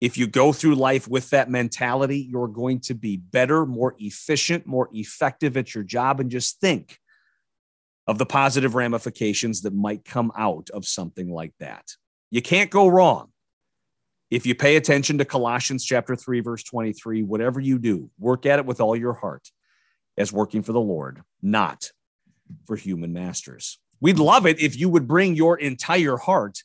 if 0.00 0.16
you 0.16 0.28
go 0.28 0.52
through 0.52 0.76
life 0.76 1.08
with 1.08 1.30
that 1.30 1.50
mentality, 1.50 2.20
you're 2.20 2.48
going 2.48 2.80
to 2.80 2.94
be 2.94 3.16
better, 3.16 3.66
more 3.66 3.96
efficient, 3.98 4.66
more 4.66 4.88
effective 4.92 5.56
at 5.56 5.74
your 5.74 5.82
job. 5.82 6.20
And 6.20 6.30
just 6.30 6.60
think 6.60 6.98
of 8.06 8.18
the 8.18 8.26
positive 8.26 8.74
ramifications 8.74 9.62
that 9.62 9.74
might 9.74 10.04
come 10.04 10.32
out 10.36 10.70
of 10.72 10.86
something 10.86 11.30
like 11.30 11.52
that. 11.58 11.84
You 12.30 12.42
can't 12.42 12.70
go 12.70 12.86
wrong. 12.88 13.32
If 14.30 14.46
you 14.46 14.54
pay 14.54 14.76
attention 14.76 15.18
to 15.18 15.24
Colossians 15.24 15.84
chapter 15.84 16.14
3 16.14 16.40
verse 16.40 16.62
23, 16.62 17.22
whatever 17.22 17.60
you 17.60 17.78
do, 17.78 18.10
work 18.18 18.46
at 18.46 18.58
it 18.58 18.66
with 18.66 18.80
all 18.80 18.94
your 18.94 19.14
heart 19.14 19.50
as 20.16 20.32
working 20.32 20.62
for 20.62 20.72
the 20.72 20.80
Lord, 20.80 21.22
not 21.42 21.90
for 22.66 22.76
human 22.76 23.12
masters. 23.12 23.78
We'd 24.00 24.18
love 24.18 24.46
it 24.46 24.60
if 24.60 24.78
you 24.78 24.88
would 24.88 25.08
bring 25.08 25.34
your 25.34 25.58
entire 25.58 26.16
heart 26.16 26.62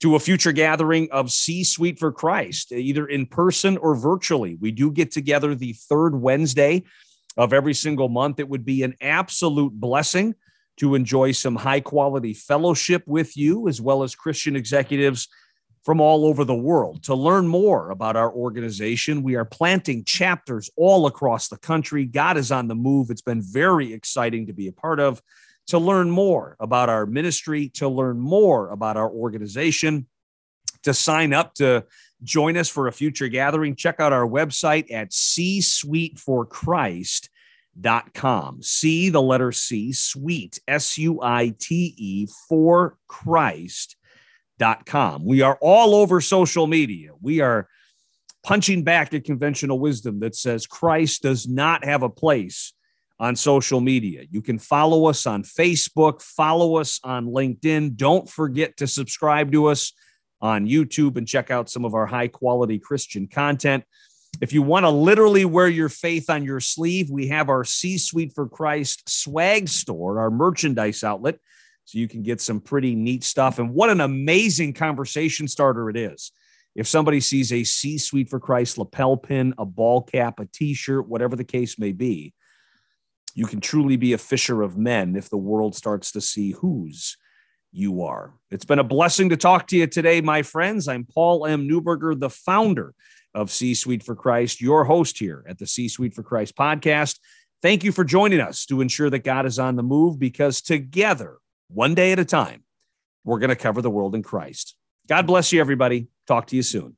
to 0.00 0.16
a 0.16 0.20
future 0.20 0.52
gathering 0.52 1.08
of 1.10 1.30
C 1.30 1.62
Suite 1.62 1.98
for 1.98 2.10
Christ, 2.10 2.72
either 2.72 3.06
in 3.06 3.26
person 3.26 3.76
or 3.76 3.94
virtually. 3.94 4.56
We 4.60 4.70
do 4.70 4.90
get 4.90 5.10
together 5.10 5.54
the 5.54 5.74
third 5.74 6.14
Wednesday 6.14 6.84
of 7.36 7.52
every 7.52 7.74
single 7.74 8.08
month. 8.08 8.40
It 8.40 8.48
would 8.48 8.64
be 8.64 8.82
an 8.82 8.94
absolute 9.00 9.72
blessing 9.72 10.34
to 10.78 10.94
enjoy 10.94 11.32
some 11.32 11.56
high 11.56 11.80
quality 11.80 12.32
fellowship 12.32 13.02
with 13.06 13.36
you, 13.36 13.68
as 13.68 13.80
well 13.80 14.02
as 14.02 14.14
Christian 14.14 14.56
executives 14.56 15.28
from 15.84 16.00
all 16.00 16.24
over 16.24 16.44
the 16.44 16.54
world. 16.54 17.02
To 17.04 17.14
learn 17.14 17.46
more 17.46 17.90
about 17.90 18.16
our 18.16 18.32
organization, 18.32 19.22
we 19.22 19.34
are 19.34 19.44
planting 19.44 20.04
chapters 20.04 20.70
all 20.76 21.06
across 21.06 21.48
the 21.48 21.58
country. 21.58 22.06
God 22.06 22.38
is 22.38 22.50
on 22.50 22.68
the 22.68 22.74
move. 22.74 23.10
It's 23.10 23.20
been 23.20 23.42
very 23.42 23.92
exciting 23.92 24.46
to 24.46 24.54
be 24.54 24.68
a 24.68 24.72
part 24.72 25.00
of 25.00 25.20
to 25.70 25.78
learn 25.78 26.10
more 26.10 26.56
about 26.58 26.88
our 26.88 27.06
ministry, 27.06 27.68
to 27.70 27.88
learn 27.88 28.18
more 28.18 28.68
about 28.70 28.96
our 28.96 29.08
organization, 29.08 30.06
to 30.82 30.92
sign 30.92 31.32
up 31.32 31.54
to 31.54 31.84
join 32.22 32.56
us 32.56 32.68
for 32.68 32.88
a 32.88 32.92
future 32.92 33.28
gathering, 33.28 33.76
check 33.76 34.00
out 34.00 34.12
our 34.12 34.26
website 34.26 34.92
at 34.92 35.12
C 35.12 35.60
Suite 35.60 36.18
for 36.18 36.44
Christ. 36.44 37.30
Dot 37.80 38.12
com. 38.14 38.60
C, 38.62 39.10
the 39.10 39.22
letter 39.22 39.52
C, 39.52 39.92
suite, 39.92 40.58
S 40.66 40.98
U 40.98 41.20
I 41.22 41.54
T 41.56 41.94
E, 41.96 42.26
for 42.48 42.96
Christ.com. 43.06 43.94
We 45.24 45.42
are 45.42 45.56
all 45.60 45.94
over 45.94 46.20
social 46.20 46.66
media. 46.66 47.12
We 47.22 47.40
are 47.40 47.68
punching 48.42 48.82
back 48.82 49.14
at 49.14 49.22
conventional 49.22 49.78
wisdom 49.78 50.18
that 50.20 50.34
says 50.34 50.66
Christ 50.66 51.22
does 51.22 51.46
not 51.46 51.84
have 51.84 52.02
a 52.02 52.10
place 52.10 52.72
on 53.20 53.36
social 53.36 53.80
media. 53.80 54.24
You 54.30 54.40
can 54.40 54.58
follow 54.58 55.04
us 55.04 55.26
on 55.26 55.42
Facebook, 55.42 56.22
follow 56.22 56.76
us 56.76 56.98
on 57.04 57.26
LinkedIn. 57.26 57.96
Don't 57.96 58.28
forget 58.28 58.78
to 58.78 58.86
subscribe 58.86 59.52
to 59.52 59.66
us 59.66 59.92
on 60.40 60.66
YouTube 60.66 61.18
and 61.18 61.28
check 61.28 61.50
out 61.50 61.68
some 61.68 61.84
of 61.84 61.94
our 61.94 62.06
high 62.06 62.28
quality 62.28 62.78
Christian 62.78 63.28
content. 63.28 63.84
If 64.40 64.54
you 64.54 64.62
want 64.62 64.84
to 64.84 64.90
literally 64.90 65.44
wear 65.44 65.68
your 65.68 65.90
faith 65.90 66.30
on 66.30 66.44
your 66.44 66.60
sleeve, 66.60 67.10
we 67.10 67.28
have 67.28 67.50
our 67.50 67.62
C 67.62 67.98
Suite 67.98 68.32
for 68.34 68.48
Christ 68.48 69.06
swag 69.06 69.68
store, 69.68 70.18
our 70.18 70.30
merchandise 70.30 71.04
outlet. 71.04 71.38
So 71.84 71.98
you 71.98 72.08
can 72.08 72.22
get 72.22 72.40
some 72.40 72.60
pretty 72.60 72.94
neat 72.94 73.22
stuff. 73.22 73.58
And 73.58 73.74
what 73.74 73.90
an 73.90 74.00
amazing 74.00 74.72
conversation 74.72 75.46
starter 75.46 75.90
it 75.90 75.96
is. 75.96 76.32
If 76.74 76.86
somebody 76.86 77.20
sees 77.20 77.52
a 77.52 77.64
C 77.64 77.98
Suite 77.98 78.30
for 78.30 78.40
Christ 78.40 78.78
lapel 78.78 79.18
pin, 79.18 79.52
a 79.58 79.66
ball 79.66 80.00
cap, 80.00 80.40
a 80.40 80.46
t 80.46 80.72
shirt, 80.72 81.06
whatever 81.06 81.36
the 81.36 81.44
case 81.44 81.78
may 81.78 81.92
be, 81.92 82.32
you 83.34 83.46
can 83.46 83.60
truly 83.60 83.96
be 83.96 84.12
a 84.12 84.18
fisher 84.18 84.62
of 84.62 84.76
men 84.76 85.16
if 85.16 85.30
the 85.30 85.36
world 85.36 85.74
starts 85.74 86.12
to 86.12 86.20
see 86.20 86.52
whose 86.52 87.16
you 87.72 88.02
are. 88.02 88.34
It's 88.50 88.64
been 88.64 88.78
a 88.78 88.84
blessing 88.84 89.28
to 89.28 89.36
talk 89.36 89.68
to 89.68 89.76
you 89.76 89.86
today, 89.86 90.20
my 90.20 90.42
friends. 90.42 90.88
I'm 90.88 91.04
Paul 91.04 91.46
M. 91.46 91.68
Neuberger, 91.68 92.18
the 92.18 92.30
founder 92.30 92.94
of 93.34 93.50
C 93.50 93.74
Suite 93.74 94.02
for 94.02 94.16
Christ, 94.16 94.60
your 94.60 94.84
host 94.84 95.18
here 95.18 95.44
at 95.48 95.58
the 95.58 95.66
C 95.66 95.88
Suite 95.88 96.14
for 96.14 96.22
Christ 96.22 96.56
podcast. 96.56 97.18
Thank 97.62 97.84
you 97.84 97.92
for 97.92 98.04
joining 98.04 98.40
us 98.40 98.66
to 98.66 98.80
ensure 98.80 99.10
that 99.10 99.24
God 99.24 99.46
is 99.46 99.58
on 99.58 99.76
the 99.76 99.82
move 99.82 100.18
because 100.18 100.62
together, 100.62 101.38
one 101.68 101.94
day 101.94 102.12
at 102.12 102.18
a 102.18 102.24
time, 102.24 102.64
we're 103.24 103.38
going 103.38 103.50
to 103.50 103.56
cover 103.56 103.82
the 103.82 103.90
world 103.90 104.14
in 104.14 104.22
Christ. 104.22 104.74
God 105.06 105.26
bless 105.26 105.52
you, 105.52 105.60
everybody. 105.60 106.08
Talk 106.26 106.46
to 106.48 106.56
you 106.56 106.62
soon. 106.62 106.96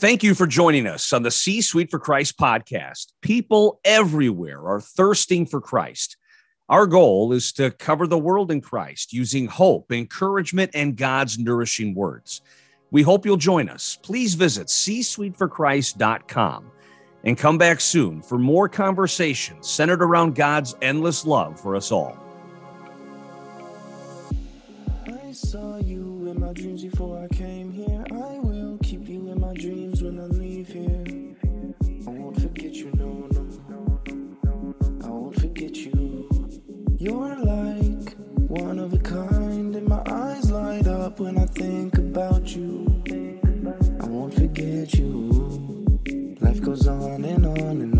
Thank 0.00 0.22
you 0.22 0.34
for 0.34 0.46
joining 0.46 0.86
us 0.86 1.12
on 1.12 1.24
the 1.24 1.30
C 1.30 1.60
Suite 1.60 1.90
for 1.90 1.98
Christ 1.98 2.38
podcast. 2.38 3.12
People 3.20 3.80
everywhere 3.84 4.66
are 4.66 4.80
thirsting 4.80 5.44
for 5.44 5.60
Christ. 5.60 6.16
Our 6.70 6.86
goal 6.86 7.34
is 7.34 7.52
to 7.52 7.70
cover 7.70 8.06
the 8.06 8.16
world 8.16 8.50
in 8.50 8.62
Christ 8.62 9.12
using 9.12 9.46
hope, 9.46 9.92
encouragement, 9.92 10.70
and 10.72 10.96
God's 10.96 11.38
nourishing 11.38 11.94
words. 11.94 12.40
We 12.90 13.02
hope 13.02 13.26
you'll 13.26 13.36
join 13.36 13.68
us. 13.68 13.98
Please 14.02 14.32
visit 14.32 14.68
csuiteforchrist.com 14.68 16.72
and 17.24 17.36
come 17.36 17.58
back 17.58 17.82
soon 17.82 18.22
for 18.22 18.38
more 18.38 18.70
conversations 18.70 19.68
centered 19.68 20.02
around 20.02 20.34
God's 20.34 20.74
endless 20.80 21.26
love 21.26 21.60
for 21.60 21.76
us 21.76 21.92
all. 21.92 22.16
I 25.06 25.32
saw 25.32 25.76
you 25.76 26.26
in 26.26 26.40
my 26.40 26.54
dreams 26.54 26.84
before 26.84 27.22
I 27.22 27.28
came 27.28 27.59
when 41.20 41.36
I 41.36 41.44
think 41.44 41.98
about 41.98 42.56
you. 42.56 42.86
I 44.00 44.06
won't 44.06 44.32
forget 44.32 44.94
you. 44.94 45.28
Life 46.40 46.62
goes 46.62 46.88
on 46.88 47.24
and 47.26 47.44
on 47.44 47.58
and 47.58 47.94
on. 47.94 47.99